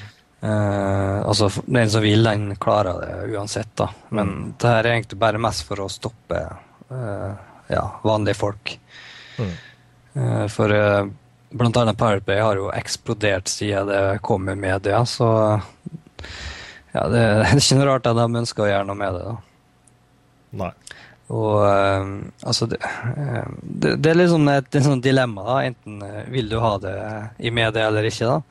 Eh, 0.46 1.20
altså, 1.28 1.50
den 1.66 1.90
som 1.90 2.02
vil, 2.02 2.26
den 2.26 2.56
klarer 2.62 3.04
det 3.04 3.36
uansett, 3.36 3.76
da. 3.78 3.90
Men 4.10 4.32
mm. 4.32 4.48
det 4.62 4.72
her 4.72 4.82
er 4.82 4.96
egentlig 4.96 5.22
bare 5.22 5.42
mest 5.42 5.66
for 5.68 5.84
å 5.86 5.92
stoppe 5.92 6.42
eh, 6.42 7.46
ja, 7.70 7.84
vanlige 8.04 8.40
folk. 8.42 8.74
Mm. 9.38 9.54
Eh, 10.14 10.48
for 10.54 10.74
eh, 10.74 11.06
blant 11.50 11.78
annet 11.78 11.98
Pirate 11.98 12.42
har 12.42 12.60
jo 12.60 12.72
eksplodert 12.74 13.52
siden 13.52 13.90
det 13.90 14.04
kom 14.26 14.50
i 14.50 14.58
media, 14.58 15.06
så 15.06 15.30
ja, 16.96 17.08
det, 17.12 17.22
det 17.42 17.50
er 17.50 17.60
ikke 17.60 17.80
noe 17.80 17.92
rart 17.92 18.10
at 18.12 18.20
de 18.20 18.42
ønsker 18.44 18.66
å 18.66 18.72
gjøre 18.72 18.88
noe 18.90 19.00
med 19.00 19.18
det. 19.18 19.26
da. 19.26 19.36
Nei. 20.64 20.74
Og 21.34 21.64
uh, 21.66 22.06
altså 22.46 22.68
det, 22.70 22.78
uh, 22.86 23.48
det, 23.62 23.96
det, 23.98 24.12
er 24.12 24.20
liksom 24.20 24.46
et, 24.52 24.68
et 24.78 24.86
sånt 24.86 25.04
dilemma. 25.04 25.46
da, 25.48 25.56
Enten 25.72 26.04
uh, 26.06 26.20
vil 26.30 26.52
du 26.52 26.60
ha 26.62 26.76
det 26.82 26.96
i 27.42 27.52
media 27.54 27.88
eller 27.90 28.06
ikke. 28.06 28.30
da. 28.30 28.42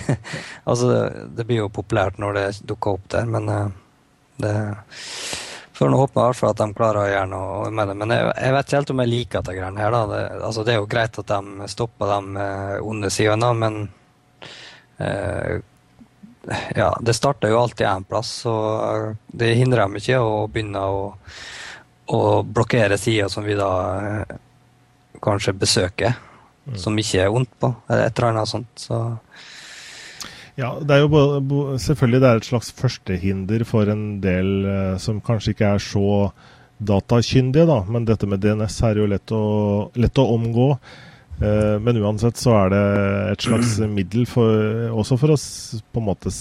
altså 0.70 0.92
det, 1.26 1.46
blir 1.48 1.64
jo 1.64 1.72
populært 1.72 2.20
når 2.22 2.38
det 2.38 2.44
dukker 2.70 2.98
opp 2.98 3.08
der, 3.16 3.26
men 3.26 3.50
det 4.42 4.54
Får 5.72 5.88
nå 5.88 5.96
håpe 5.96 6.20
i 6.20 6.20
hvert 6.20 6.36
fall 6.36 6.50
at 6.52 6.60
de 6.60 6.74
klarer 6.76 7.00
å 7.00 7.10
gjøre 7.10 7.28
noe 7.30 7.70
med 7.74 7.88
det. 7.88 7.94
Men 7.98 8.12
jeg, 8.12 8.26
jeg 8.36 8.54
vet 8.54 8.66
ikke 8.66 8.76
helt 8.76 8.90
om 8.92 9.00
jeg 9.00 9.10
liker 9.10 9.40
dette 9.40 9.54
greiene 9.56 9.80
her. 9.80 9.94
da. 9.94 10.02
Det, 10.10 10.18
altså 10.46 10.64
det 10.68 10.74
er 10.74 10.78
jo 10.78 10.88
greit 10.92 11.16
at 11.18 11.30
de 11.32 11.68
stopper 11.72 12.12
de 12.12 12.44
onde 12.92 13.10
sidene, 13.10 13.48
men 13.56 13.78
ja, 16.74 16.98
det 17.00 17.14
starter 17.14 17.52
jo 17.52 17.60
alltid 17.60 17.86
en 17.86 18.04
plass, 18.04 18.30
så 18.44 18.54
det 19.26 19.54
hindrer 19.58 19.84
dem 19.84 19.98
ikke 20.00 20.18
å 20.18 20.46
begynne 20.50 20.82
å, 20.82 21.04
å 22.10 22.20
blokkere 22.42 22.98
sider 22.98 23.30
som 23.30 23.46
vi 23.46 23.54
da 23.58 23.72
eh, 24.00 24.36
kanskje 25.22 25.54
besøker, 25.54 26.16
mm. 26.66 26.78
som 26.82 26.98
ikke 26.98 27.24
er 27.24 27.32
vondt 27.34 27.52
på, 27.62 27.72
eller 27.88 28.08
et 28.08 28.18
eller 28.18 28.32
annet 28.32 28.50
sånt. 28.50 28.72
Så. 28.88 28.98
Ja, 30.58 30.74
det 30.82 30.96
er 30.96 31.04
jo 31.04 31.76
selvfølgelig 31.80 32.22
det 32.22 32.32
er 32.32 32.42
et 32.42 32.48
slags 32.50 32.72
førstehinder 32.76 33.64
for 33.68 33.88
en 33.88 34.18
del 34.24 34.50
uh, 34.66 34.98
som 35.00 35.22
kanskje 35.24 35.54
ikke 35.54 35.70
er 35.76 35.84
så 35.84 36.08
datakyndige, 36.82 37.68
da, 37.70 37.78
men 37.86 38.04
dette 38.08 38.26
med 38.28 38.42
DNS 38.42 38.76
er 38.88 38.98
jo 39.00 39.08
lett 39.08 39.32
å, 39.32 39.44
lett 39.94 40.18
å 40.18 40.28
omgå. 40.34 40.68
Eh, 41.42 41.78
men 41.82 41.98
uansett 42.02 42.38
så 42.38 42.54
er 42.64 42.74
det 42.74 42.82
et 43.32 43.48
slags 43.48 43.78
middel 43.98 44.28
for, 44.30 44.92
også 45.02 45.18
for 45.20 45.34
å 45.34 45.38
på 45.38 46.02
en 46.02 46.08
måte 46.12 46.32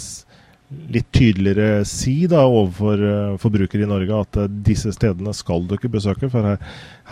litt 0.92 1.10
tydeligere 1.12 1.84
si 1.88 2.14
da 2.32 2.46
overfor 2.48 3.02
uh, 3.04 3.34
forbrukere 3.42 3.84
i 3.84 3.90
Norge 3.90 4.20
at 4.24 4.38
uh, 4.40 4.46
disse 4.64 4.94
stedene 4.96 5.34
skal 5.36 5.66
du 5.68 5.76
ikke 5.76 5.92
besøke. 5.92 6.30
For 6.32 6.48
her, 6.48 6.62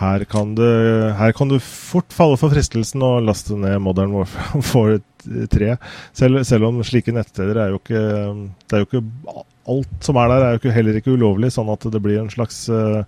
her, 0.00 0.24
kan 0.30 0.54
du, 0.56 0.64
her, 1.18 1.34
kan 1.36 1.52
du, 1.52 1.58
fort 1.60 2.14
falle 2.16 2.38
for 2.40 2.52
fristelsen 2.54 3.04
å 3.04 3.12
laste 3.24 3.58
ned 3.60 3.76
Modern 3.84 4.14
Warfare 4.16 5.00
3. 5.52 5.74
Selv, 6.16 6.44
selv, 6.48 6.70
om 6.70 6.80
slike 6.86 7.12
nettsteder 7.12 7.60
er 7.60 7.74
jo 7.74 7.80
ikke 7.82 8.00
Det 8.00 8.78
er 8.78 8.80
jo 8.80 8.88
ikke 8.88 9.42
Alt 9.70 10.06
som 10.08 10.16
er 10.16 10.30
der, 10.32 10.42
er 10.42 10.54
jo 10.54 10.62
ikke, 10.62 10.72
heller 10.74 10.96
ikke 10.96 11.12
ulovlig, 11.14 11.50
sånn 11.52 11.68
at 11.70 11.84
det 11.92 12.00
blir 12.02 12.22
en 12.22 12.32
slags 12.32 12.64
uh, 12.72 13.04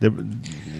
det, 0.00 0.08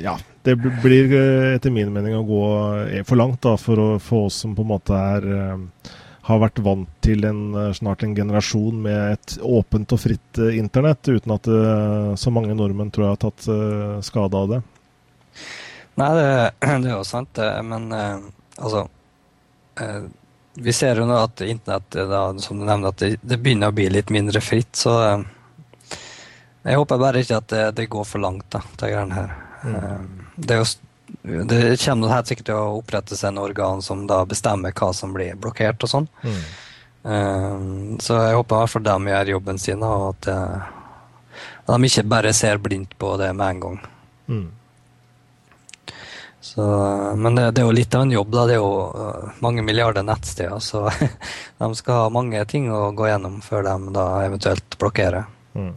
ja, 0.00 0.16
det 0.42 0.56
blir 0.56 1.12
eh, 1.12 1.54
etter 1.54 1.72
min 1.72 1.92
mening 1.92 2.16
å 2.16 2.24
gå 2.24 2.44
eh, 2.88 3.02
for 3.04 3.20
langt 3.20 3.42
da, 3.44 3.56
for, 3.60 3.80
å, 3.80 3.88
for 4.00 4.30
oss 4.30 4.40
som 4.40 4.54
på 4.56 4.64
en 4.64 4.70
måte 4.72 4.96
er, 4.96 5.26
eh, 5.36 5.90
har 6.30 6.40
vært 6.40 6.62
vant 6.64 6.88
til 7.04 7.26
en, 7.28 7.42
snart 7.76 8.04
en 8.06 8.14
generasjon 8.16 8.78
med 8.86 9.16
et 9.16 9.36
åpent 9.44 9.96
og 9.96 10.00
fritt 10.00 10.40
internett, 10.54 11.08
uten 11.08 11.34
at 11.34 11.48
så 12.20 12.30
mange 12.30 12.54
nordmenn 12.54 12.92
tror 12.92 13.06
jeg 13.06 13.16
har 13.16 13.22
tatt 13.24 13.48
skade 14.06 14.38
av 14.38 14.52
det. 14.52 14.60
Nei, 15.98 16.10
det, 16.14 16.28
det 16.84 16.92
er 16.92 16.94
jo 16.94 17.08
sant, 17.08 17.32
det. 17.34 17.48
Men 17.66 17.88
altså 17.96 18.84
Vi 20.60 20.76
ser 20.76 21.00
jo 21.02 21.08
nå 21.08 21.18
at 21.18 21.42
internett, 21.48 21.98
da, 22.12 22.22
som 22.38 22.60
du 22.60 22.68
nevner, 22.68 22.94
at 22.94 23.02
det, 23.02 23.16
det, 23.24 23.40
begynner 23.42 23.72
å 23.72 23.78
bli 23.80 23.88
litt 23.90 24.12
mindre 24.14 24.44
fritt. 24.44 24.76
så 24.76 24.94
Jeg 26.62 26.78
håper 26.78 27.00
bare 27.00 27.24
ikke 27.24 27.42
at 27.42 27.50
det, 27.50 27.66
det 27.80 27.90
går 27.90 28.06
for 28.06 28.22
langt, 28.22 28.46
da, 28.54 28.62
det 28.76 28.92
greiene 28.92 29.18
her. 29.18 29.38
Mm. 29.64 30.29
Eh, 30.40 30.46
det, 30.46 30.58
jo, 30.60 31.44
det 31.44 31.84
kommer 31.84 32.14
helt 32.14 32.30
sikkert 32.30 32.50
til 32.50 32.58
å 32.58 32.80
opprettes 32.80 33.24
en 33.24 33.38
organ 33.38 33.82
som 33.82 34.06
da 34.10 34.22
bestemmer 34.28 34.74
hva 34.76 34.92
som 34.96 35.14
blir 35.16 35.38
blokkert 35.40 35.86
og 35.86 35.92
sånn. 35.92 36.10
Mm. 36.24 36.42
Um, 37.02 37.98
så 38.00 38.18
jeg 38.20 38.36
håper 38.36 38.56
i 38.56 38.60
hvert 38.60 38.72
fall 38.74 38.84
de 38.84 39.12
gjør 39.12 39.34
jobben 39.34 39.58
sin, 39.58 39.84
og 39.84 40.10
at, 40.10 40.28
uh, 40.28 41.68
de 41.70 41.88
ikke 41.88 42.08
bare 42.12 42.32
ser 42.36 42.60
blindt 42.60 42.96
på 43.00 43.14
det 43.20 43.30
med 43.36 43.54
en 43.54 43.62
gang. 43.64 43.78
Mm. 44.28 44.48
Så, 46.40 46.64
men 47.20 47.36
det, 47.36 47.50
det, 47.54 47.62
er 47.62 47.68
jo 47.68 47.76
litt 47.76 47.94
av 47.94 48.06
en 48.06 48.12
jobb. 48.14 48.30
da, 48.32 48.46
Det 48.48 48.56
er 48.56 48.62
jo 48.62 48.72
uh, 48.96 49.40
mange 49.44 49.64
milliarder 49.64 50.04
nettsteder, 50.04 50.60
så 50.64 50.88
de 51.60 51.70
skal 51.78 52.04
ha 52.04 52.12
mange 52.12 52.42
ting 52.48 52.70
å 52.72 52.90
gå 52.96 53.08
gjennom 53.10 53.40
før 53.44 53.64
de 53.68 53.94
da 53.96 54.06
eventuelt 54.24 54.78
blokkerer. 54.80 55.28
Mm. 55.54 55.74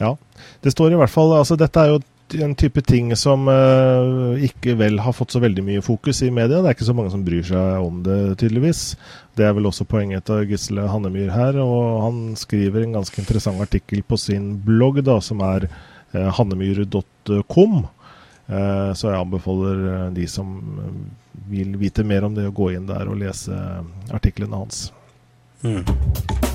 Ja. 0.00 0.14
Det 0.60 0.72
står 0.72 0.94
i 0.94 0.98
hvert 1.00 1.12
fall 1.12 1.32
altså 1.36 1.56
Dette 1.60 1.82
er 1.82 1.90
jo 1.92 2.00
en 2.34 2.54
type 2.54 2.82
ting 2.86 3.12
som 3.18 3.48
uh, 3.48 4.36
ikke 4.42 4.76
vel 4.78 5.00
har 5.02 5.14
fått 5.16 5.34
så 5.34 5.42
veldig 5.42 5.64
mye 5.66 5.84
fokus 5.84 6.22
i 6.26 6.30
media. 6.34 6.60
Det 6.60 6.70
er 6.70 6.76
ikke 6.76 6.88
så 6.88 6.96
mange 6.96 7.12
som 7.14 7.24
bryr 7.26 7.46
seg 7.46 7.84
om 7.84 8.02
det, 8.06 8.18
tydeligvis. 8.42 8.82
Det 9.38 9.46
er 9.46 9.54
vel 9.56 9.68
også 9.70 9.86
poenget 9.88 10.26
til 10.28 10.44
Gisle 10.50 10.88
Hannemyr 10.90 11.32
her. 11.34 11.58
og 11.62 12.02
Han 12.06 12.20
skriver 12.38 12.84
en 12.84 12.98
ganske 13.00 13.22
interessant 13.22 13.62
artikkel 13.62 14.02
på 14.02 14.18
sin 14.20 14.52
blogg, 14.66 15.02
da, 15.06 15.18
som 15.24 15.42
er 15.46 15.68
uh, 15.70 16.28
hannemyr.com. 16.38 17.82
Uh, 18.50 18.90
så 18.98 19.10
jeg 19.10 19.20
anbefaler 19.20 20.10
de 20.14 20.26
som 20.30 20.54
vil 21.50 21.76
vite 21.80 22.04
mer 22.06 22.26
om 22.26 22.36
det, 22.36 22.48
å 22.50 22.54
gå 22.54 22.72
inn 22.74 22.88
der 22.90 23.10
og 23.10 23.20
lese 23.22 23.56
artiklene 24.14 24.64
hans. 24.64 24.88
Mm. 25.62 26.49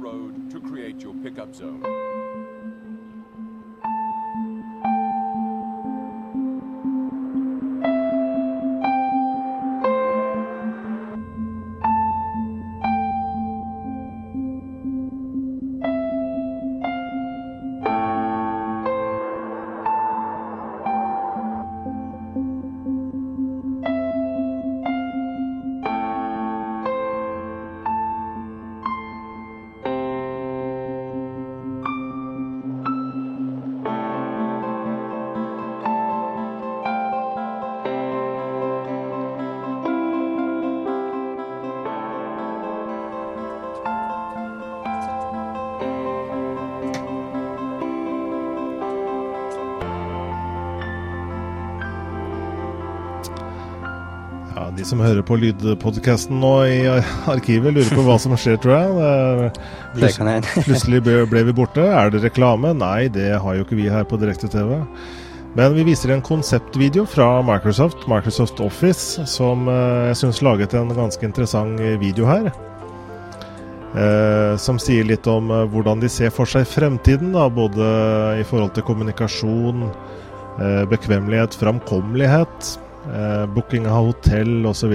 road 0.00 0.50
to 0.50 0.60
create 0.60 1.02
your 1.02 1.14
pickup 1.22 1.54
zone. 1.54 2.09
De 54.80 54.86
som 54.88 55.00
hører 55.02 55.24
på 55.26 55.36
lydpodkasten 55.36 56.40
nå 56.40 56.52
i 56.64 56.78
arkivet, 57.30 57.74
lurer 57.76 57.92
på 57.92 58.04
hva 58.06 58.16
som 58.22 58.32
skjer, 58.38 58.56
tror 58.62 58.76
jeg. 58.76 59.50
Plutselig, 59.98 60.36
plutselig 60.64 61.00
ble 61.04 61.42
vi 61.50 61.56
borte. 61.56 61.84
Er 61.84 62.12
det 62.12 62.22
reklame? 62.24 62.72
Nei, 62.76 63.10
det 63.12 63.34
har 63.42 63.58
jo 63.58 63.66
ikke 63.66 63.78
vi 63.78 63.90
her 63.92 64.06
på 64.08 64.18
direkte-TV. 64.20 64.78
Men 65.58 65.74
vi 65.74 65.84
viser 65.84 66.14
en 66.14 66.24
konseptvideo 66.24 67.04
fra 67.10 67.40
Microsoft, 67.42 68.06
Microsoft 68.08 68.62
Office, 68.62 69.26
som 69.28 69.66
eh, 69.68 70.10
jeg 70.12 70.20
syns 70.22 70.44
laget 70.46 70.76
en 70.78 70.92
ganske 70.94 71.26
interessant 71.26 71.80
video 72.00 72.28
her. 72.30 72.52
Eh, 73.90 74.54
som 74.62 74.78
sier 74.78 75.08
litt 75.08 75.26
om 75.26 75.50
eh, 75.50 75.64
hvordan 75.72 76.00
de 76.04 76.08
ser 76.12 76.30
for 76.32 76.48
seg 76.48 76.68
fremtiden, 76.70 77.34
da, 77.34 77.48
både 77.50 77.88
i 78.38 78.46
forhold 78.46 78.76
til 78.76 78.86
kommunikasjon, 78.86 79.88
eh, 80.62 80.84
bekvemmelighet, 80.92 81.58
framkommelighet 81.58 82.76
eh, 83.08 83.46
booking 83.54 83.86
av 83.88 84.10
hotell 84.10 84.66
osv. 84.66 84.94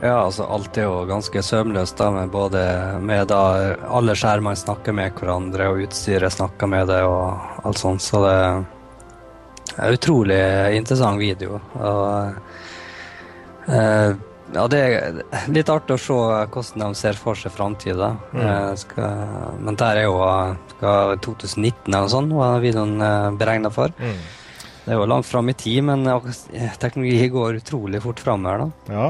Ja, 0.00 0.14
altså 0.24 0.46
alt 0.48 0.78
er 0.80 0.88
jo 0.88 1.04
ganske 1.08 1.42
sømløst 1.44 1.98
da, 2.00 2.08
med 2.14 2.32
både 2.32 2.62
med 3.04 3.28
da 3.28 3.42
alle 3.84 4.16
skjermene 4.16 4.56
snakker 4.56 4.96
med 4.96 5.12
hverandre, 5.18 5.68
og 5.68 5.84
utstyret 5.84 6.32
snakker 6.32 6.70
med 6.72 6.88
det 6.88 7.02
og 7.04 7.66
alt 7.68 7.82
sånt. 7.82 8.02
Så 8.04 8.22
det 8.24 8.36
er 9.76 9.98
utrolig 9.98 10.40
interessant 10.78 11.20
video. 11.20 11.60
Og 11.76 12.32
eh, 13.68 14.16
ja, 14.50 14.64
det 14.66 14.80
er 14.80 15.20
litt 15.52 15.70
artig 15.70 15.94
å 15.94 16.00
se 16.00 16.16
hvordan 16.16 16.80
de 16.80 16.98
ser 16.98 17.18
for 17.18 17.38
seg 17.38 17.52
framtida. 17.54 18.14
Mm. 18.32 18.42
Eh, 18.42 19.54
men 19.60 19.78
der 19.78 20.00
er 20.00 20.08
jo 20.08 20.18
skal 20.74 21.16
2019 21.22 21.92
eller 21.92 22.10
sånn, 22.10 22.32
var 22.34 22.62
videoen 22.62 22.96
eh, 23.04 23.30
beregna 23.38 23.70
for. 23.74 23.92
Mm. 24.00 24.20
Det 24.84 24.94
er 24.94 24.98
jo 24.98 25.06
langt 25.10 25.28
fram 25.28 25.50
i 25.52 25.56
tid, 25.58 25.82
men 25.86 26.08
teknologi 26.80 27.28
går 27.32 27.60
utrolig 27.60 28.02
fort 28.02 28.20
fram 28.24 28.48
her, 28.48 28.64
da. 28.64 28.94
Ja, 28.94 29.08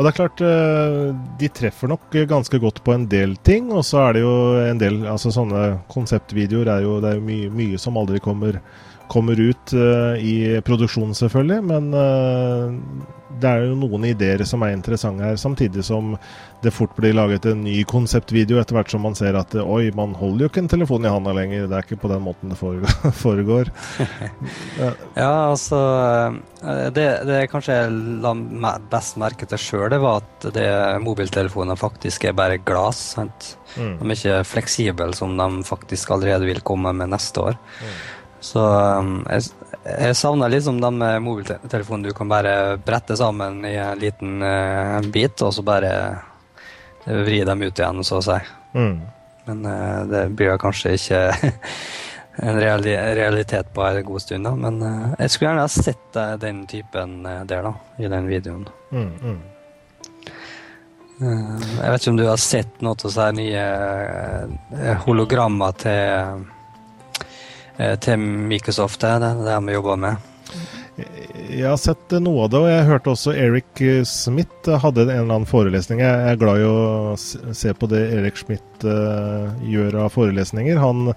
og 0.00 0.06
det 0.06 0.10
er 0.14 0.16
klart 0.16 0.42
eh, 0.46 1.08
de 1.36 1.48
treffer 1.52 1.90
nok 1.90 2.14
ganske 2.30 2.56
godt 2.62 2.78
på 2.86 2.94
en 2.94 3.02
del 3.10 3.34
ting. 3.44 3.66
Og 3.68 3.82
så 3.84 3.98
er 4.06 4.16
det 4.16 4.22
jo 4.22 4.36
en 4.62 4.78
del 4.80 5.02
altså 5.04 5.28
sånne 5.34 5.64
konseptvideoer 5.92 6.70
er 6.72 6.86
jo, 6.86 6.94
det 7.04 7.10
er 7.10 7.18
jo 7.18 7.26
mye, 7.26 7.50
mye 7.52 7.80
som 7.82 7.98
aldri 8.00 8.22
kommer 8.24 8.62
kommer 9.10 9.40
ut 9.40 9.72
uh, 9.74 10.14
i 10.22 10.60
produksjonen, 10.62 11.16
selvfølgelig. 11.18 11.62
Men 11.66 11.88
uh, 11.90 12.70
det 13.40 13.50
er 13.50 13.66
jo 13.66 13.78
noen 13.78 14.06
ideer 14.10 14.44
som 14.48 14.62
er 14.64 14.74
interessante 14.76 15.24
her, 15.26 15.38
samtidig 15.40 15.84
som 15.86 16.14
det 16.60 16.72
fort 16.76 16.92
blir 16.96 17.14
laget 17.16 17.46
en 17.48 17.62
ny 17.64 17.78
konseptvideo 17.88 18.60
etter 18.60 18.76
hvert 18.76 18.92
som 18.92 19.04
man 19.06 19.16
ser 19.16 19.38
at 19.38 19.54
oi, 19.62 19.88
man 19.96 20.12
holder 20.18 20.44
jo 20.44 20.50
ikke 20.50 20.64
en 20.64 20.70
telefon 20.72 21.06
i 21.08 21.12
handa 21.12 21.32
lenger. 21.36 21.66
Det 21.70 21.78
er 21.78 21.86
ikke 21.86 22.02
på 22.02 22.10
den 22.12 22.22
måten 22.26 22.52
det 22.52 22.58
foregår. 22.60 23.72
ja, 25.22 25.32
altså 25.48 25.80
det, 26.92 27.06
det 27.28 27.38
jeg 27.38 27.50
kanskje 27.52 27.78
la 28.20 28.34
best 28.92 29.18
merke 29.20 29.48
til 29.48 29.60
sjøl, 29.60 29.88
det 29.94 30.02
var 30.02 30.20
at 30.20 30.48
det, 30.54 30.68
mobiltelefonene 31.04 31.78
faktisk 31.80 32.28
er 32.28 32.36
bare 32.36 32.60
glass. 32.60 33.02
Sant? 33.16 33.54
Mm. 33.76 33.96
De 34.00 34.06
er 34.06 34.16
ikke 34.18 34.40
fleksible 34.52 35.12
som 35.16 35.36
de 35.38 35.50
faktisk 35.66 36.12
allerede 36.12 36.48
vil 36.48 36.64
komme 36.66 36.92
med 36.96 37.12
neste 37.14 37.50
år. 37.50 37.60
Mm. 37.80 38.00
Så 38.40 38.60
um, 38.64 39.16
jeg, 39.28 39.50
jeg 39.84 40.16
savner 40.16 40.52
liksom 40.52 40.80
de 40.80 40.90
mobiltelefonene 41.24 42.10
du 42.10 42.14
kan 42.16 42.28
bare 42.28 42.76
brette 42.84 43.16
sammen 43.16 43.64
i 43.64 43.76
en 43.80 43.98
liten 43.98 44.42
uh, 44.44 45.00
bit, 45.00 45.40
og 45.40 45.54
så 45.56 45.64
bare 45.64 45.92
vri 47.06 47.40
dem 47.48 47.62
ut 47.64 47.78
igjen, 47.80 48.04
så 48.04 48.18
å 48.20 48.24
si. 48.24 48.36
Mm. 48.76 48.98
Men 49.46 49.64
uh, 49.64 50.02
det 50.10 50.26
blir 50.36 50.60
kanskje 50.60 50.92
ikke 50.98 51.22
en 52.44 52.60
reali 52.60 52.92
realitet 53.16 53.72
på 53.72 53.86
en 53.86 54.04
god 54.04 54.26
stund, 54.26 54.50
da. 54.50 54.52
Men 54.66 54.82
uh, 54.84 55.16
jeg 55.16 55.32
skulle 55.32 55.48
gjerne 55.48 55.64
ha 55.64 55.72
sett 55.72 56.20
den 56.44 56.62
typen 56.68 57.16
der, 57.24 57.64
da, 57.70 57.74
i 57.96 58.12
den 58.12 58.28
videoen. 58.28 58.68
Mm, 58.92 59.10
mm. 59.24 59.40
jeg 61.22 61.88
vet 61.88 62.00
ikke 62.02 62.12
om 62.12 62.20
du 62.20 62.28
har 62.28 62.40
sett 62.40 62.80
noe 62.84 62.96
av 63.00 63.12
de 63.16 63.32
nye 63.40 64.96
hologrammer 65.08 65.76
til 65.80 66.00
Eh, 66.20 66.59
til 68.04 68.20
Microsoft, 68.20 69.00
det 69.00 69.14
er 69.16 69.44
det 69.46 69.60
vi 69.66 69.78
jobber 69.78 70.00
med. 70.00 70.30
Jeg 71.50 71.66
har 71.66 71.78
sett 71.80 72.12
noe 72.22 72.44
av 72.44 72.50
det, 72.52 72.58
og 72.60 72.68
jeg 72.70 72.86
hørte 72.86 73.12
også 73.12 73.32
Eric 73.34 73.80
Smith 74.08 74.68
hadde 74.82 75.06
en 75.06 75.12
eller 75.12 75.36
annen 75.38 75.48
forelesning. 75.48 76.02
Jeg 76.02 76.32
er 76.32 76.38
glad 76.40 76.60
i 76.60 76.66
å 76.68 77.14
se 77.18 77.72
på 77.74 77.88
det 77.90 78.02
Eric 78.18 78.40
Smith 78.42 78.84
uh, 78.86 79.50
gjør 79.66 79.98
av 80.04 80.12
forelesninger. 80.14 80.78
Han, 80.80 81.12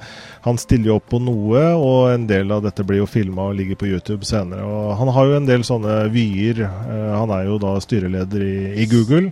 han, 0.46 0.62
stiller 0.62 0.92
jo 0.92 0.98
opp 1.02 1.10
på 1.14 1.22
noe, 1.24 1.66
og 1.78 2.14
en 2.14 2.26
del 2.30 2.54
av 2.56 2.64
dette 2.66 2.86
blir 2.88 3.04
jo 3.04 3.10
filma 3.10 3.50
og 3.52 3.60
ligger 3.60 3.80
på 3.80 3.92
YouTube 3.92 4.26
senere. 4.28 4.66
Og 4.66 4.96
han 5.02 5.14
har 5.16 5.30
jo 5.30 5.38
en 5.42 5.50
del 5.50 5.68
sånne 5.68 6.00
vyer. 6.14 6.64
Uh, 6.66 7.14
han 7.20 7.36
er 7.36 7.46
jo 7.52 7.60
da 7.62 7.76
styreleder 7.84 8.48
i, 8.48 8.58
i 8.86 8.90
Google 8.90 9.30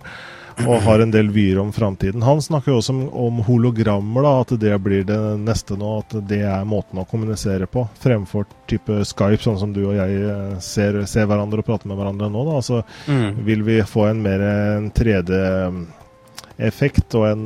og 0.66 0.82
har 0.86 1.04
en 1.04 1.12
del 1.14 1.32
vyer 1.34 1.60
om 1.62 1.72
framtiden. 1.74 2.24
Han 2.26 2.41
snakker 2.41 2.74
jo 2.74 2.80
også 2.82 2.93
om, 2.93 3.02
om 3.28 3.39
hologrammer, 3.47 4.26
da, 4.26 4.34
at 4.43 4.54
det 4.62 4.76
blir 4.84 5.06
det 5.08 5.20
neste 5.41 5.78
nå. 5.80 5.93
At 6.04 6.16
det 6.30 6.41
er 6.47 6.68
måten 6.68 7.02
å 7.02 7.08
kommunisere 7.10 7.70
på, 7.72 7.86
fremfor 8.02 8.47
type 8.70 9.02
Skype, 9.08 9.41
sånn 9.43 9.60
som 9.62 9.74
du 9.76 9.84
og 9.86 9.95
jeg 9.97 10.22
eh, 10.22 10.60
ser, 10.64 11.02
ser 11.10 11.30
hverandre 11.30 11.64
og 11.64 11.70
prater 11.72 11.91
med 11.91 11.99
hverandre 11.99 12.30
nå. 12.32 12.45
Da. 12.49 12.60
Altså, 12.62 12.84
mm. 13.08 13.41
Vil 13.47 13.66
vi 13.68 13.82
få 13.88 14.08
en 14.12 14.22
mer 14.24 14.45
en 14.52 14.91
3D 14.95 15.41
effekt 16.62 17.16
og 17.18 17.26
en, 17.26 17.45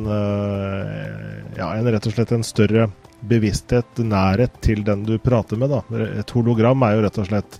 ja, 1.55 1.69
en 1.71 1.87
rett 1.87 2.07
og 2.09 2.15
slett 2.15 2.33
en 2.35 2.43
større 2.43 2.89
bevissthet, 3.25 4.01
nærhet 4.03 4.59
til 4.61 4.83
den 4.85 5.05
du 5.07 5.15
prater 5.21 5.59
med. 5.59 5.71
Da. 5.71 6.05
Et 6.19 6.35
hologram 6.35 6.83
er 6.85 6.97
jo 6.97 7.03
rett 7.05 7.19
og 7.21 7.29
slett 7.29 7.59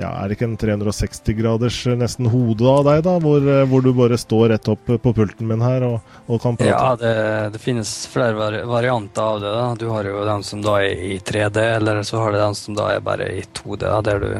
ja, 0.00 0.10
Er 0.16 0.28
det 0.30 0.38
ikke 0.38 0.46
en 0.48 0.56
360 0.56 1.36
graders 1.36 1.78
nesten 1.98 2.28
hode 2.32 2.64
av 2.64 2.86
deg, 2.86 3.02
da? 3.04 3.16
Hvor, 3.20 3.48
hvor, 3.68 3.82
du 3.84 3.90
bare 3.96 4.16
står 4.20 4.46
rett 4.54 4.70
opp 4.72 4.88
på 4.88 5.12
pulten 5.16 5.48
min 5.50 5.60
her 5.64 5.84
og, 5.84 6.14
og 6.26 6.40
kan 6.40 6.56
prate? 6.56 6.70
Ja, 6.72 6.94
det, 6.96 7.12
det, 7.56 7.60
finnes 7.60 7.90
flere 8.08 8.36
vari 8.38 8.62
varianter 8.68 9.26
av 9.34 9.42
det. 9.42 9.50
da. 9.58 9.66
Du 9.82 9.90
har 9.92 10.08
jo 10.08 10.22
den 10.24 10.46
som 10.46 10.62
da 10.64 10.78
er 10.80 11.04
i 11.10 11.18
3D, 11.20 11.60
eller 11.76 12.00
så 12.06 12.22
har 12.22 12.32
du 12.32 12.40
den 12.40 12.56
som 12.56 12.78
da 12.78 12.88
er 12.94 13.04
bare 13.04 13.28
i 13.34 13.44
2D, 13.44 13.82
da, 13.84 14.00
der 14.06 14.24
du, 14.24 14.32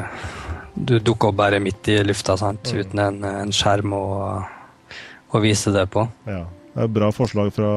du 0.75 0.97
dukker 0.99 1.35
opp 1.35 1.41
bare 1.43 1.61
midt 1.61 1.93
i 1.93 1.99
lufta 2.07 2.39
sant? 2.41 2.73
Mm. 2.73 2.81
uten 2.81 3.05
en, 3.05 3.21
en 3.45 3.53
skjerm 3.53 3.93
å, 3.97 4.07
å 5.29 5.45
vise 5.45 5.75
det 5.77 5.85
på. 5.93 6.07
Ja, 6.25 6.47
det 6.73 6.87
er 6.87 6.89
et 6.89 6.97
bra 6.97 7.13
forslag 7.13 7.53
fra 7.53 7.71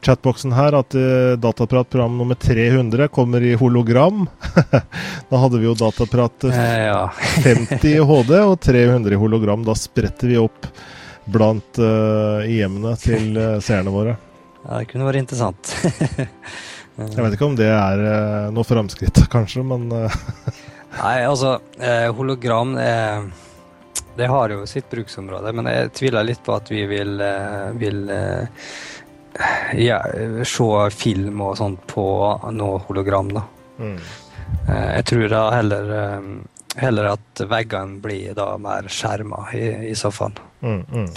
chatboksen 0.00 0.52
her 0.52 0.72
at 0.78 0.94
uh, 0.94 1.36
Dataprat 1.36 1.90
program 1.90 2.18
nummer 2.18 2.34
300 2.34 3.08
kommer 3.08 3.42
i 3.42 3.54
hologram. 3.54 4.26
da 5.30 5.36
hadde 5.36 5.58
vi 5.58 5.66
jo 5.66 5.74
Dataprat 5.74 6.44
eh, 6.44 6.86
ja. 6.86 7.10
50 7.44 7.88
i 7.88 7.98
HD 7.98 8.34
og 8.40 8.60
300 8.60 9.14
i 9.14 9.18
hologram. 9.18 9.64
Da 9.66 9.74
spretter 9.74 10.28
vi 10.28 10.38
opp 10.38 10.66
blant 11.28 11.80
uh, 11.82 12.44
hjemmene 12.48 12.94
til 13.00 13.36
uh, 13.36 13.58
seerne 13.64 13.92
våre. 13.92 14.16
Ja, 14.64 14.78
det 14.80 14.88
kunne 14.92 15.08
vært 15.08 15.22
interessant. 15.24 15.74
Jeg 16.98 17.22
vet 17.22 17.34
ikke 17.36 17.46
om 17.46 17.58
det 17.58 17.68
er 17.70 18.00
uh, 18.02 18.46
noe 18.50 18.66
framskritt, 18.66 19.20
kanskje, 19.30 19.62
men 19.62 19.86
Nei, 19.92 21.18
altså, 21.22 21.58
hologram 22.16 22.72
det 24.18 24.26
har 24.26 24.50
jo 24.50 24.64
sitt 24.66 24.88
bruksområde, 24.90 25.52
men 25.54 25.68
jeg 25.70 25.92
tviler 25.94 26.26
litt 26.26 26.40
på 26.42 26.56
at 26.56 26.72
vi 26.72 26.80
vil, 26.90 27.20
vil 27.78 28.00
ja, 29.78 29.98
se 30.44 30.68
film 30.90 31.42
og 31.44 31.56
sånt 31.58 31.84
på 31.90 32.06
noe 32.54 32.80
hologram, 32.88 33.32
da. 33.36 33.42
Mm. 33.78 33.98
Eh, 34.68 34.88
jeg 34.98 35.04
tror 35.12 35.28
da 35.32 35.42
heller, 35.54 35.90
eh, 35.98 36.30
heller 36.82 37.12
at 37.12 37.44
veggene 37.50 38.00
blir 38.02 38.34
da 38.38 38.50
mer 38.58 38.88
skjerma, 38.92 39.44
i, 39.54 39.90
i, 39.90 39.94
så 39.94 40.10
fall. 40.14 40.34
Mm, 40.60 40.82
mm. 40.88 41.08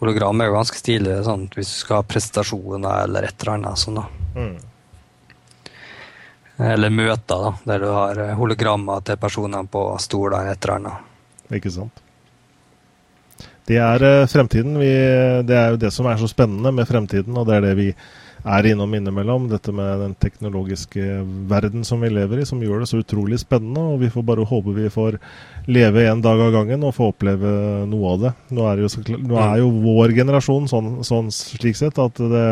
Hologram 0.00 0.40
er 0.40 0.50
jo 0.50 0.56
ganske 0.56 0.80
stilig 0.80 1.20
sånn, 1.26 1.46
hvis 1.54 1.70
du 1.74 1.78
skal 1.84 2.00
ha 2.00 2.08
prestasjoner 2.08 3.04
eller 3.04 3.28
et 3.28 3.42
eller 3.42 3.54
annet 3.58 3.82
sånn, 3.84 4.00
da. 4.00 4.06
Mm. 4.34 4.58
Eller 6.70 6.92
møter, 6.92 7.46
da, 7.46 7.54
der 7.64 7.84
du 7.84 7.90
har 7.94 8.22
hologrammer 8.36 9.00
til 9.04 9.16
personene 9.20 9.64
på 9.70 9.86
stolene, 10.02 10.52
et 10.52 10.64
eller 10.64 10.76
annet. 10.80 11.10
Ikke 11.56 11.72
sant. 11.72 12.02
Det 13.68 13.78
er 13.78 14.06
eh, 14.06 14.26
fremtiden. 14.30 14.78
Vi, 14.80 14.90
det 15.46 15.56
er 15.56 15.74
jo 15.74 15.80
det 15.80 15.92
som 15.94 16.08
er 16.10 16.18
så 16.20 16.28
spennende 16.30 16.72
med 16.74 16.88
fremtiden, 16.88 17.36
og 17.36 17.48
det 17.48 17.58
er 17.58 17.68
det 17.68 17.76
vi 17.78 17.92
er 18.44 18.66
innom 18.70 18.94
innimellom. 18.94 19.48
Dette 19.50 19.72
med 19.72 20.00
den 20.00 20.14
teknologiske 20.14 21.20
verden 21.50 21.84
som 21.84 22.00
vi 22.00 22.10
lever 22.12 22.40
i, 22.40 22.46
som 22.48 22.62
gjør 22.62 22.82
det 22.82 22.88
så 22.90 23.02
utrolig 23.02 23.40
spennende. 23.42 23.82
Og 23.92 24.00
vi 24.00 24.10
får 24.12 24.26
bare 24.26 24.46
håpe 24.48 24.74
vi 24.76 24.88
får 24.92 25.18
leve 25.68 26.06
en 26.08 26.22
dag 26.24 26.40
av 26.40 26.52
gangen 26.54 26.84
og 26.86 26.94
få 26.96 27.10
oppleve 27.12 27.52
noe 27.90 28.14
av 28.14 28.24
det. 28.24 28.34
Nå 28.56 28.66
er, 28.70 28.84
jo, 28.84 29.18
nå 29.18 29.40
er 29.44 29.60
jo 29.60 29.70
vår 29.84 30.16
generasjon 30.16 30.68
sånn, 30.70 30.92
sånn 31.06 31.30
slik 31.34 31.78
sett 31.78 32.00
at 32.00 32.20
det, 32.32 32.46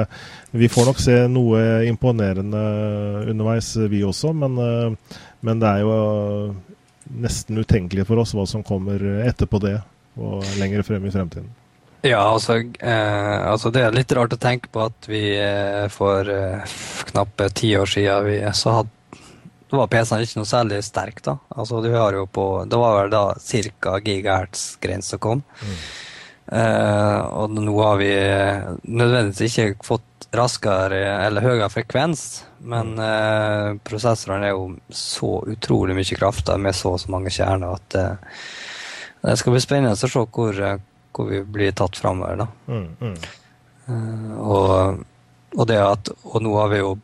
vi 0.53 0.71
får 0.73 0.91
nok 0.91 1.03
se 1.03 1.21
noe 1.33 1.65
imponerende 1.89 2.65
underveis, 3.29 3.75
vi 3.89 4.05
også. 4.07 4.35
Men, 4.37 4.59
eh, 4.63 5.21
men 5.41 5.63
det 5.63 5.73
er 5.73 5.87
jo 5.87 6.01
nesten 7.19 7.57
utenkelig 7.57 8.05
for 8.05 8.21
oss 8.21 8.35
hva 8.37 8.45
som 8.45 8.67
kommer 8.67 9.01
etterpå 9.25 9.63
det 9.65 9.79
og 10.19 10.45
lenger 10.61 10.85
frem 10.87 11.07
i 11.07 11.15
fremtiden? 11.15 11.49
Ja, 12.07 12.21
altså, 12.23 12.61
eh, 12.63 13.51
altså, 13.51 13.71
Det 13.75 13.83
er 13.83 13.95
litt 13.95 14.13
rart 14.15 14.35
å 14.35 14.39
tenke 14.39 14.71
på 14.71 14.85
at 14.87 15.09
vi 15.11 15.23
eh, 15.35 15.89
for 15.91 16.29
eh, 16.31 16.77
knappe 17.11 17.49
ti 17.51 17.73
år 17.79 17.91
siden 17.91 18.29
vi, 18.29 18.39
så 18.55 18.79
hadde 18.79 18.95
da 19.69 19.83
var 19.83 19.91
PC-en 19.93 20.23
ikke 20.25 20.41
noe 20.41 20.49
særlig 20.49 20.79
sterk. 20.87 21.19
da. 21.27 21.35
Altså, 21.53 21.83
du 21.85 21.91
har 21.93 22.15
jo 22.17 22.25
på, 22.25 22.65
Det 22.65 22.79
var 22.81 23.03
vel 23.03 23.11
da 23.13 23.25
ca. 23.37 23.99
gigahertz-grensa 24.01 25.19
kom. 25.21 25.43
Mm. 25.61 25.75
Eh, 26.49 27.19
og 27.37 27.53
nå 27.53 27.75
har 27.83 27.99
vi 28.01 28.13
nødvendigvis 28.89 29.59
ikke 29.61 29.85
fått 29.85 30.29
raskere 30.33 31.03
eller 31.27 31.45
høyere 31.45 31.69
frekvens, 31.73 32.45
men 32.65 32.95
mm. 32.97 33.05
eh, 33.05 33.69
prosessorene 33.85 34.49
er 34.49 34.57
jo 34.57 34.71
så 34.89 35.43
utrolig 35.53 35.97
mye 35.99 36.17
kraft 36.17 36.49
med 36.57 36.77
så 36.77 36.95
og 36.97 37.03
så 37.05 37.13
mange 37.13 37.33
kjerner 37.33 37.77
at 37.77 37.99
eh, 38.01 38.41
det 39.29 39.37
skal 39.41 39.55
bli 39.55 39.61
spennende 39.61 39.97
å 39.97 40.01
se 40.01 40.25
hvor, 40.25 40.61
eh, 40.65 40.81
hvor 41.13 41.29
vi 41.29 41.43
blir 41.45 41.75
tatt 41.77 41.99
framover. 42.01 42.47
Mm, 42.67 42.89
mm. 43.01 43.15
uh, 43.89 44.35
og, 44.41 45.05
og, 45.57 45.65
det 45.69 45.79
at 45.83 46.11
Og 46.25 46.43
nå 46.45 46.55
har 46.59 46.73
vi 46.73 46.83
jo 46.83 46.97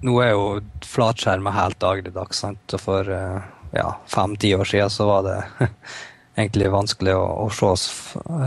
Nå 0.00 0.14
er 0.24 0.30
jo 0.32 0.44
flatskjermer 0.86 1.52
helt 1.52 1.76
dagligdags. 1.82 2.38
Sant? 2.40 2.72
Og 2.72 2.80
for 2.80 3.04
uh, 3.04 3.42
ja, 3.76 3.90
fem-ti 4.08 4.54
år 4.56 4.64
siden 4.64 4.90
så 4.90 5.06
var 5.10 5.26
det 5.26 5.36
egentlig 6.40 6.70
vanskelig 6.72 7.18
å, 7.18 7.26
å 7.44 7.48
se, 7.52 7.74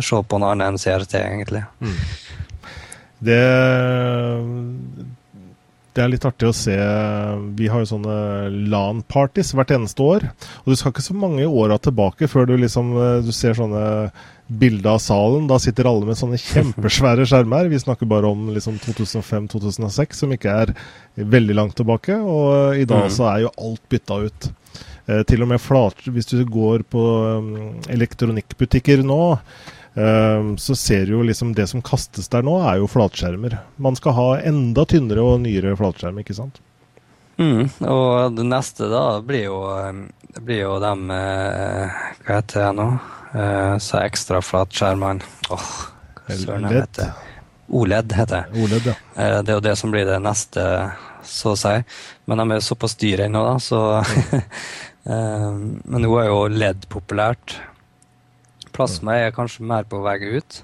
se, 0.02 0.22
på 0.26 0.40
noe 0.42 0.56
annet 0.56 0.74
enn 0.74 0.82
CRT, 0.82 1.14
egentlig. 1.22 1.62
Mm. 1.84 2.00
Det 3.24 3.44
det 5.94 6.04
er 6.04 6.10
litt 6.10 6.26
artig 6.26 6.50
å 6.50 6.56
se. 6.58 6.76
Vi 7.58 7.68
har 7.70 7.84
jo 7.84 7.90
sånne 7.92 8.16
LAN-parties 8.72 9.54
hvert 9.58 9.74
eneste 9.76 10.06
år. 10.06 10.26
Og 10.64 10.72
du 10.74 10.78
skal 10.80 10.94
ikke 10.94 11.06
så 11.06 11.16
mange 11.18 11.46
åra 11.46 11.78
tilbake 11.82 12.30
før 12.32 12.50
du 12.50 12.56
liksom 12.58 12.96
du 13.26 13.30
ser 13.36 13.58
sånne 13.60 13.84
bilder 14.48 14.96
av 14.96 15.04
salen. 15.04 15.46
Da 15.50 15.60
sitter 15.62 15.90
alle 15.90 16.08
med 16.10 16.20
sånne 16.20 16.40
kjempesvære 16.42 17.28
skjermer. 17.30 17.70
Vi 17.72 17.82
snakker 17.82 18.10
bare 18.10 18.32
om 18.34 18.50
liksom 18.56 18.80
2005-2006, 18.84 20.24
som 20.24 20.34
ikke 20.36 20.58
er 20.64 20.74
veldig 21.16 21.58
langt 21.58 21.78
tilbake. 21.80 22.18
Og 22.18 22.82
i 22.82 22.90
dag 22.90 23.08
mm. 23.08 23.14
så 23.14 23.30
er 23.32 23.46
jo 23.46 23.54
alt 23.54 23.86
bytta 23.94 24.20
ut. 24.26 24.50
Eh, 25.06 25.24
til 25.28 25.44
og 25.44 25.52
med 25.52 25.62
flat, 25.62 26.00
Hvis 26.08 26.32
du 26.32 26.44
går 26.48 26.86
på 26.90 27.04
um, 27.38 27.80
elektronikkbutikker 27.92 29.04
nå 29.04 29.24
så 29.94 30.74
ser 30.74 31.06
du 31.06 31.12
jo 31.14 31.24
liksom 31.28 31.52
det 31.54 31.68
som 31.70 31.82
kastes 31.86 32.26
der 32.34 32.42
nå, 32.42 32.56
er 32.66 32.80
jo 32.82 32.88
flatskjermer. 32.90 33.60
Man 33.78 33.94
skal 34.00 34.16
ha 34.18 34.30
enda 34.42 34.88
tynnere 34.90 35.22
og 35.22 35.44
nyere 35.44 35.76
flatskjerm, 35.78 36.18
ikke 36.24 36.34
sant? 36.38 36.58
Mm, 37.38 37.70
og 37.90 38.36
det 38.38 38.46
neste 38.46 38.88
da 38.92 39.04
blir 39.26 39.48
jo, 39.48 39.58
ehm, 39.74 40.04
blir 40.46 40.68
jo 40.68 40.76
dem 40.82 41.08
eh, 41.10 42.02
Hva 42.28 42.36
heter 42.38 42.60
det 42.60 42.74
nå? 42.78 42.88
Eh, 43.34 43.78
så 43.82 44.04
ekstra 44.04 44.42
flatskjermene. 44.46 45.26
Åh, 45.50 45.56
oh, 45.58 45.72
søren, 46.30 46.68
heter 46.70 46.78
vet 46.78 47.00
det. 47.00 47.10
OLED 47.74 48.14
heter 48.14 48.44
det. 48.44 48.62
OLED, 48.62 48.92
ja. 48.92 48.96
Eh, 49.16 49.40
det 49.42 49.50
er 49.50 49.58
jo 49.58 49.66
det 49.66 49.76
som 49.80 49.94
blir 49.94 50.06
det 50.06 50.20
neste, 50.22 50.68
så 51.26 51.56
å 51.56 51.58
si. 51.58 51.74
Men 52.30 52.44
de 52.44 52.54
er 52.54 52.66
såpass 52.66 52.96
dyre 53.02 53.26
ennå, 53.26 53.42
da, 53.48 53.58
så 53.58 53.82
ehm, 55.10 55.64
Men 55.82 56.06
nå 56.06 56.14
er 56.22 56.30
jo 56.30 56.44
LED 56.54 56.86
populært. 56.94 57.58
Plasma 58.74 59.18
er 59.22 59.36
kanskje 59.36 59.66
mer 59.70 59.88
på 59.90 60.02
vei 60.04 60.18
ut. 60.38 60.64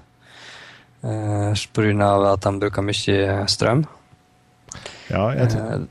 Eh, 1.02 1.52
Pga. 1.72 2.10
at 2.32 2.44
de 2.44 2.58
bruker 2.60 2.84
mye 2.84 3.46
strøm. 3.48 3.86
Ja, 5.10 5.30
jeg 5.34 5.50
tror 5.54 5.70
eh, 5.74 5.86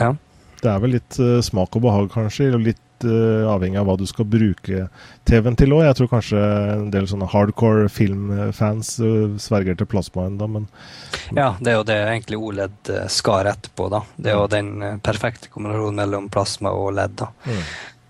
ja. 0.00 0.14
Det 0.62 0.70
er 0.70 0.80
vel 0.82 0.96
litt 0.96 1.18
uh, 1.18 1.40
smak 1.42 1.74
og 1.76 1.84
behag, 1.84 2.08
kanskje. 2.14 2.52
og 2.54 2.62
Litt 2.62 3.04
uh, 3.04 3.50
avhengig 3.50 3.80
av 3.80 3.88
hva 3.88 3.96
du 3.98 4.04
skal 4.06 4.28
bruke 4.30 4.86
TV-en 5.28 5.58
til 5.58 5.74
òg. 5.74 5.82
Jeg 5.88 5.98
tror 5.98 6.10
kanskje 6.12 6.42
en 6.76 6.90
del 6.94 7.08
sånne 7.10 7.28
hardcore 7.32 7.88
filmfans 7.90 8.94
uh, 9.02 9.34
sverger 9.42 9.78
til 9.78 9.90
plasma 9.90 10.28
ennå, 10.30 10.48
men 10.54 10.68
Ja, 11.34 11.52
det 11.58 11.74
er 11.74 11.80
jo 11.80 11.86
det 11.90 11.98
egentlig 11.98 12.38
OLED 12.38 12.92
skal 13.10 13.42
rette 13.50 13.74
på, 13.74 13.88
da. 13.92 14.04
Det 14.14 14.30
er 14.32 14.38
jo 14.38 14.50
den 14.54 15.02
perfekte 15.02 15.50
kombinasjonen 15.50 15.98
mellom 16.04 16.30
plasma 16.32 16.74
og 16.78 16.94
LED, 16.94 17.18
da. 17.24 17.32
Mm. 17.42 17.64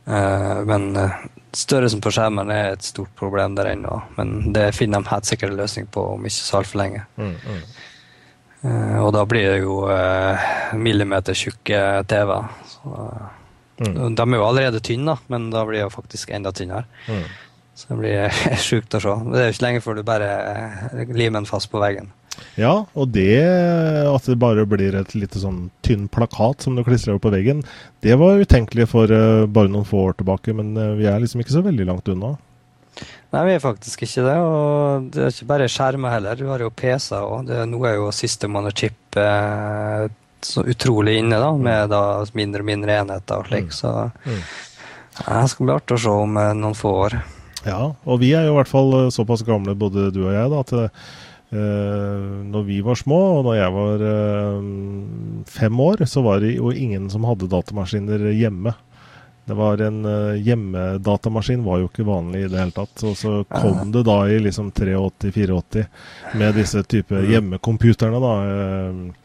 Men 0.05 0.87
Størrelsen 1.55 2.01
på 2.03 2.11
skjermen 2.11 2.49
er 2.51 2.73
et 2.73 2.83
stort 2.83 3.13
problem 3.19 3.53
der 3.55 3.69
ennå, 3.75 3.99
men 4.17 4.53
det 4.57 4.73
finner 4.75 5.03
de 5.03 5.11
helt 5.13 5.29
sikkert 5.29 5.53
en 5.53 5.61
løsning 5.61 5.87
på 5.93 6.05
om 6.15 6.25
ikke 6.25 6.39
så 6.39 6.57
altfor 6.59 6.81
lenge. 6.81 7.03
Mm, 7.21 7.35
mm. 7.37 7.61
Uh, 8.63 8.99
og 9.03 9.11
da 9.15 9.23
blir 9.29 9.47
det 9.51 9.61
jo 9.61 9.77
millimetertjukke 10.81 11.83
TV-er. 12.09 12.49
Mm. 13.83 14.15
De 14.17 14.25
er 14.25 14.37
jo 14.39 14.47
allerede 14.47 14.81
tynne, 14.85 15.17
men 15.33 15.51
da 15.53 15.65
blir 15.69 15.85
det 15.85 15.93
faktisk 15.93 16.31
enda 16.31 16.53
tynnere. 16.57 16.87
Mm. 17.09 17.25
Så 17.75 17.89
det 17.89 17.99
blir 18.01 18.43
sjukt 18.69 18.97
å 18.97 19.01
se. 19.03 19.15
Det 19.33 19.41
er 19.41 19.49
jo 19.49 19.55
ikke 19.57 19.67
lenge 19.67 19.85
før 19.85 19.99
du 19.99 20.05
bare 20.07 20.33
limer 21.11 21.41
den 21.41 21.49
fast 21.49 21.71
på 21.73 21.81
veggen. 21.83 22.13
Ja, 22.57 22.87
og 22.97 23.11
det 23.15 23.41
at 23.43 24.29
det 24.29 24.39
bare 24.41 24.65
blir 24.69 24.97
et 24.99 25.13
lite 25.17 25.41
sånn 25.41 25.67
tynn 25.85 26.07
plakat 26.13 26.65
som 26.65 26.77
du 26.77 26.85
klistrer 26.85 27.17
opp 27.17 27.25
på 27.27 27.33
veggen, 27.33 27.63
det 28.05 28.17
var 28.21 28.41
utenkelig 28.41 28.89
for 28.93 29.13
uh, 29.13 29.45
bare 29.49 29.73
noen 29.73 29.89
få 29.89 30.09
år 30.11 30.17
tilbake, 30.21 30.55
men 30.57 30.73
uh, 30.77 30.95
vi 30.99 31.09
er 31.09 31.21
liksom 31.23 31.45
ikke 31.45 31.57
så 31.57 31.65
veldig 31.65 31.89
langt 31.89 32.09
unna. 32.13 32.35
Nei, 33.33 33.45
vi 33.49 33.55
er 33.57 33.63
faktisk 33.65 34.05
ikke 34.05 34.25
det. 34.27 34.35
Og 34.45 35.07
det 35.13 35.23
er 35.25 35.33
ikke 35.33 35.49
bare 35.49 35.71
skjermer 35.73 36.13
heller. 36.13 36.37
Du 36.37 36.51
har 36.51 36.61
jo 36.61 36.73
PC-er 36.77 37.25
òg. 37.25 37.53
Nå 37.69 37.81
er 37.89 37.97
jo 37.97 38.11
System 38.13 38.59
on 38.61 38.69
a 38.69 38.73
chip 38.77 39.17
eh, 39.17 40.05
så 40.45 40.65
utrolig 40.69 41.17
inne, 41.23 41.39
da, 41.41 41.49
med 41.57 41.93
da 41.93 42.03
mindre 42.37 42.61
og 42.65 42.69
mindre 42.69 42.99
enheter 43.01 43.41
og 43.41 43.49
slik. 43.49 43.71
Mm. 43.71 43.77
Så 43.79 43.95
mm. 44.27 44.43
ja, 45.23 45.39
det 45.39 45.49
skal 45.55 45.69
bli 45.69 45.77
artig 45.79 45.97
å 45.97 46.03
se 46.05 46.17
om 46.27 46.41
eh, 46.43 46.53
noen 46.61 46.77
få 46.77 46.95
år. 47.07 47.19
Ja, 47.63 47.83
og 48.05 48.21
vi 48.21 48.33
er 48.37 48.49
jo 48.49 48.57
i 48.57 48.59
hvert 48.59 48.73
fall 48.73 48.97
såpass 49.15 49.47
gamle, 49.47 49.79
både 49.79 50.11
du 50.13 50.25
og 50.27 50.33
jeg, 50.35 50.53
da, 50.53 50.61
at 50.67 51.32
når 51.53 52.63
vi 52.65 52.79
var 52.81 52.97
små, 52.97 53.19
og 53.39 53.43
når 53.45 53.59
jeg 53.59 53.73
var 53.75 54.05
uh, 54.09 54.63
fem 55.53 55.81
år, 55.85 56.05
så 56.09 56.23
var 56.25 56.41
det 56.41 56.55
jo 56.55 56.73
ingen 56.73 57.11
som 57.13 57.27
hadde 57.29 57.51
datamaskiner 57.53 58.31
hjemme. 58.33 58.73
Det 59.45 59.57
var 59.59 59.83
en 59.85 60.05
uh, 60.07 60.39
Hjemmedatamaskin 60.39 61.65
var 61.65 61.83
jo 61.83 61.89
ikke 61.91 62.07
vanlig 62.07 62.45
i 62.45 62.49
det 62.49 62.61
hele 62.61 62.77
tatt. 62.77 63.03
Og 63.05 63.17
så 63.19 63.33
kom 63.51 63.91
det 63.93 64.05
da 64.07 64.19
i 64.31 64.39
liksom 64.41 64.71
83-84 64.73 65.85
med 66.41 66.57
disse 66.57 66.85
type 66.87 67.21
hjemmekomputerne 67.21 67.33
hjemmecomputerne, 67.33 68.23
da. 68.23 69.19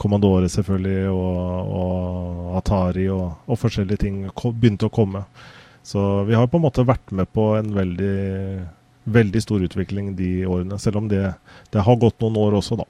Commandore 0.00 0.48
selvfølgelig, 0.48 1.10
og, 1.12 1.72
og 1.76 2.54
Atari 2.56 3.04
og, 3.12 3.26
og, 3.44 3.58
forskjellige 3.60 4.00
ting 4.00 4.22
begynte 4.32 4.88
å 4.88 4.94
komme. 4.94 5.26
Så 5.84 6.24
vi 6.24 6.36
har 6.36 6.48
på 6.48 6.56
en 6.56 6.64
måte 6.64 6.86
vært 6.88 7.12
med 7.12 7.28
på 7.32 7.50
en 7.58 7.68
veldig 7.76 8.14
veldig 9.04 9.42
stor 9.42 9.62
utvikling 9.64 10.14
de 10.16 10.46
årene. 10.46 10.78
Selv 10.78 11.00
om 11.00 11.08
det, 11.08 11.34
det 11.72 11.84
har 11.86 12.00
gått 12.00 12.20
noen 12.22 12.38
år 12.40 12.58
også, 12.60 12.80
da. 12.80 12.88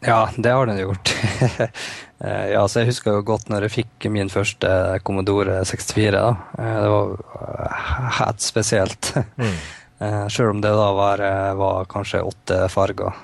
Ja, 0.00 0.28
det 0.36 0.50
har 0.50 0.66
den 0.66 0.84
gjort. 0.84 1.14
Eh, 2.18 2.48
ja, 2.50 2.64
så 2.66 2.80
Jeg 2.80 2.88
husker 2.88 3.14
jo 3.14 3.20
godt 3.22 3.44
når 3.46 3.68
jeg 3.68 3.72
fikk 3.76 4.08
min 4.10 4.26
første 4.26 4.66
Commodore 5.06 5.60
64. 5.62 6.08
da. 6.16 6.32
Eh, 6.58 6.78
det 6.82 6.88
var 6.90 7.12
eh, 7.14 7.76
helt 8.16 8.42
spesielt. 8.42 9.12
Mm. 9.38 9.52
Selv 10.34 10.50
om 10.50 10.58
det 10.64 10.72
da 10.74 10.88
var, 10.98 11.22
var 11.60 11.86
kanskje 11.86 12.24
åtte 12.26 12.58
farger. 12.74 13.14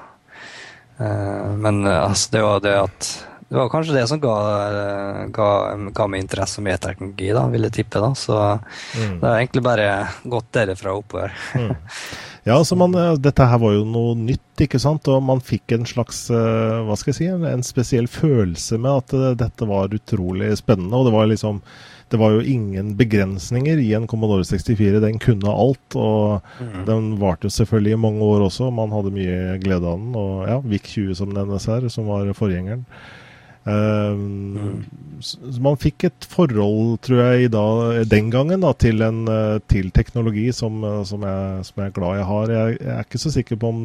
Men 1.59 1.83
altså, 1.87 2.31
det 2.37 2.45
var 2.47 2.63
det 2.63 2.77
at 2.85 3.11
det 3.55 3.61
var 3.61 3.69
kanskje 3.71 3.95
det 3.95 4.09
som 4.11 4.19
ga, 4.19 4.35
ga, 5.31 5.49
ga 5.95 6.07
meg 6.11 6.25
interesse 6.25 6.63
med 6.65 6.81
teknologi, 6.83 7.29
da, 7.37 7.45
vil 7.53 7.69
jeg 7.69 7.77
tippe. 7.77 8.01
da, 8.03 8.09
Så 8.19 8.35
mm. 8.35 9.21
det 9.21 9.29
har 9.29 9.37
egentlig 9.39 9.63
bare 9.63 9.91
gått 10.27 10.49
derifra 10.59 10.97
oppover. 10.99 11.37
mm. 11.55 11.75
Ja, 12.45 12.59
altså 12.59 12.77
man, 12.77 12.93
eh, 12.93 13.15
Dette 13.25 13.47
her 13.49 13.57
var 13.63 13.73
jo 13.73 13.87
noe 13.89 14.13
nytt, 14.21 14.61
ikke 14.61 14.77
sant? 14.83 15.09
og 15.09 15.23
man 15.25 15.41
fikk 15.41 15.73
en 15.73 15.87
slags 15.89 16.27
eh, 16.29 16.83
hva 16.85 16.97
skal 17.01 17.15
jeg 17.15 17.17
si, 17.17 17.29
en, 17.33 17.47
en 17.49 17.65
spesiell 17.65 18.05
følelse 18.11 18.77
med 18.77 19.01
at 19.01 19.15
uh, 19.17 19.31
dette 19.39 19.69
var 19.71 19.95
utrolig 19.97 20.51
spennende. 20.61 20.99
og 20.99 21.09
det 21.09 21.15
var 21.15 21.31
liksom 21.31 21.63
det 22.13 22.21
var 22.21 22.35
jo 22.35 22.45
ingen 22.45 22.93
begrensninger 22.99 23.81
i 23.81 23.89
en 23.97 24.05
Commodore 24.07 24.45
64. 24.45 25.01
Den 25.03 25.17
kunne 25.19 25.51
alt. 25.51 25.97
Og 25.97 26.45
mm. 26.61 26.85
den 26.87 27.09
varte 27.19 27.49
jo 27.49 27.55
selvfølgelig 27.57 27.97
i 27.97 28.03
mange 28.05 28.29
år 28.29 28.45
også. 28.45 28.69
Man 28.71 28.93
hadde 28.93 29.15
mye 29.17 29.57
glede 29.65 29.89
av 29.89 29.97
den. 29.99 30.13
Og 30.21 30.45
ja, 30.47 30.59
VIC 30.63 30.91
20 30.93 31.19
som 31.19 31.33
nevnes 31.35 31.67
her, 31.73 31.89
som 31.91 32.13
var 32.13 32.29
forgjengeren. 32.37 32.85
Um, 33.65 34.57
mm. 34.57 34.81
Man 35.65 35.79
fikk 35.81 36.05
et 36.11 36.27
forhold, 36.29 36.99
tror 37.07 37.23
jeg, 37.23 37.53
da, 37.55 37.65
den 38.09 38.29
gangen 38.33 38.65
da, 38.65 38.75
til, 38.77 39.01
en, 39.07 39.23
eh, 39.31 39.57
til 39.73 39.89
teknologi 39.97 40.51
som, 40.53 40.83
eh, 40.85 41.01
som, 41.09 41.25
jeg, 41.25 41.65
som, 41.71 41.81
jeg, 41.81 41.93
er 41.93 41.95
glad 41.97 42.19
jeg 42.19 42.27
har. 42.29 42.53
Jeg, 42.53 42.77
jeg, 42.81 42.91
er 42.97 43.07
ikke 43.09 43.23
så 43.23 43.33
sikker 43.33 43.61
på 43.63 43.71
om 43.73 43.81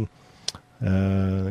uh, 0.84 1.48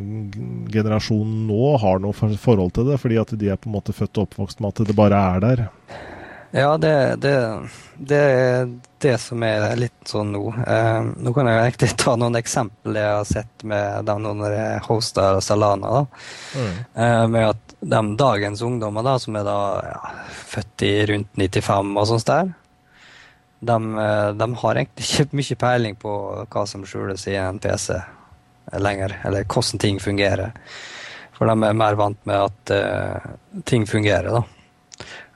generasjonen 0.74 1.47
nå 1.49 1.72
har 1.81 2.05
noe 2.05 2.37
forhold 2.37 2.76
til 2.76 2.93
det, 2.93 3.01
fordi 3.01 3.20
at 3.22 3.33
de 3.41 3.49
er 3.49 3.61
på 3.61 3.72
en 3.72 3.79
måte 3.79 3.97
født 3.97 4.20
og 4.20 4.29
oppvokst 4.29 4.61
med 4.61 4.74
at 4.74 4.91
det 4.91 4.99
bare 4.99 5.24
er 5.33 5.45
der. 5.47 5.66
Ja, 6.51 6.79
det, 6.79 7.16
det, 7.16 7.61
det, 7.97 8.16
er 8.16 8.68
det 8.99 9.18
som 9.20 9.43
er 9.45 9.66
litt 9.76 10.09
sånn 10.09 10.31
nå. 10.33 10.43
Eh, 10.64 11.09
nå 11.20 11.33
kan 11.37 11.49
jeg 11.51 11.61
egentlig 11.61 11.91
ta 12.01 12.14
noen 12.16 12.39
eksempler 12.41 13.03
jeg 13.03 13.16
har 13.18 13.29
sett 13.29 13.64
med 13.68 14.09
dem 14.09 14.24
når 14.24 14.55
jeg 14.57 14.85
hoster 14.89 15.43
Salana. 15.45 16.07
Mm. 16.57 16.72
Eh, 16.95 17.24
med 17.35 17.51
at 17.51 17.68
de 17.81 18.16
dagens 18.16 18.62
ungdommer 18.62 19.07
da, 19.07 19.18
som 19.18 19.37
er 19.39 19.47
da 19.47 19.59
ja, 19.87 20.14
født 20.35 20.83
i 20.87 20.93
rundt 21.12 21.39
95 21.39 21.95
og 21.95 22.09
sånt 22.11 22.26
der, 22.26 22.53
de, 23.59 23.76
eh, 24.03 24.29
de, 24.39 24.49
har 24.62 24.81
egentlig 24.81 25.09
ikke 25.09 25.37
mye 25.41 25.59
peiling 25.62 25.99
på 25.99 26.14
hva 26.51 26.66
som 26.66 26.87
skjules 26.87 27.26
i 27.31 27.37
en 27.39 27.61
PC 27.62 27.99
lenger, 28.79 29.16
eller 29.24 29.47
hvordan 29.49 29.81
ting 29.81 29.99
fungerer. 30.03 30.53
For 31.39 31.49
de 31.49 31.55
er 31.55 31.79
mer 31.79 31.97
vant 31.97 32.18
med 32.29 32.37
at 32.51 32.72
uh, 32.74 33.62
ting 33.64 33.87
fungerer, 33.87 34.35
da 34.35 34.43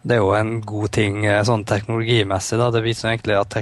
det 0.03 0.17
er 0.17 0.19
jo 0.19 0.33
en 0.35 0.57
god 0.67 0.91
ting 0.97 1.21
eh, 1.31 1.45
sånn 1.47 1.63
teknologimessig. 1.63 2.57
da, 2.59 2.73
Det 2.75 2.81
viser 2.83 3.13
egentlig 3.13 3.37
at 3.39 3.53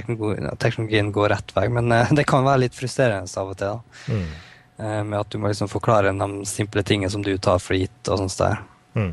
teknologien 0.57 1.11
går 1.13 1.29
rett 1.35 1.53
vei, 1.53 1.67
men 1.69 1.93
det 2.17 2.25
kan 2.25 2.41
være 2.47 2.63
litt 2.63 2.73
frustrerende 2.73 3.29
av 3.37 3.51
og 3.53 3.59
til. 3.59 3.75
da, 3.77 4.15
mm. 4.15 5.05
Med 5.05 5.19
at 5.19 5.29
du 5.29 5.37
må 5.37 5.51
liksom 5.51 5.69
forklare 5.69 6.09
de 6.17 6.45
simple 6.49 6.81
tingene 6.81 7.13
som 7.13 7.21
du 7.21 7.35
tar 7.37 7.61
for 7.61 7.77
gitt. 7.77 8.01
og 8.09 8.23
sånt 8.23 8.39
der. 8.39 8.57
Mm. 8.93 9.11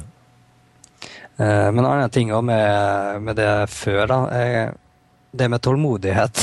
Men 1.38 1.78
en 1.78 1.86
annen 1.86 2.10
ting 2.10 2.32
med, 2.42 3.20
med, 3.22 3.36
det 3.38 3.68
før, 3.70 4.00
da, 4.10 4.16
Jeg, 4.34 4.72
det 5.38 5.46
med 5.52 5.62
tålmodighet. 5.62 6.40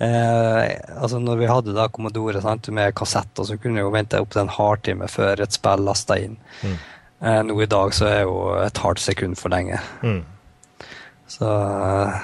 altså 1.02 1.18
Når 1.20 1.36
vi 1.36 1.50
hadde 1.50 1.74
da 1.76 1.84
Commodore 1.92 2.40
sant, 2.40 2.70
med 2.72 2.94
kassetter, 2.96 3.44
så 3.44 3.58
kunne 3.60 3.76
vi 3.76 3.84
jo 3.84 3.92
vente 3.92 4.22
opp 4.24 4.32
til 4.32 4.46
en 4.46 4.54
halvtime 4.56 5.10
før 5.12 5.44
et 5.44 5.52
spill 5.52 5.84
lasta 5.84 6.16
inn. 6.22 6.38
Mm. 6.62 6.78
Eh, 7.22 7.42
nå 7.46 7.62
i 7.62 7.70
dag 7.70 7.94
så 7.94 8.08
er 8.10 8.20
jo 8.24 8.36
et 8.58 8.78
halvt 8.82 9.02
sekund 9.02 9.38
for 9.38 9.54
lenge. 9.54 9.78
Mm. 10.02 10.22
Så 11.30 11.46
eh, 11.46 12.22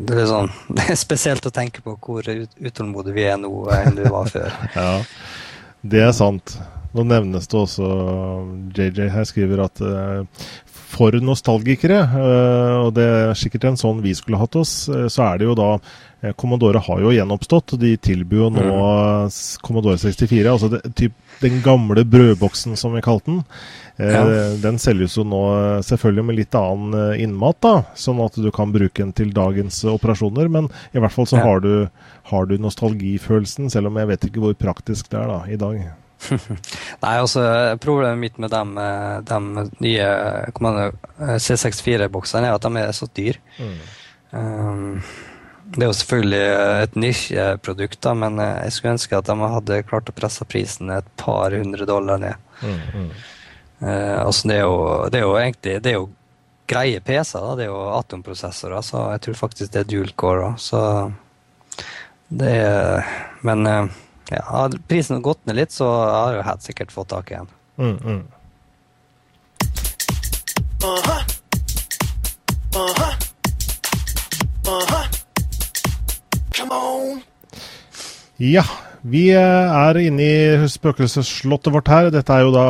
det 0.00 0.16
er, 0.16 0.28
sånn, 0.30 0.50
det 0.78 0.86
er 0.88 1.00
spesielt 1.00 1.46
å 1.46 1.52
tenke 1.54 1.84
på 1.84 1.96
hvor 2.00 2.24
utålmodige 2.24 3.16
vi 3.16 3.26
er 3.28 3.40
nå 3.40 3.52
enn 3.76 3.98
du 3.98 4.06
var 4.08 4.30
før. 4.32 4.54
ja, 4.78 4.92
det 5.82 6.06
er 6.08 6.14
sant. 6.16 6.56
Nå 6.96 7.06
nevnes 7.06 7.46
det 7.50 7.58
også 7.58 7.86
JJ 8.74 9.10
her 9.14 9.26
skriver 9.28 9.62
at 9.62 9.82
uh, 9.84 10.46
for 10.90 11.14
nostalgikere, 11.22 12.00
uh, 12.02 12.76
og 12.86 12.94
det 12.96 13.06
er 13.06 13.36
sikkert 13.38 13.68
en 13.68 13.78
sånn 13.78 14.02
vi 14.02 14.14
skulle 14.18 14.40
hatt 14.40 14.58
oss, 14.58 14.88
uh, 14.90 15.06
så 15.06 15.28
er 15.28 15.40
det 15.40 15.50
jo 15.50 15.58
da 15.58 15.74
Commodore 16.36 16.82
har 16.84 16.98
jo 17.00 17.14
gjenoppstått. 17.14 17.78
De 17.80 17.94
tilbyr 17.96 18.42
jo 18.42 18.48
nå 18.52 18.64
mm. 18.68 19.30
Commodore 19.64 19.96
64, 19.96 20.42
altså 20.50 20.68
det, 20.68 20.80
typ, 20.92 21.14
den 21.40 21.62
gamle 21.64 22.04
brødboksen 22.04 22.76
som 22.76 22.92
vi 22.92 23.00
kalte 23.00 23.30
den. 23.30 23.38
Eh, 23.96 24.12
ja. 24.12 24.24
Den 24.60 24.76
selges 24.76 25.16
jo 25.16 25.24
nå 25.24 25.40
selvfølgelig 25.86 26.26
med 26.28 26.38
litt 26.42 26.58
annen 26.60 27.16
innmat, 27.24 27.62
da, 27.64 27.72
sånn 27.96 28.20
at 28.20 28.36
du 28.36 28.50
kan 28.52 28.68
bruke 28.74 29.00
den 29.00 29.14
til 29.16 29.32
dagens 29.32 29.80
operasjoner. 29.88 30.52
Men 30.52 30.68
i 30.92 31.00
hvert 31.00 31.16
fall 31.16 31.30
så 31.30 31.40
ja. 31.40 31.46
har, 31.48 31.64
du, 31.64 31.88
har, 32.34 32.52
du, 32.52 32.58
nostalgifølelsen, 32.60 33.72
selv 33.72 33.88
om 33.88 33.96
jeg 34.00 34.12
vet 34.12 34.28
ikke 34.28 34.44
hvor 34.44 34.60
praktisk 34.60 35.08
det 35.14 35.22
er 35.22 35.32
da, 35.32 35.40
i 35.48 35.60
dag. 35.64 35.80
Nei, 37.02 37.14
altså 37.14 37.42
Problemet 37.82 38.20
mitt 38.20 38.38
med 38.42 38.52
de, 38.52 38.84
de 39.30 39.64
nye 39.84 40.10
C64-boksene 41.38 42.50
er 42.50 42.56
at 42.56 42.66
de 42.66 42.82
er 42.82 42.94
så 42.96 43.08
dyre. 43.16 43.40
Mm. 43.58 43.74
Um, 44.30 45.02
det 45.70 45.84
er 45.84 45.90
jo 45.90 45.98
selvfølgelig 46.00 46.44
et 46.82 46.96
nisjeprodukt, 46.98 48.00
da, 48.02 48.14
men 48.18 48.40
jeg 48.42 48.72
skulle 48.74 48.94
ønske 48.96 49.18
at 49.18 49.28
de 49.28 49.50
hadde 49.54 49.82
klart 49.86 50.10
å 50.10 50.14
presse 50.16 50.46
prisen 50.50 50.90
et 50.94 51.10
par 51.20 51.54
hundre 51.54 51.86
dollar 51.86 52.18
ned. 52.22 52.48
Mm, 52.60 52.80
mm. 52.94 53.10
Uh, 53.80 54.16
altså 54.26 54.50
det, 54.50 54.56
er 54.56 54.64
jo, 54.66 54.80
det 55.08 55.20
er 55.20 55.24
jo 55.24 55.36
egentlig 55.38 55.76
det 55.80 55.92
er 55.92 55.98
jo 56.00 56.08
greie 56.70 57.00
PC-er. 57.02 57.56
Det 57.58 57.66
er 57.66 57.72
jo 57.72 57.80
atomprosessorer, 57.96 58.82
så 58.86 59.06
jeg 59.14 59.24
tror 59.26 59.40
faktisk 59.44 59.72
det 59.74 59.84
er 59.84 59.90
dual 59.90 60.12
core. 60.18 60.52
Så 60.58 60.82
det 62.30 62.50
er 62.60 63.06
Men 63.42 63.66
uh, 63.66 64.00
ja, 64.30 64.42
hadde 64.46 64.78
prisen 64.88 65.22
gått 65.22 65.42
ned 65.46 65.58
litt, 65.58 65.72
så 65.74 65.88
har 65.90 66.36
jeg 66.38 66.46
helt 66.46 66.66
sikkert 66.66 66.94
fått 66.94 67.10
tak 67.12 67.30
i 67.32 67.40
en. 67.40 67.50
Mm, 67.80 67.96
mm. 67.98 68.22
Come 76.56 76.76
on. 76.76 77.22
Ja, 78.36 78.64
vi 79.00 79.30
eh, 79.32 79.40
er 79.72 79.96
inne 79.96 80.24
i 80.24 80.68
spøkelsesslottet 80.68 81.72
vårt 81.72 81.88
her. 81.88 82.10
Dette 82.12 82.34
er 82.34 82.44
jo 82.44 82.52
da 82.52 82.64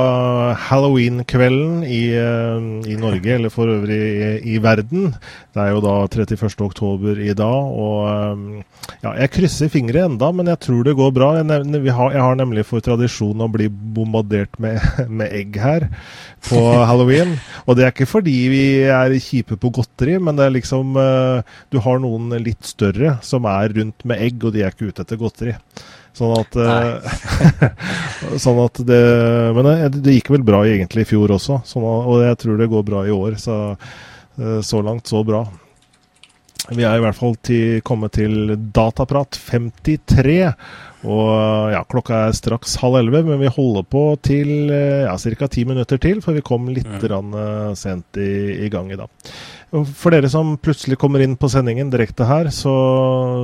halloween-kvelden 0.69 1.83
i, 1.83 2.05
eh, 2.15 2.69
i, 2.87 2.99
Norge, 3.01 3.35
eller 3.35 3.51
for 3.51 3.73
øvrig 3.73 3.99
i, 3.99 4.29
i, 4.53 4.61
verden. 4.63 5.11
Det 5.51 5.65
er 5.65 5.75
jo 5.75 5.83
da 5.83 5.97
31. 6.07 6.55
oktober 6.63 7.19
i 7.19 7.35
dag. 7.35 7.75
Og 7.75 8.07
eh, 8.07 8.95
ja, 9.03 9.17
jeg 9.25 9.35
krysser 9.35 9.75
fingre 9.75 10.07
enda, 10.07 10.31
men 10.31 10.53
jeg 10.53 10.63
tror 10.69 10.87
det 10.87 10.97
går 11.03 11.13
bra. 11.19 11.35
Jeg, 11.41 11.51
nevner, 11.51 11.91
har, 11.99 12.15
jeg 12.15 12.27
har 12.29 12.39
nemlig 12.39 12.69
for 12.71 12.87
tradisjon 12.87 13.43
å 13.43 13.51
bli 13.51 13.67
bombardert 13.67 14.55
med, 14.63 14.79
med 15.19 15.35
egg 15.35 15.59
her 15.59 15.91
på 16.47 16.63
halloween. 16.93 17.41
Og 17.67 17.75
det 17.75 17.89
er 17.89 17.95
ikke 17.97 18.11
fordi 18.13 18.39
vi 18.55 18.65
er 18.87 19.19
kjipe 19.19 19.59
på 19.59 19.75
godteri, 19.81 20.21
men 20.23 20.39
det 20.39 20.47
er 20.47 20.61
liksom 20.61 20.95
Du 21.71 21.79
har 21.83 21.99
noen 21.99 22.31
litt 22.39 22.63
større 22.69 23.17
som 23.27 23.51
er 23.51 23.75
rundt 23.75 24.07
med 24.07 24.23
egg, 24.23 24.45
og 24.45 24.55
de 24.55 24.63
er 24.63 24.71
ikke 24.71 24.93
ute 24.93 25.03
etter 25.03 25.19
godteri. 25.19 25.59
Sånn 26.17 26.35
at, 26.37 26.57
eh, 26.59 28.37
sånn 28.45 28.61
at 28.65 28.81
det 28.87 29.01
Men 29.55 29.67
det, 29.67 30.03
det, 30.03 30.17
gikk 30.19 30.33
vel 30.35 30.45
bra 30.47 30.65
egentlig 30.67 31.07
i 31.07 31.11
fjor 31.13 31.37
også, 31.37 31.61
sånn, 31.69 31.87
og 31.87 32.23
jeg 32.25 32.39
tror 32.43 32.61
det 32.61 32.71
går 32.73 32.87
bra 32.87 33.07
i 33.07 33.15
år. 33.15 33.39
Så, 33.41 33.57
eh, 34.41 34.61
så 34.67 34.83
langt, 34.85 35.11
så 35.11 35.25
bra. 35.27 35.45
Vi 36.71 36.85
er 36.87 37.01
i 37.01 37.03
hvert 37.03 37.19
fall 37.19 37.35
til, 37.43 37.81
kommet 37.87 38.15
til 38.19 38.55
Dataprat 38.75 39.39
53. 39.49 40.37
Og 41.09 41.73
ja, 41.73 41.81
klokka 41.89 42.27
er 42.27 42.37
straks 42.37 42.75
halv 42.83 42.99
elleve, 43.01 43.23
men 43.25 43.41
vi 43.41 43.49
holder 43.51 43.87
på 43.89 44.03
til 44.21 44.69
ja, 44.69 45.15
ca. 45.17 45.49
ti 45.49 45.65
minutter 45.65 45.99
til, 46.03 46.21
for 46.21 46.37
vi 46.37 46.45
kom 46.45 46.69
litt 46.69 46.87
mm. 47.01 47.73
sent 47.81 48.21
i, 48.21 48.67
i, 48.67 48.69
gang 48.71 48.93
i 48.93 49.01
dag. 49.01 49.33
For 49.71 50.11
dere 50.11 50.27
som 50.27 50.57
plutselig 50.59 50.97
kommer 50.99 51.23
inn 51.23 51.37
på 51.39 51.49
sendingen 51.51 51.93
direkte 51.93 52.27
her, 52.27 52.49
så, 52.51 52.73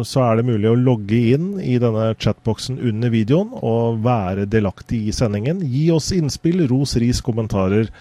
så, 0.02 0.24
er 0.24 0.40
det 0.40 0.48
mulig 0.48 0.72
å 0.72 0.78
logge 0.78 1.20
inn 1.36 1.52
i 1.62 1.76
denne 1.78 2.08
chatboksen 2.18 2.80
under 2.82 3.12
videoen 3.14 3.52
og 3.60 4.00
være 4.02 4.48
delaktig 4.50 5.04
i 5.06 5.14
sendingen. 5.14 5.62
Gi 5.70 5.84
oss 5.94 6.10
innspill, 6.16 6.64
ros, 6.66 6.96
ris, 6.98 7.22
kommentarer. 7.22 7.92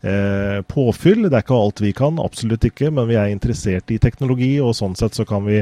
Eh, 0.00 0.62
påfyll. 0.62 1.26
Det 1.26 1.34
er 1.34 1.44
ikke 1.44 1.60
alt 1.60 1.82
vi 1.84 1.92
kan, 1.96 2.20
absolutt 2.22 2.64
ikke, 2.70 2.88
men 2.94 3.10
vi 3.10 3.18
er 3.20 3.34
interessert 3.34 3.92
i 3.92 4.00
teknologi, 4.00 4.54
og 4.64 4.76
sånn 4.78 4.96
sett 4.96 5.18
så 5.18 5.28
kan 5.28 5.44
vi, 5.44 5.60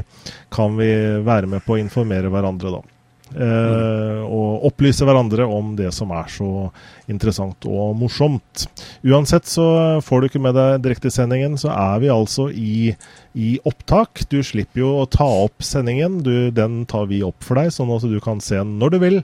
kan 0.52 0.76
vi 0.78 0.92
være 1.26 1.50
med 1.50 1.66
på 1.66 1.74
å 1.74 1.80
informere 1.80 2.30
hverandre, 2.30 2.76
da. 2.76 2.95
Uh, 3.34 4.22
og 4.22 4.68
opplyse 4.68 5.02
hverandre 5.02 5.42
om 5.50 5.72
det 5.74 5.88
som 5.92 6.12
er 6.14 6.28
så 6.30 6.70
interessant 7.10 7.66
og 7.66 7.96
morsomt. 7.98 8.68
Uansett 9.02 9.50
så 9.50 9.98
får 10.06 10.20
du 10.20 10.26
ikke 10.28 10.42
med 10.44 10.54
deg 10.54 10.84
direktesendingen, 10.84 11.58
så 11.58 11.72
er 11.74 11.98
vi 12.04 12.12
altså 12.12 12.46
i, 12.54 12.94
i, 13.34 13.58
opptak. 13.66 14.22
Du 14.30 14.38
slipper 14.46 14.80
jo 14.84 14.92
å 15.00 15.10
ta 15.10 15.26
opp 15.42 15.58
sendingen, 15.66 16.22
du, 16.22 16.50
den 16.54 16.84
tar 16.86 17.10
vi 17.10 17.24
opp 17.26 17.42
for 17.44 17.58
deg, 17.58 17.74
sånn 17.74 17.90
at 17.96 18.06
du 18.06 18.20
kan 18.22 18.40
se 18.44 18.56
den 18.60 18.78
når 18.78 18.94
du 18.94 18.98
vil 19.02 19.18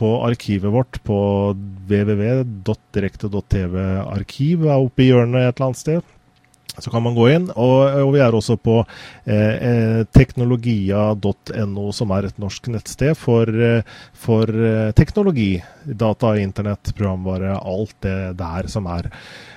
på 0.00 0.08
arkivet 0.24 0.72
vårt 0.72 1.02
på 1.04 1.18
www.direkte.tv. 1.90 3.76
Arkiv 4.16 4.64
er 4.64 4.78
oppe 4.80 5.02
i 5.04 5.08
hjørnet 5.12 5.44
et 5.44 5.54
eller 5.54 5.66
annet 5.68 5.82
sted. 5.84 6.02
Så 6.78 6.90
kan 6.90 7.02
man 7.04 7.14
gå 7.14 7.28
inn. 7.34 7.48
Og, 7.52 7.78
og 8.00 8.12
vi 8.14 8.22
er 8.24 8.34
også 8.34 8.56
på 8.56 8.78
eh, 8.80 9.56
eh 9.68 10.04
teknologia.no, 10.12 11.86
som 11.92 12.14
er 12.16 12.28
et 12.28 12.40
norsk 12.40 12.70
nettsted 12.72 13.18
for, 13.18 13.48
eh, 13.48 13.82
for 14.16 14.48
eh, 14.48 14.92
teknologi. 14.96 15.56
Data, 15.84 16.36
internett, 16.40 16.94
programvare, 16.96 17.58
alt 17.58 17.98
det 18.06 18.38
der 18.40 18.70
som 18.72 18.88
er 18.88 19.10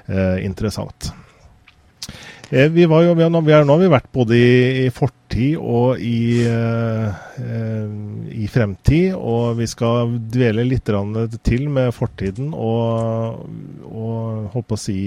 eh, 0.08 0.44
interessant. 0.46 1.14
Eh, 2.50 2.88
var 2.88 3.04
jo, 3.04 3.14
vi, 3.14 3.24
har, 3.24 3.42
vi 3.42 3.54
har, 3.54 3.64
nå 3.66 3.74
har 3.74 3.82
vi 3.82 3.90
vært 3.90 4.10
både 4.14 4.38
i, 4.38 4.50
i 4.86 4.90
fortid 4.94 5.56
og 5.58 6.02
i, 6.02 6.46
uh, 6.46 7.10
i, 8.30 8.46
fremtid. 8.52 9.16
Og 9.18 9.58
vi 9.60 9.68
skal 9.70 10.14
dvele 10.32 10.68
litt 10.68 10.92
til 11.48 11.66
med 11.74 11.90
fortiden 11.96 12.54
og, 12.54 13.42
og 13.90 14.52
holdt 14.54 14.70
på 14.70 14.78
å 14.78 14.84
si 14.84 15.00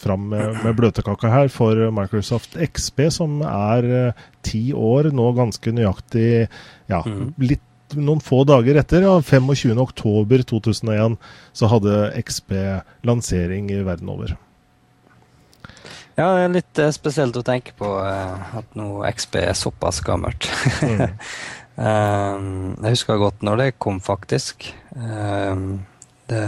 fram 0.00 0.26
med, 0.32 0.58
med 0.64 0.76
bløtkaka 0.78 1.30
her 1.32 1.52
for 1.54 1.86
Microsoft 1.94 2.58
XP, 2.58 3.06
som 3.14 3.38
er 3.46 4.12
ti 4.46 4.68
år 4.74 5.12
nå 5.14 5.30
ganske 5.38 5.72
nøyaktig 5.74 6.28
ja, 6.90 7.00
mm. 7.02 7.34
litt 7.42 7.62
noen 7.94 8.18
få 8.24 8.40
dager 8.42 8.80
etter, 8.80 9.04
ja, 9.06 9.14
25.10.2001, 9.22 11.14
så 11.54 11.70
hadde 11.70 12.00
XP 12.18 12.56
lansering 13.06 13.70
i 13.70 13.84
verden 13.86 14.10
over. 14.10 14.34
Ja, 16.16 16.30
det 16.32 16.44
er 16.46 16.52
litt 16.54 16.78
uh, 16.80 16.88
spesielt 16.96 17.36
å 17.36 17.44
tenke 17.44 17.74
på 17.76 17.90
uh, 18.00 18.56
at 18.56 18.76
nå 18.78 19.02
XB 19.04 19.36
er 19.42 19.56
såpass 19.56 20.00
gammelt. 20.04 20.48
Mm. 20.80 21.02
um, 21.76 22.46
jeg 22.86 22.94
husker 22.94 23.20
godt 23.20 23.44
når 23.44 23.60
det 23.60 23.66
kom, 23.76 24.00
faktisk. 24.00 24.70
Um, 24.96 25.84
det 26.30 26.44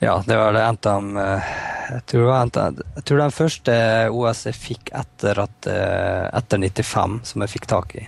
Ja, 0.00 0.14
det 0.24 0.38
var 0.40 0.56
det 0.56 0.62
om 0.88 1.10
uh, 1.20 1.50
jeg, 1.90 2.04
tror 2.08 2.24
det 2.24 2.38
endte, 2.38 2.64
jeg 2.96 3.04
tror 3.04 3.20
den 3.20 3.34
første 3.36 3.74
OS 4.16 4.46
jeg 4.48 4.56
fikk 4.56 4.92
etter, 4.96 5.42
at, 5.42 5.68
etter 5.68 6.62
95, 6.62 7.18
som 7.28 7.44
jeg 7.44 7.52
fikk 7.52 7.66
tak 7.68 7.96
i. 7.98 8.04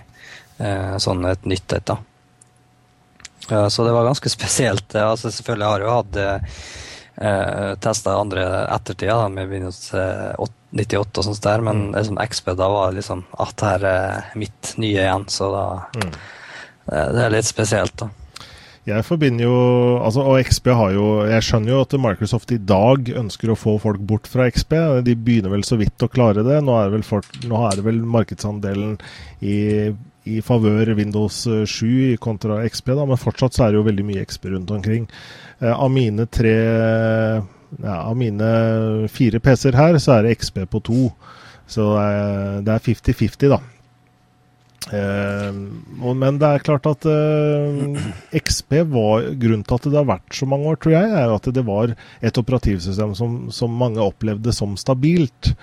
sånn 1.03 1.25
et 1.27 1.45
nytt 1.45 1.75
et, 1.75 1.91
da. 1.91 3.67
så 3.69 3.83
det 3.83 3.91
var 3.91 4.07
ganske 4.07 4.31
spesielt. 4.31 4.95
altså 4.95 5.29
Selvfølgelig 5.35 5.67
har 5.67 5.83
jeg 5.83 5.89
jo 5.89 5.97
hatt 5.97 6.47
eh, 7.15 7.75
testa 7.83 8.17
andre 8.19 8.45
ettertida 8.73 9.17
da, 9.23 9.29
med 9.29 9.51
Windows 9.51 9.91
98 9.93 10.93
eh, 10.93 10.99
og 11.03 11.21
sånt 11.27 11.43
der, 11.43 11.63
men 11.65 11.87
mm. 11.87 11.93
liksom 11.97 12.19
XP 12.23 12.51
da 12.59 12.71
var 12.73 12.97
liksom 12.97 13.23
at 13.45 13.67
her 13.67 13.87
er 13.89 14.33
mitt 14.39 14.75
nye 14.81 15.05
igjen, 15.05 15.29
så 15.31 15.51
da 15.53 15.65
mm. 15.99 16.11
det, 16.89 17.07
det 17.15 17.23
er 17.27 17.33
litt 17.37 17.49
spesielt, 17.49 17.97
da. 18.01 18.11
Jeg 18.83 19.05
forbinder 19.07 19.45
jo 19.45 19.57
altså, 20.03 20.25
Og 20.27 20.41
XP 20.43 20.65
har 20.75 20.89
jo 20.91 21.03
Jeg 21.23 21.45
skjønner 21.47 21.71
jo 21.71 21.83
at 21.85 21.93
Microsoft 22.03 22.51
i 22.51 22.59
dag 22.59 23.13
ønsker 23.15 23.53
å 23.53 23.55
få 23.55 23.77
folk 23.79 24.01
bort 24.03 24.27
fra 24.27 24.49
XP. 24.51 24.75
De 25.07 25.15
begynner 25.15 25.53
vel 25.53 25.63
så 25.63 25.77
vidt 25.79 26.03
å 26.03 26.09
klare 26.11 26.43
det. 26.43 26.57
Nå 26.59 26.75
er 26.75 26.89
det 26.89 26.97
vel, 26.97 27.05
for, 27.07 27.23
er 27.23 27.77
det 27.79 27.85
vel 27.85 28.01
markedsandelen 28.03 28.97
i, 29.39 29.55
i 30.27 30.41
favør 30.43 30.91
Windows 30.99 31.45
7 31.47 32.19
kontra 32.23 32.59
XP, 32.67 32.91
da, 32.99 33.07
men 33.07 33.21
fortsatt 33.21 33.55
så 33.55 33.65
er 33.65 33.71
det 33.71 33.79
jo 33.79 33.87
veldig 33.87 34.07
mye 34.09 34.27
XP 34.27 34.51
rundt 34.51 34.75
omkring. 34.75 35.07
Eh, 35.63 35.71
av 35.71 35.91
mine 35.91 36.25
tre 36.27 36.55
ja, 37.83 37.95
Av 38.03 38.17
mine 38.17 38.49
fire 39.09 39.39
PC-er 39.41 39.77
her, 39.79 39.97
så 39.97 40.17
er 40.17 40.27
det 40.27 40.35
XP 40.37 40.59
på 40.69 40.81
to. 40.85 41.07
Så 41.65 41.87
det 42.61 42.69
er 42.69 42.83
50-50, 42.85 43.47
da. 43.49 43.57
Eh, 44.91 45.51
men 45.53 46.39
det 46.41 46.49
er 46.49 46.65
klart 46.65 46.89
at 46.89 47.07
eh, 47.07 48.09
XP 48.35 48.81
var 48.91 49.29
Grunnen 49.39 49.63
til 49.63 49.77
at 49.79 49.87
det 49.87 49.99
har 49.99 50.09
vært 50.09 50.35
så 50.35 50.49
mange 50.49 50.73
år, 50.73 50.81
tror 50.81 50.97
jeg, 50.97 51.13
er 51.23 51.31
at 51.31 51.49
det 51.55 51.63
var 51.67 51.95
et 52.19 52.41
operativsystem 52.41 53.15
som, 53.17 53.39
som 53.53 53.79
mange 53.79 54.03
opplevde 54.03 54.55
som 54.55 54.75
stabilt. 54.79 55.53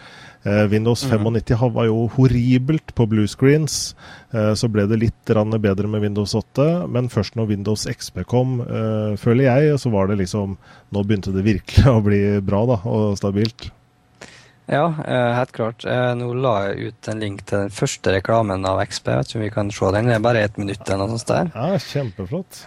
Eh, 0.42 0.64
Windows 0.72 1.04
95 1.04 1.56
mm. 1.56 1.72
var 1.74 1.88
jo 1.90 2.06
horribelt 2.14 2.94
på 2.96 3.06
bluescreens. 3.06 3.94
Eh, 4.32 4.52
så 4.56 4.70
ble 4.72 4.86
det 4.88 5.00
litt 5.02 5.34
bedre 5.60 5.90
med 5.90 6.00
Windows 6.06 6.34
8, 6.34 6.86
men 6.88 7.12
først 7.12 7.36
når 7.36 7.50
Windows 7.52 7.84
XP 7.90 8.24
kom, 8.24 8.60
eh, 8.64 9.16
føler 9.20 9.50
jeg, 9.50 9.76
så 9.80 9.92
var 9.92 10.08
det 10.08 10.22
liksom 10.24 10.56
Nå 10.90 11.04
begynte 11.04 11.34
det 11.34 11.44
virkelig 11.46 11.86
å 11.98 12.00
bli 12.02 12.22
bra 12.40 12.64
da, 12.66 12.80
og 12.88 13.18
stabilt. 13.20 13.70
Ja, 14.70 14.84
helt 15.34 15.50
klart. 15.56 15.82
Nå 16.16 16.28
la 16.38 16.52
jeg 16.68 16.90
ut 16.92 17.08
en 17.10 17.22
link 17.22 17.42
til 17.48 17.64
den 17.64 17.72
første 17.74 18.12
reklamen 18.14 18.62
av 18.68 18.78
XP. 18.84 19.08
Vet 19.10 19.32
ikke 19.32 19.40
om 19.40 19.42
vi 19.42 19.54
kan 19.54 19.72
se 19.74 19.90
den. 19.96 20.10
Det 20.10 20.14
er 20.14 20.22
bare 20.22 20.44
ett 20.46 20.60
minutt 20.60 20.84
eller 20.86 21.10
noe 21.10 21.18
sånt 21.18 21.32
der. 21.32 21.50
Ja, 21.56 21.80
kjempeflott. 21.82 22.60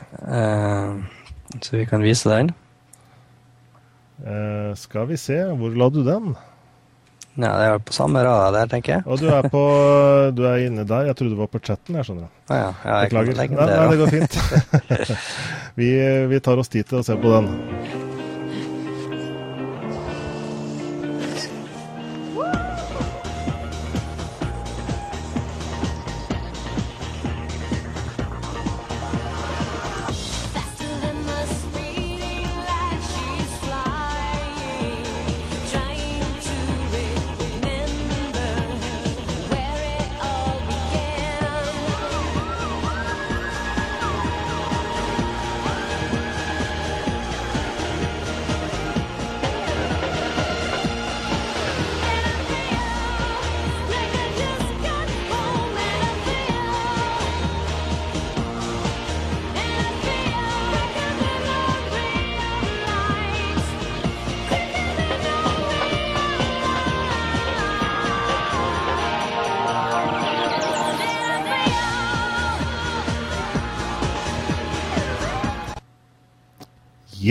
Så 1.63 1.77
vi 1.77 1.85
kan 1.87 2.03
vise 2.03 2.27
den. 2.33 2.51
Skal 4.79 5.07
vi 5.13 5.19
se, 5.19 5.39
hvor 5.55 5.79
la 5.79 5.87
du 5.95 6.03
den? 6.03 6.33
Ja, 7.33 7.49
det 7.57 7.65
er 7.65 7.79
på 7.81 7.95
samme 7.95 8.21
rad 8.21 8.53
der, 8.53 8.67
tenker 8.69 8.93
jeg. 8.93 9.05
Og 9.09 9.17
du 9.17 9.25
er, 9.33 9.47
på, 9.49 9.61
du 10.37 10.43
er 10.45 10.67
inne 10.67 10.85
der. 10.85 11.07
Jeg 11.09 11.17
trodde 11.17 11.33
du 11.33 11.39
var 11.39 11.49
på 11.49 11.63
chatten, 11.65 11.97
jeg 11.97 12.05
skjønner. 12.05 12.29
Ah, 12.45 12.59
ja, 12.59 12.69
ja, 12.85 12.99
jeg 13.01 13.09
Beklager. 13.09 13.39
Nei, 13.41 13.65
nei, 13.73 13.87
det 13.89 13.99
går 14.03 14.13
fint. 14.13 14.37
vi, 15.81 15.91
vi 16.29 16.43
tar 16.45 16.61
oss 16.61 16.69
tid 16.69 16.91
til 16.91 17.01
å 17.01 17.05
se 17.07 17.17
på 17.17 17.33
den. 17.33 17.92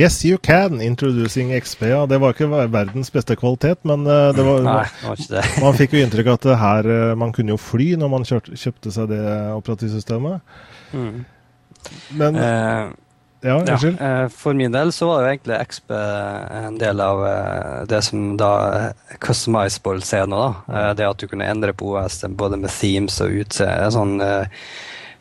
Yes, 0.03 0.25
you 0.25 0.39
can. 0.39 0.81
Introducing 0.81 1.53
XP. 1.55 1.83
Ja, 1.93 2.07
det 2.11 2.19
var 2.23 2.35
ikke 2.35 2.49
verdens 2.51 3.13
beste 3.15 3.37
kvalitet, 3.39 3.85
men 3.89 4.03
det 4.05 4.47
var, 4.47 4.65
Nei, 4.67 5.17
det. 5.31 5.45
man 5.65 5.79
fikk 5.79 5.95
jo 5.95 6.03
inntrykk 6.03 6.33
av 6.33 6.41
at 6.41 6.49
det 6.49 6.57
her, 6.63 6.89
uh, 6.91 7.13
man 7.19 7.35
kunne 7.37 7.55
jo 7.55 7.61
fly 7.61 7.93
når 8.01 8.11
man 8.11 8.27
kjørte, 8.27 8.59
kjøpte 8.59 8.95
seg 8.95 9.13
det 9.13 9.23
operativsystemet. 9.55 10.59
Mm. 10.93 11.23
Men 12.19 12.41
uh, 12.43 12.91
Ja, 13.43 13.57
unnskyld. 13.59 13.99
Ja, 13.99 14.27
for 14.31 14.59
min 14.59 14.75
del 14.75 14.93
så 14.95 15.09
var 15.09 15.23
jo 15.23 15.33
egentlig 15.33 15.57
XP 15.67 15.95
en 15.95 16.77
del 16.79 17.03
av 17.03 17.23
det 17.91 17.99
som 18.07 18.37
da 18.39 18.53
customizable 19.23 20.03
ser 20.07 20.29
nå. 20.31 20.43
da. 20.69 20.93
Det 20.99 21.09
at 21.09 21.19
du 21.19 21.27
kunne 21.31 21.49
endre 21.51 21.75
på 21.75 21.95
OS 21.97 22.23
både 22.39 22.61
med 22.63 22.71
themes 22.71 23.19
og 23.25 23.35
utseende. 23.43 23.91
sånn 23.91 24.19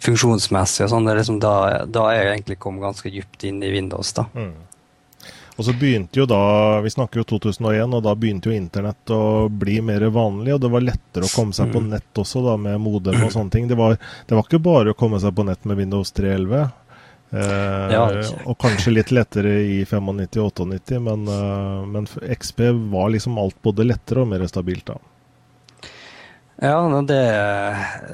funksjonsmessig 0.01 0.85
og 0.85 0.91
sånn. 0.93 1.09
Liksom 1.17 1.39
da, 1.41 1.55
da 1.89 2.09
jeg 2.15 2.33
egentlig 2.33 2.59
kommet 2.61 2.85
ganske 2.87 3.13
dypt 3.13 3.45
inn 3.47 3.61
i 3.63 3.71
Windows, 3.73 4.13
da. 4.17 4.27
Mm. 4.33 4.53
Og 5.57 5.65
så 5.67 5.73
begynte 5.77 6.21
jo 6.21 6.25
da, 6.29 6.79
Vi 6.81 6.89
snakker 6.89 7.21
jo 7.21 7.27
2001, 7.35 7.93
og 7.93 8.03
da 8.05 8.13
begynte 8.15 8.49
jo 8.49 8.55
internett 8.55 9.13
å 9.13 9.49
bli 9.49 9.79
mer 9.85 10.05
vanlig. 10.13 10.55
Og 10.55 10.61
det 10.63 10.71
var 10.73 10.85
lettere 10.85 11.27
å 11.27 11.33
komme 11.35 11.55
seg 11.55 11.73
på 11.73 11.81
mm. 11.83 11.89
nett 11.95 12.21
også, 12.23 12.43
da, 12.45 12.57
med 12.57 12.79
modem 12.81 13.19
og 13.25 13.33
sånne 13.35 13.53
ting. 13.53 13.67
Det 13.69 13.77
var, 13.79 13.97
det 14.27 14.37
var 14.37 14.47
ikke 14.47 14.63
bare 14.63 14.93
å 14.93 14.97
komme 14.97 15.19
seg 15.21 15.35
på 15.35 15.45
nett 15.47 15.67
med 15.67 15.81
Windows 15.83 16.13
311. 16.17 16.69
Eh, 17.31 18.31
og 18.43 18.57
kanskje 18.59 18.91
litt 18.91 19.11
lettere 19.15 19.53
i 19.63 19.83
95-98, 19.87 20.97
men, 20.99 21.27
eh, 21.31 21.85
men 21.87 22.07
XP 22.35 22.65
var 22.91 23.13
liksom 23.13 23.37
alt 23.39 23.55
både 23.63 23.87
lettere 23.87 24.25
og 24.25 24.33
mer 24.33 24.43
stabilt 24.51 24.89
da. 24.91 24.97
Ja, 26.63 27.01
det, 27.01 27.21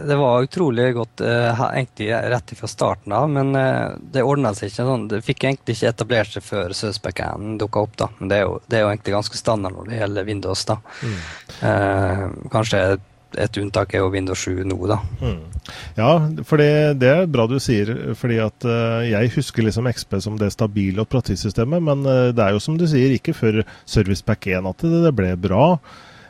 det, 0.07 0.15
var 0.15 0.43
utrolig 0.45 0.93
godt 0.95 1.19
eh, 1.19 1.63
egentlig 1.67 2.13
rett 2.15 2.53
fra 2.55 2.67
starten 2.71 3.11
av, 3.11 3.25
men 3.27 3.51
eh, 3.59 3.89
det 3.99 4.23
ordna 4.23 4.53
seg 4.55 4.71
ikke 4.71 4.85
sånn. 4.87 5.03
Det 5.11 5.19
fikk 5.25 5.43
egentlig 5.49 5.75
ikke 5.75 5.91
etablert 5.91 6.31
seg 6.31 6.45
før 6.47 6.71
Søsbekken 6.71 7.57
dukka 7.59 7.83
opp, 7.83 7.97
da. 7.99 8.07
Men 8.21 8.31
det 8.31 8.37
er, 8.37 8.45
jo, 8.47 8.55
det 8.71 8.79
er, 8.79 8.85
jo, 8.85 8.93
egentlig 8.93 9.17
ganske 9.17 9.41
standard 9.41 9.75
når 9.75 9.91
det 9.91 9.99
gjelder 9.99 10.29
Windows, 10.31 10.63
da. 10.71 10.79
Mm. 11.03 11.19
Eh, 11.67 12.23
kanskje 12.55 12.81
et 13.35 13.59
unntak 13.59 13.91
er 13.91 14.05
jo 14.05 14.13
Windows 14.15 14.47
7 14.47 14.63
nå, 14.63 14.79
da. 14.87 15.01
Mm. 15.19 15.43
Ja, 15.99 16.09
for 16.47 16.63
det, 16.63 16.71
det, 17.03 17.11
er 17.11 17.29
bra 17.35 17.49
du 17.51 17.57
sier. 17.59 17.91
fordi 18.15 18.39
at 18.39 18.63
uh, 18.63 19.03
jeg 19.03 19.35
husker 19.35 19.67
liksom 19.67 19.91
XP 19.91 20.21
som 20.23 20.39
det 20.39 20.53
stabile 20.55 21.03
operativsystemet, 21.03 21.83
men 21.83 22.07
uh, 22.07 22.31
det 22.31 22.45
er 22.45 22.55
jo 22.55 22.63
som 22.63 22.79
du 22.79 22.87
sier, 22.87 23.11
ikke 23.19 23.35
før 23.35 23.65
Service 23.83 24.23
Pack 24.23 24.47
1 24.47 24.71
at 24.71 24.87
det, 24.87 25.03
det 25.09 25.17
ble 25.19 25.35
bra. 25.35 25.73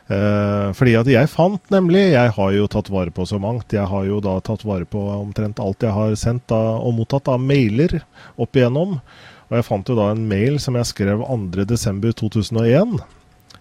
Eh, 0.08 0.68
fordi 0.72 0.94
at 0.96 1.08
jeg 1.12 1.28
fant 1.28 1.60
nemlig 1.68 2.14
Jeg 2.14 2.30
har 2.32 2.52
jo 2.54 2.68
tatt 2.72 2.86
vare 2.88 3.12
på 3.12 3.26
så 3.28 3.36
mangt. 3.42 3.74
Jeg 3.76 3.84
har 3.90 4.06
jo 4.08 4.22
da 4.24 4.38
tatt 4.40 4.64
vare 4.64 4.88
på 4.88 5.02
omtrent 5.18 5.60
alt 5.60 5.84
jeg 5.84 5.92
har 5.92 6.14
sendt 6.16 6.46
da, 6.48 6.80
og 6.80 6.96
mottatt 6.96 7.28
av 7.28 7.40
mailer 7.40 8.00
opp 8.40 8.56
igjennom. 8.56 9.00
Og 9.48 9.56
jeg 9.56 9.64
fant 9.68 9.88
jo 9.88 9.96
da 9.98 10.10
en 10.12 10.28
mail 10.28 10.58
som 10.60 10.76
jeg 10.76 10.86
skrev 10.88 11.18
2.12.2001 11.24 12.98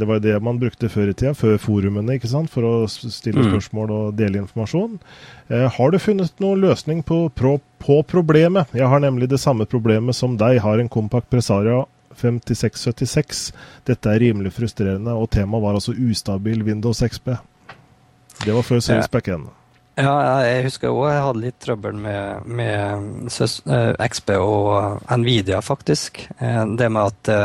det 0.00 0.06
var 0.08 0.18
jo 0.18 0.24
det 0.24 0.34
man 0.42 0.58
brukte 0.58 0.88
før 0.90 1.12
i 1.12 1.14
tida, 1.14 1.34
før 1.38 1.54
forumene, 1.62 2.16
ikke 2.16 2.30
sant, 2.30 2.50
for 2.50 2.66
å 2.66 2.72
stille 2.90 3.44
mm. 3.44 3.50
spørsmål 3.52 3.92
og 3.94 4.16
dele 4.18 4.40
informasjon. 4.42 4.96
Eh, 5.46 5.66
har 5.70 5.94
du 5.94 6.00
funnet 6.02 6.42
noen 6.42 6.64
løsning 6.64 7.04
på, 7.06 7.28
på, 7.38 7.56
på, 7.78 8.00
problemet? 8.10 8.72
Jeg 8.74 8.90
har 8.90 9.04
nemlig 9.04 9.30
det 9.30 9.38
samme 9.42 9.68
problemet 9.70 10.18
som 10.18 10.34
deg. 10.40 10.58
Har 10.64 10.82
en 10.82 10.90
Compact 10.90 11.30
Presaria 11.30 11.84
5676. 12.18 13.44
Dette 13.86 14.10
er 14.10 14.22
rimelig 14.26 14.56
frustrerende, 14.58 15.14
og 15.14 15.30
temaet 15.34 15.62
var 15.62 15.78
altså 15.78 15.94
ustabil 15.94 16.66
Windows 16.66 17.04
XP. 17.06 17.36
Det 18.42 18.50
var 18.50 18.66
før 18.66 18.82
Service 18.82 19.06
ja. 19.06 19.14
Backend. 19.14 19.52
Ja, 19.94 20.14
jeg 20.42 20.64
husker 20.66 20.90
òg 20.90 21.06
jeg 21.06 21.22
hadde 21.22 21.42
litt 21.44 21.58
trøbbel 21.62 21.98
med, 22.02 22.48
med 22.50 23.28
eh, 23.30 23.90
XP 24.10 24.34
og 24.42 25.04
Nvidia, 25.22 25.62
faktisk. 25.62 26.24
Eh, 26.42 26.64
det 26.74 26.90
med 26.90 27.14
at 27.14 27.36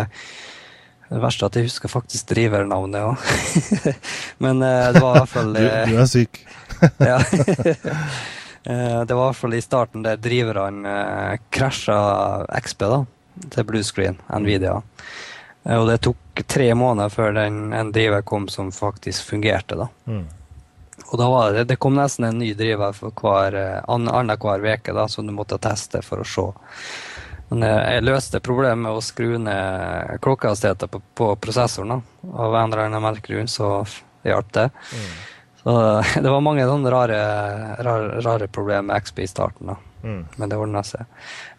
det 1.10 1.20
verste 1.24 1.45
er 1.45 1.49
at 1.49 1.57
jeg 1.57 1.66
husker 1.66 1.89
faktisk 1.89 2.30
drivernavnet 2.30 3.01
òg. 3.01 3.30
Men 4.43 4.62
uh, 4.62 4.91
det 4.93 5.01
var 5.01 5.16
i 5.16 5.22
hvert 5.24 5.32
fall 5.32 5.53
du, 5.55 5.62
du, 5.64 5.95
er 5.97 6.10
syk. 6.10 6.41
ja. 7.12 7.18
uh, 7.18 9.01
det 9.07 9.16
var 9.16 9.24
i 9.24 9.24
hvert 9.24 9.39
fall 9.41 9.57
i 9.57 9.64
starten 9.66 10.05
der 10.05 10.22
driverne 10.22 10.93
krasja 11.49 11.99
XP 12.62 12.86
da, 12.86 13.03
til 13.49 13.70
bluescreen, 13.72 14.20
Nvidia. 14.30 14.80
og 15.80 15.88
det 15.89 16.01
tok 16.05 16.43
tre 16.47 16.74
måneder 16.78 17.10
før 17.14 17.34
den, 17.41 17.72
en 17.74 17.93
driver 17.95 18.22
kom 18.22 18.45
som 18.51 18.70
faktisk 18.72 19.32
fungerte. 19.34 19.80
da. 19.80 19.89
Mm. 20.05 20.28
Og 21.10 21.18
da 21.18 21.30
var 21.32 21.53
det, 21.53 21.64
det 21.72 21.80
kom 21.82 21.95
nesten 21.97 22.28
en 22.28 22.38
ny 22.38 22.53
driver 22.53 22.93
for 22.93 23.16
hver, 23.18 23.55
annenhver 23.89 24.62
uke 24.62 25.07
som 25.10 25.26
du 25.26 25.34
måtte 25.34 25.57
teste 25.57 26.03
for 26.05 26.22
å 26.22 26.28
se 26.28 26.51
men 27.50 27.66
jeg 27.66 28.06
løste 28.06 28.41
problemet 28.45 28.84
med 28.84 28.97
å 28.97 29.02
skru 29.04 29.38
ned 29.41 30.20
klokkehastigheten 30.22 30.91
på, 30.93 31.02
på, 31.18 31.34
prosessoren. 31.41 31.97
Da. 31.97 32.30
Av 32.45 32.56
en 32.56 32.72
eller 32.72 32.86
annen 32.86 33.04
merkelig 33.04 33.39
grunn 33.39 33.52
så 33.52 33.72
hjalp 34.28 34.54
det. 34.54 34.70
Mm. 34.93 35.12
Så 35.64 35.76
det 36.24 36.30
var 36.30 36.45
mange 36.45 36.68
sånne 36.70 36.93
rare, 36.93 37.20
rare, 37.84 38.24
rare 38.26 38.47
problemer 38.47 38.91
med 38.91 39.06
XP 39.06 39.24
i 39.26 39.30
starten. 39.32 39.74
da. 39.74 39.78
Mm. 40.04 40.26
Men 40.36 40.50
det 40.50 40.58
ordna 40.60 40.84
seg. 40.88 41.08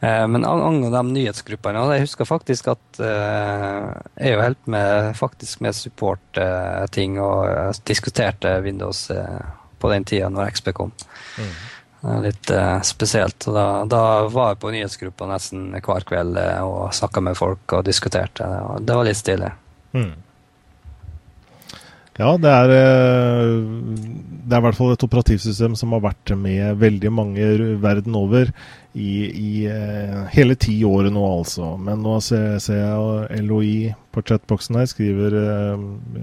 Eh, 0.01 0.26
men 0.32 0.47
angående 0.49 0.88
de 0.95 1.12
nyhetsgruppene 1.12 1.82
Jeg 1.93 2.07
husker 2.07 2.28
faktisk 2.28 2.70
at 2.72 3.01
eh, 3.05 3.91
jeg 4.16 4.38
holdt 4.41 4.70
med, 4.72 5.11
faktisk 5.18 5.61
med 5.64 5.76
support-ting 5.76 7.18
eh, 7.18 7.24
og 7.24 7.51
eh, 7.51 7.82
diskuterte 7.91 8.55
Windows 8.64 9.11
eh, 9.12 9.43
på 9.80 9.93
den 9.93 10.09
tida 10.09 10.30
når 10.32 10.55
XP 10.55 10.72
kom. 10.76 10.95
Mm. 11.36 11.53
Litt 12.01 12.48
uh, 12.51 12.80
spesielt. 12.80 13.44
Og 13.48 13.57
da, 13.57 13.66
da, 13.88 14.03
var 14.32 14.55
jeg 14.55 14.62
på 14.62 14.72
nyhetsgruppa 14.72 15.28
nesten 15.28 15.68
hver 15.76 16.07
kveld 16.09 16.38
uh, 16.40 16.64
og 16.64 16.96
snakka 16.96 17.22
med 17.24 17.36
folk 17.36 17.76
og 17.76 17.86
diskuterte. 17.88 18.46
Det, 18.46 18.82
det 18.88 18.96
var 18.96 19.09
litt 19.09 19.20
stilig. 19.20 19.53
Mm. 19.92 20.12
Ja, 22.20 22.34
det 22.36 22.51
er, 22.53 22.70
eh, 22.74 23.53
det 24.44 24.53
er 24.53 24.61
i 24.61 24.64
hvert 24.66 24.76
fall 24.76 24.90
et 24.92 25.05
operativsystem 25.07 25.72
som 25.78 25.94
har 25.94 26.03
vært 26.05 26.32
med 26.36 26.76
veldig 26.76 27.12
mange 27.16 27.46
verden 27.80 28.18
over 28.18 28.51
i, 28.92 29.12
i 29.30 29.53
hele 30.34 30.57
ti 30.61 30.74
år 30.84 31.09
nå, 31.14 31.22
altså. 31.38 31.70
Men 31.80 32.03
nå 32.05 32.18
ser 32.20 32.59
jeg 32.59 33.46
LOI 33.46 33.94
på 34.12 34.24
chatboksen 34.26 34.76
her 34.82 34.90
skriver 34.90 35.38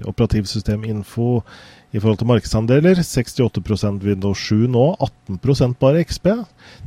operativsysteminfo 0.06 1.40
i 1.88 2.00
forhold 2.00 2.18
til 2.20 2.28
markedsandeler. 2.28 2.98
68 3.00 4.02
Windows 4.04 4.42
7 4.50 4.66
nå, 4.68 4.84
18% 5.30 5.78
bare 5.80 6.02
XP. 6.04 6.28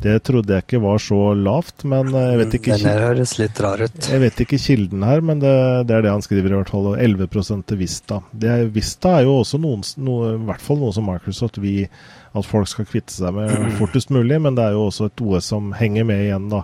Det 0.03 0.19
trodde 0.27 0.53
jeg 0.53 0.65
ikke 0.65 0.81
var 0.83 1.01
så 1.01 1.19
lavt, 1.33 1.85
men 1.89 2.11
jeg 2.13 2.37
vet 2.43 2.57
ikke 2.59 2.77
Den 2.77 3.01
høres 3.01 3.33
litt 3.39 3.61
rar 3.63 3.81
ut. 3.81 3.97
Jeg 4.11 4.21
vet 4.21 4.43
ikke 4.45 4.61
kilden 4.61 5.05
her, 5.07 5.23
men 5.25 5.41
det, 5.41 5.53
det, 5.89 5.97
er 5.97 6.05
det 6.05 6.13
han 6.13 6.25
skriver 6.25 6.53
i 6.53 6.59
hvert 6.59 6.73
fall. 6.73 6.91
11 6.93 7.27
til 7.65 7.81
Vista. 7.81 8.21
Det, 8.31 8.57
Vista 8.75 9.17
er 9.17 9.25
jo 9.29 9.39
også 9.41 9.61
noen, 9.61 9.85
noe, 10.05 10.35
i 10.35 10.43
hvert 10.51 10.65
fall 10.65 10.81
noe 10.83 10.93
som 10.93 11.09
Microsoft 11.09 11.57
vil 11.63 11.87
at 12.31 12.47
folk 12.47 12.69
skal 12.69 12.87
kvitte 12.87 13.13
seg 13.15 13.33
med 13.35 13.51
fortest 13.81 14.13
mulig, 14.13 14.37
men 14.43 14.55
det 14.55 14.69
er 14.69 14.77
jo 14.77 14.85
også 14.91 15.09
et 15.09 15.25
OS 15.25 15.49
som 15.51 15.73
henger 15.75 16.07
med 16.07 16.27
igjen 16.27 16.47
da, 16.53 16.63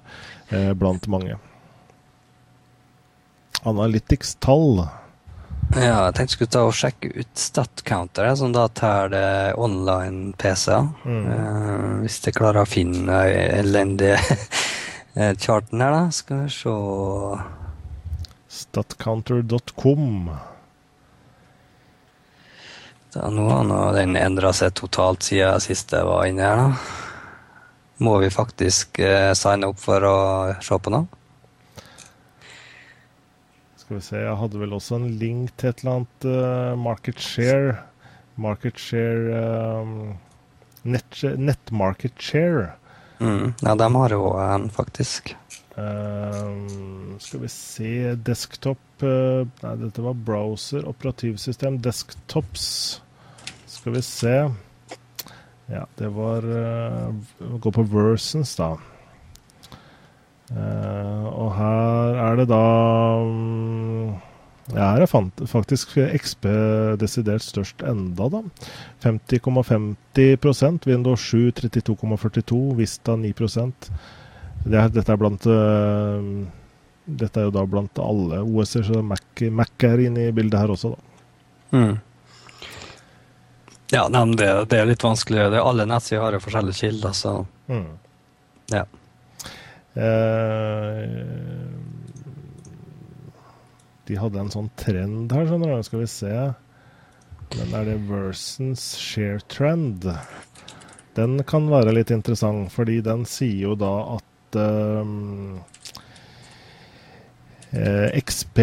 eh, 0.54 0.72
blant 0.78 1.10
mange. 1.12 1.42
Analytics-tall. 3.68 4.86
Ja, 5.76 6.07
jeg 6.07 6.13
tenkte 6.15 6.24
jeg 6.24 6.34
skulle 6.34 6.53
ta 6.53 6.61
og 6.63 6.76
sjekke 6.78 7.09
ut 7.11 7.41
StatCounter, 7.41 8.30
som 8.39 8.53
da 8.55 8.68
tar 8.72 9.11
det 9.11 9.28
online-PC-er. 9.59 10.86
Mm. 11.03 11.26
Uh, 11.28 11.89
hvis 12.05 12.22
jeg 12.24 12.38
klarer 12.38 12.63
å 12.63 12.70
finne 12.70 13.18
elendige 13.28 14.15
charten 15.43 15.84
her, 15.84 15.91
da. 15.91 16.05
Skal 16.15 16.45
vi 16.45 16.53
se 16.55 16.76
Statcounter.com. 18.57 20.32
Da, 23.13 23.28
nå 23.34 23.49
har 23.51 23.97
den 23.97 24.15
endra 24.20 24.53
seg 24.55 24.72
totalt 24.80 25.28
siden 25.28 25.59
sist 25.63 25.91
jeg 25.91 26.07
var 26.07 26.32
inne 26.32 26.47
her, 26.47 26.63
da. 26.63 26.95
Må 28.07 28.20
vi 28.24 28.32
faktisk 28.32 29.01
uh, 29.03 29.34
signe 29.36 29.68
opp 29.68 29.84
for 29.84 30.07
å 30.07 30.18
se 30.63 30.80
på 30.80 30.95
noe? 30.95 31.11
Skal 33.88 34.02
vi 34.02 34.04
se, 34.04 34.18
jeg 34.20 34.36
hadde 34.36 34.60
vel 34.60 34.74
også 34.76 34.98
en 35.00 35.12
link 35.16 35.54
til 35.56 35.70
et 35.70 35.80
eller 35.80 35.94
annet 36.02 36.26
uh, 36.28 36.74
market 36.76 37.22
share. 37.24 37.78
Market 38.36 38.82
share 38.84 39.38
um, 39.80 39.94
net, 40.84 41.22
net, 41.40 41.72
market 41.72 42.20
share. 42.20 42.74
Mm, 43.22 43.54
ja, 43.64 43.76
de 43.80 43.88
har 43.94 44.16
jo 44.18 44.26
en, 44.44 44.66
faktisk. 44.76 45.32
Um, 45.80 47.16
skal 47.24 47.46
vi 47.46 47.54
se 47.54 47.94
Desktop 48.28 49.08
uh, 49.08 49.48
Nei, 49.64 49.74
dette 49.86 50.04
var 50.04 50.20
browser. 50.20 50.84
Operativsystem. 50.92 51.80
Desktops. 51.80 52.68
Skal 53.72 53.96
vi 53.96 54.04
se. 54.04 54.36
Ja, 55.72 55.88
det 55.96 56.12
var 56.20 56.44
uh, 56.44 57.56
Gå 57.56 57.72
på 57.72 57.88
versions 57.96 58.58
da. 58.60 58.74
Uh, 60.48 61.26
og 61.28 61.50
her 61.58 62.18
er 62.24 62.38
det 62.39 62.45
da 62.48 62.66
um, 63.20 64.14
ja, 64.72 64.93
Her 64.93 65.04
er 65.04 65.10
faktisk 65.48 65.98
XP 66.16 66.45
desidert 67.00 67.43
størst 67.43 67.84
enda, 67.84 68.30
da. 68.32 68.41
50,50% 69.04 70.88
Windows 70.88 71.26
7 71.32 71.52
32,42, 71.60 72.62
Vista 72.80 73.16
9% 73.20 73.91
det 74.68 74.80
er, 74.80 74.89
Dette 74.91 75.14
er 75.14 75.20
blant 75.20 75.48
uh, 75.52 76.24
Dette 77.08 77.39
er 77.39 77.48
jo 77.48 77.54
da 77.56 77.64
blant 77.70 78.02
alle 78.04 78.41
OS-er, 78.43 78.84
så 78.88 79.04
Mac, 79.04 79.24
Mac, 79.52 79.72
er 79.88 80.04
inne 80.08 80.28
i 80.28 80.36
bildet 80.36 80.60
her 80.60 80.74
også, 80.74 80.91
da. 80.95 81.00
Mm. 81.78 81.95
Ja, 83.91 84.08
nei, 84.12 84.24
det, 84.36 84.48
det, 84.72 84.80
er 84.82 84.89
litt 84.89 85.04
vanskelig. 85.04 85.45
Det 85.54 85.62
alle 85.64 85.86
nettsider 85.88 86.26
har 86.26 86.36
jo 86.36 86.41
forskjellige 86.43 86.82
kilder, 86.82 87.14
så 87.16 87.34
mm. 87.72 87.86
ja. 88.74 88.84
Eh, 89.98 91.04
de 94.08 94.18
hadde 94.22 94.39
en 94.39 94.54
sånn 94.54 94.70
trend 94.80 95.34
her, 95.34 95.48
skjønner 95.50 95.74
du. 95.74 95.86
Skal 95.88 96.04
vi 96.04 96.10
se. 96.12 96.34
Men 97.58 97.74
er 97.80 97.88
det 97.89 97.98
Versons 98.10 98.84
share 99.02 99.41
trend? 99.52 100.06
Den 101.18 101.39
kan 101.50 101.70
være 101.72 101.95
litt 101.98 102.12
interessant, 102.14 102.70
fordi 102.76 103.00
den 103.02 103.26
sier 103.28 103.72
jo 103.72 103.78
da 103.80 103.93
at 104.18 104.58
um, 104.62 105.58
eh, 107.72 108.14
XP 108.22 108.62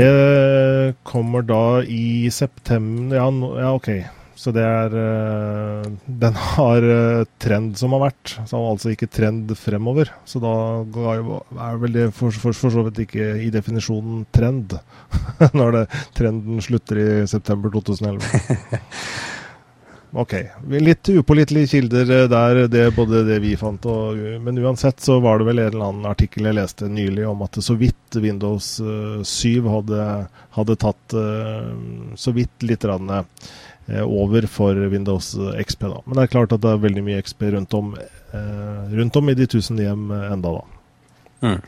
kommer 1.08 1.42
da 1.46 1.82
i 1.82 2.30
september 2.30 3.18
Ja, 3.18 3.26
ja 3.58 3.72
OK. 3.74 3.90
Så 4.38 4.50
det 4.54 4.64
er 4.66 4.94
uh, 4.94 5.84
Den 6.06 6.34
har 6.34 6.86
uh, 6.86 7.26
trend 7.42 7.76
som 7.78 7.94
har 7.96 8.02
vært, 8.08 8.34
så 8.50 8.58
altså 8.58 8.92
ikke 8.92 9.10
trend 9.12 9.52
fremover. 9.58 10.10
Så 10.28 10.42
da 10.42 10.54
er 10.82 11.78
vel 11.82 11.94
det 11.94 12.08
for, 12.16 12.34
for, 12.34 12.56
for 12.56 12.74
så 12.74 12.84
vidt 12.88 13.04
ikke 13.06 13.30
i 13.46 13.52
definisjonen 13.54 14.24
trend, 14.34 14.76
når 15.58 15.78
det, 15.78 15.84
trenden 16.18 16.62
slutter 16.64 17.00
i 17.00 17.08
september 17.30 17.72
2011. 17.74 18.20
Ok. 20.14 20.36
Litt 20.78 21.08
upålitelige 21.10 21.72
kilder 21.72 22.10
eh, 22.16 22.28
der, 22.30 22.62
det, 22.70 22.84
både 22.94 23.24
det 23.26 23.40
vi 23.42 23.56
fant 23.58 23.82
og 23.90 24.20
Men 24.44 24.60
uansett 24.62 25.02
så 25.02 25.18
var 25.24 25.40
det 25.40 25.48
vel 25.48 25.62
en 25.62 25.72
eller 25.72 25.88
annen 25.88 26.08
artikkel 26.10 26.46
jeg 26.46 26.58
leste 26.60 26.88
nylig 26.90 27.26
om 27.26 27.42
at 27.46 27.58
så 27.64 27.74
vidt 27.78 28.18
Windows 28.22 28.76
7 28.78 29.66
hadde, 29.66 30.08
hadde 30.54 30.76
tatt 30.78 31.16
så 32.14 32.34
vidt 32.36 32.62
litt 32.68 32.86
rann, 32.86 33.10
Eh, 33.86 34.02
over 34.02 34.46
for 34.46 34.74
Windows 34.74 35.36
XP. 35.66 35.80
da. 35.80 36.02
Men 36.06 36.16
det 36.16 36.22
er 36.22 36.32
klart 36.32 36.52
at 36.52 36.62
det 36.64 36.70
er 36.72 36.80
veldig 36.80 37.04
mye 37.04 37.20
XP 37.22 37.50
rundt 37.52 37.74
om, 37.76 37.94
eh, 38.32 38.94
rundt 38.96 39.16
om 39.16 39.28
i 39.28 39.34
de 39.34 39.46
tusen 39.46 39.76
hjem 39.76 40.10
enda 40.10 40.52
da. 40.52 40.64
Mm. 41.42 41.60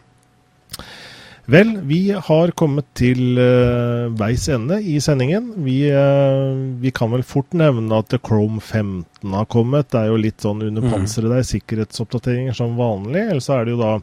Vel, 1.47 1.77
vi 1.87 2.01
har 2.11 2.51
kommet 2.59 2.89
til 2.99 3.39
uh, 3.39 4.09
veis 4.19 4.49
ende 4.51 4.81
i 4.83 4.97
sendingen. 5.03 5.53
Vi, 5.63 5.77
uh, 5.95 6.57
vi, 6.83 6.91
kan 6.91 7.13
vel 7.13 7.23
fort 7.27 7.55
nevne 7.55 8.01
at 8.03 8.17
Chrome 8.19 8.59
15 8.59 9.37
har 9.37 9.47
kommet. 9.53 9.93
Det 9.93 10.01
er 10.01 10.11
jo 10.11 10.19
litt 10.25 10.43
sånn 10.43 10.65
under 10.67 10.83
mm. 10.83 10.91
panseret 10.91 11.37
der, 11.37 11.47
sikkerhetsoppdateringer 11.47 12.59
som 12.59 12.75
vanlig. 12.81 13.29
Eller 13.29 13.45
så 13.45 13.61
er 13.61 13.69
det 13.69 13.77
jo 13.77 13.85
da 13.85 13.95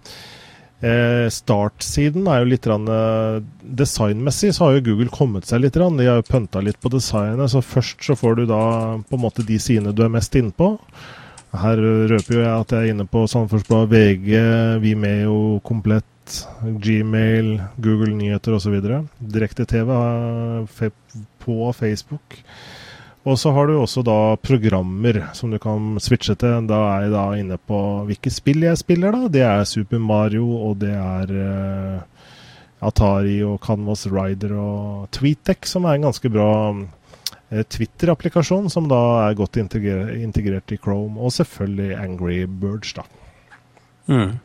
Eh, 0.83 1.29
startsiden 1.31 2.25
er 2.27 2.41
jo 2.41 2.47
litt 2.51 2.65
rann, 2.67 2.87
eh, 2.91 3.37
Designmessig 3.63 4.49
så 4.51 4.65
har 4.65 4.73
jo 4.75 4.81
Google 4.89 5.07
kommet 5.07 5.47
seg 5.47 5.61
litt. 5.63 5.77
Rann. 5.79 5.95
De 5.97 6.09
har 6.09 6.19
jo 6.19 6.27
pønta 6.27 6.59
litt 6.59 6.79
på 6.83 6.91
designet. 6.91 7.49
Så 7.49 7.63
først 7.63 8.03
så 8.03 8.17
får 8.19 8.35
du 8.35 8.45
da 8.45 8.63
på 8.99 9.15
en 9.15 9.23
måte 9.23 9.45
de 9.47 9.59
sidene 9.59 9.95
du 9.95 10.03
er 10.03 10.11
mest 10.11 10.35
inne 10.35 10.51
på. 10.51 10.77
Her 11.53 11.77
røper 11.77 12.33
jo 12.33 12.41
jeg 12.41 12.59
at 12.59 12.71
jeg 12.73 12.79
er 12.81 12.91
inne 12.91 13.05
på 13.07 13.23
Samferdselsbladet, 13.29 13.93
VG, 13.93 14.29
Vimeo, 14.81 15.61
Komplett, 15.63 16.05
Gmail, 16.61 17.57
Google 17.77 18.15
Nyheter 18.15 18.55
osv. 18.57 18.79
Direkte-TV 19.19 19.91
på 21.43 21.73
Facebook. 21.73 22.39
Og 23.23 23.39
så 23.39 23.53
har 23.55 23.69
du 23.69 23.77
også 23.79 24.03
da 24.03 24.35
programmer 24.43 25.21
som 25.37 25.51
du 25.51 25.57
kan 25.63 25.95
switche 26.03 26.35
til. 26.35 26.65
Da 26.67 26.79
er 26.89 27.05
jeg 27.05 27.13
da 27.13 27.23
inne 27.39 27.57
på 27.57 27.77
hvilke 28.09 28.31
spill 28.33 28.65
jeg 28.65 28.81
spiller, 28.81 29.15
da. 29.15 29.29
Det 29.31 29.45
er 29.47 29.63
Super 29.67 30.01
Mario, 30.03 30.43
og 30.67 30.81
det 30.81 30.91
er 30.91 31.31
uh, 31.31 32.01
Atari 32.83 33.37
og 33.47 33.61
Canvas 33.63 34.09
Rider 34.11 34.57
og 34.59 35.07
Tweetek 35.15 35.69
som 35.69 35.87
er 35.87 35.95
en 35.95 36.09
ganske 36.09 36.31
bra 36.33 36.49
uh, 36.75 37.63
Twitter-applikasjon, 37.63 38.67
som 38.73 38.91
da 38.91 38.99
er 39.29 39.39
godt 39.39 39.61
integrert, 39.61 40.17
integrert, 40.19 40.75
i 40.75 40.81
Chrome. 40.83 41.15
Og 41.15 41.31
selvfølgelig 41.31 41.95
Angry 41.95 42.41
Birds, 42.43 42.91
da. 42.99 43.07
Mm. 44.11 44.35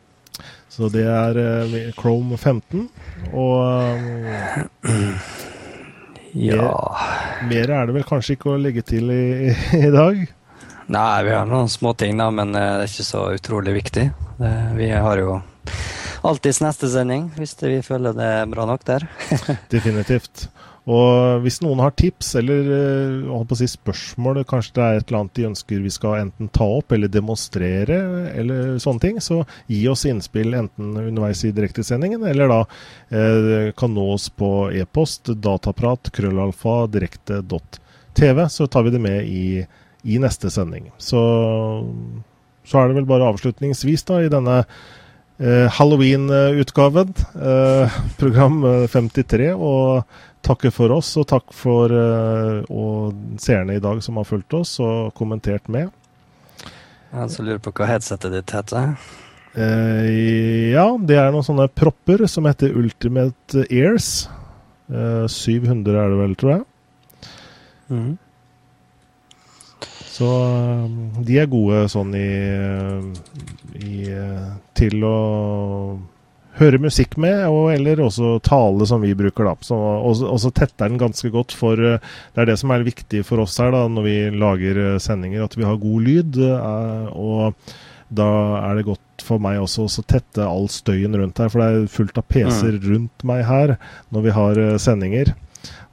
Så 0.69 0.89
det 0.93 1.05
er 1.09 1.37
uh, 1.39 1.77
Chrome 1.97 2.37
15. 2.37 2.87
Og 3.33 3.69
ja 6.33 6.67
mer, 7.41 7.49
mer, 7.49 7.71
er 7.73 7.87
det 7.89 7.95
vel 7.95 8.05
kanskje 8.07 8.35
ikke 8.37 8.51
å 8.53 8.59
legge 8.61 8.83
til 8.85 9.09
i, 9.11 9.49
i 9.79 9.89
dag? 9.93 10.21
Nei, 10.89 11.23
vi 11.25 11.33
har 11.33 11.45
noen 11.49 11.69
små 11.69 11.93
ting, 11.93 12.17
da, 12.17 12.29
men 12.33 12.55
eh, 12.57 12.75
det 12.79 12.85
er 12.87 12.91
ikke 12.91 13.05
så 13.05 13.25
utrolig 13.35 13.75
viktig. 13.75 14.05
Det, 14.39 14.53
vi 14.77 14.89
har 14.89 15.21
jo 15.21 15.35
alltids 16.25 16.61
neste 16.63 16.89
sending, 16.89 17.27
hvis 17.37 17.53
vi 17.61 17.77
føler 17.85 18.15
det 18.17 18.29
er 18.39 18.49
bra 18.49 18.65
nok 18.69 18.85
der. 18.87 19.05
Definitivt. 19.73 20.47
Og 20.89 21.43
hvis 21.43 21.59
noen 21.61 21.81
har 21.83 21.93
tips 21.99 22.31
eller 22.39 22.69
eh, 22.73 23.55
si 23.59 23.67
spørsmål, 23.69 24.41
kanskje 24.49 24.73
det 24.77 24.83
er 24.85 24.99
et 24.99 25.09
eller 25.09 25.19
annet 25.19 25.35
de 25.37 25.47
ønsker 25.51 25.83
vi 25.83 25.91
skal 25.93 26.23
enten 26.23 26.49
ta 26.55 26.65
opp 26.79 26.95
eller 26.95 27.11
demonstrere, 27.13 27.99
eller 28.33 28.79
sånne 28.81 29.03
ting, 29.03 29.19
så 29.21 29.43
gi 29.69 29.83
oss 29.91 30.07
innspill 30.09 30.55
enten 30.57 30.95
underveis 30.97 31.43
i 31.45 31.53
direktesendingen, 31.53 32.23
eller 32.25 32.49
da 32.49 32.61
eh, 33.13 33.69
kan 33.77 33.97
oss 34.01 34.29
på 34.33 34.71
e-post 34.73 35.29
dataprat 35.37 36.09
krøllalfa 36.15 36.87
direkte.tv, 36.95 38.47
så 38.49 38.67
tar 38.67 38.87
vi 38.87 38.95
det 38.95 39.03
med 39.03 39.27
i, 39.29 39.65
i 40.09 40.17
neste 40.21 40.49
sending. 40.49 40.89
Så, 40.97 41.21
så 42.65 42.81
er 42.81 42.89
det 42.89 42.97
vel 42.97 43.11
bare 43.11 43.29
avslutningsvis 43.29 44.07
da 44.09 44.23
i 44.23 44.31
denne 44.33 44.63
eh, 44.63 45.69
Halloween-utgaven, 45.77 47.13
eh, 47.37 48.01
program 48.17 48.63
53. 48.89 49.53
og 49.53 50.25
takke 50.45 50.71
for 50.73 50.93
oss, 50.95 51.11
og 51.19 51.27
takk 51.29 51.53
for 51.55 51.93
uh, 51.93 53.09
seerne 53.41 53.77
i 53.77 53.83
dag 53.83 54.01
som 54.03 54.19
har 54.19 54.27
fulgt 54.27 54.55
oss 54.57 54.77
og 54.83 55.13
kommentert 55.17 55.69
med. 55.71 55.89
Jeg 57.09 57.33
så 57.33 57.45
lurer 57.45 57.61
på 57.63 57.73
hva 57.73 57.89
headsetet 57.89 58.35
ditt 58.35 58.53
heter? 58.53 58.93
Uh, 59.57 60.05
ja, 60.75 60.85
det 61.01 61.17
er 61.17 61.31
noen 61.33 61.45
sånne 61.45 61.69
propper 61.73 62.25
som 62.29 62.47
heter 62.49 62.75
Ultimate 62.77 63.65
Ears. 63.67 64.27
Uh, 64.89 65.25
eh, 65.25 65.29
700 65.29 65.97
er 66.01 66.13
det 66.13 66.19
vel, 66.23 66.35
tror 66.39 66.51
jeg. 66.55 66.65
Mm. 67.89 68.11
Så 70.09 70.29
de 71.25 71.37
er 71.39 71.49
gode 71.49 71.85
sånn 71.89 72.11
i, 72.17 72.29
i 73.79 73.99
Til 74.75 75.05
å 75.07 75.19
høre 76.59 76.81
musikk 76.81 77.17
med, 77.21 77.45
og, 77.47 77.71
eller 77.73 78.01
også 78.05 78.37
tale, 78.45 78.87
som 78.89 79.03
vi 79.03 79.15
bruker. 79.17 79.49
da. 79.49 79.55
Så, 79.65 79.75
og, 79.75 80.23
og 80.27 80.39
så 80.43 80.51
tetter 80.51 80.89
den 80.89 80.99
ganske 81.01 81.31
godt, 81.33 81.55
for 81.55 81.79
uh, 81.79 81.99
det 82.35 82.43
er 82.43 82.51
det 82.51 82.57
som 82.61 82.73
er 82.75 82.87
viktig 82.87 83.23
for 83.27 83.43
oss 83.43 83.57
her 83.61 83.73
da, 83.75 83.85
når 83.91 84.07
vi 84.07 84.17
lager 84.35 84.81
uh, 84.83 84.95
sendinger, 85.03 85.45
at 85.45 85.57
vi 85.57 85.67
har 85.67 85.81
god 85.81 86.07
lyd. 86.07 86.39
Uh, 86.39 87.09
og 87.15 87.75
da 88.09 88.29
er 88.63 88.79
det 88.79 88.87
godt 88.87 89.25
for 89.25 89.41
meg 89.43 89.59
også 89.61 89.85
å 89.85 90.07
tette 90.07 90.45
all 90.45 90.69
støyen 90.71 91.17
rundt 91.19 91.41
her, 91.41 91.51
for 91.51 91.61
det 91.61 91.69
er 91.69 91.91
fullt 91.93 92.17
av 92.17 92.25
PC-er 92.31 92.79
mm. 92.79 92.87
rundt 92.87 93.27
meg 93.27 93.45
her 93.49 93.75
når 94.15 94.25
vi 94.25 94.35
har 94.39 94.61
sendinger. 94.81 95.35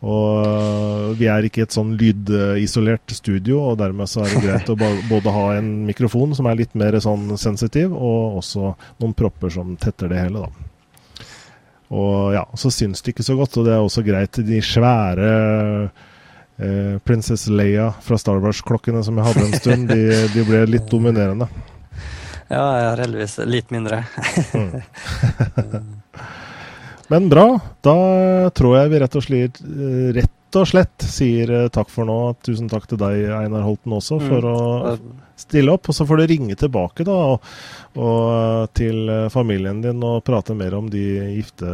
Og 0.07 1.17
vi 1.17 1.29
er 1.33 1.47
ikke 1.47 1.65
et 1.65 1.75
sånn 1.75 1.95
lydisolert 1.99 3.15
studio, 3.17 3.63
og 3.71 3.79
dermed 3.81 4.11
så 4.11 4.23
er 4.23 4.35
det 4.35 4.43
greit 4.45 4.71
å 4.71 4.77
både 4.77 5.33
ha 5.33 5.47
en 5.57 5.71
mikrofon 5.89 6.35
som 6.37 6.49
er 6.51 6.61
litt 6.61 6.77
mer 6.79 6.99
sånn 7.03 7.33
sensitiv, 7.41 7.95
og 7.97 8.39
også 8.43 8.75
noen 9.01 9.17
propper 9.17 9.55
som 9.57 9.75
tetter 9.81 10.13
det 10.13 10.21
hele, 10.21 10.45
da. 10.45 11.17
Og 11.97 12.35
ja, 12.35 12.43
så 12.59 12.71
syns 12.75 13.03
det 13.03 13.15
ikke 13.15 13.27
så 13.27 13.37
godt, 13.39 13.57
og 13.59 13.67
det 13.69 13.77
er 13.77 13.83
også 13.83 14.03
greit. 14.07 14.41
De 14.43 14.59
svære 14.59 15.29
eh, 16.59 16.97
Princess 17.07 17.47
Leia 17.47 17.93
fra 18.03 18.19
Star 18.19 18.43
Wars-klokkene 18.43 19.05
som 19.07 19.19
jeg 19.19 19.29
hadde 19.29 19.45
en 19.47 19.55
stund, 19.55 19.93
de, 19.93 20.27
de 20.35 20.47
ble 20.49 20.65
litt 20.67 20.91
dominerende. 20.91 21.47
Ja, 22.51 22.63
jeg 22.79 22.91
har 22.91 23.05
heldigvis 23.07 23.39
litt 23.47 23.71
mindre. 23.75 24.03
mm. 24.53 25.95
Men 27.13 27.29
bra. 27.31 27.47
Da 27.87 27.97
tror 28.57 28.81
jeg 28.81 28.91
vi 28.93 29.01
rett 29.03 29.17
og 29.19 29.25
slett, 29.25 29.61
rett 30.17 30.59
og 30.59 30.69
slett 30.69 31.07
sier 31.07 31.53
eh, 31.53 31.69
takk 31.73 31.91
for 31.93 32.09
nå. 32.09 32.19
Tusen 32.47 32.71
takk 32.71 32.89
til 32.91 33.01
deg, 33.01 33.27
Einar 33.37 33.67
Holten, 33.67 33.95
også, 33.97 34.19
for 34.23 34.47
mm. 34.47 34.51
å 34.51 35.39
stille 35.39 35.75
opp. 35.75 35.91
Og 35.91 35.97
så 35.97 36.07
får 36.09 36.23
du 36.23 36.27
ringe 36.33 36.59
tilbake 36.59 37.07
da, 37.07 37.17
og, 37.35 37.49
og 38.01 38.75
til 38.77 39.07
eh, 39.13 39.29
familien 39.33 39.83
din 39.85 40.03
og 40.07 40.25
prate 40.27 40.57
mer 40.59 40.79
om 40.79 40.91
de 40.93 41.05
gifte, 41.37 41.73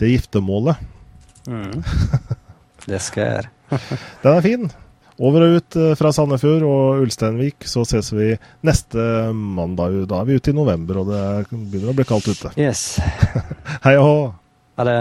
det 0.00 0.14
giftermålet. 0.14 0.82
Mm. 1.46 1.82
Det 2.86 3.00
skal 3.02 3.22
jeg 3.24 3.30
gjøre. 3.32 3.78
Den 4.22 4.36
er 4.36 4.44
fin. 4.44 4.68
Over 5.16 5.46
og 5.46 5.54
ut 5.56 5.76
eh, 5.80 5.92
fra 5.96 6.10
Sandefjord 6.12 6.64
og 6.68 7.04
Ulsteinvik, 7.06 7.64
så 7.64 7.86
ses 7.88 8.12
vi 8.12 8.34
neste 8.66 9.04
mandag. 9.32 10.02
Da 10.10 10.20
er 10.20 10.28
vi 10.28 10.36
ute 10.36 10.52
i 10.52 10.56
november, 10.56 11.00
og 11.00 11.12
det 11.12 11.22
begynner 11.50 11.94
å 11.94 11.96
bli 11.96 12.08
kaldt 12.08 12.28
ute. 12.28 12.52
Yes. 12.60 12.98
Hei 13.86 13.96
og 13.96 14.04
hå. 14.04 14.18
Ha 14.76 14.88
det. 14.90 14.98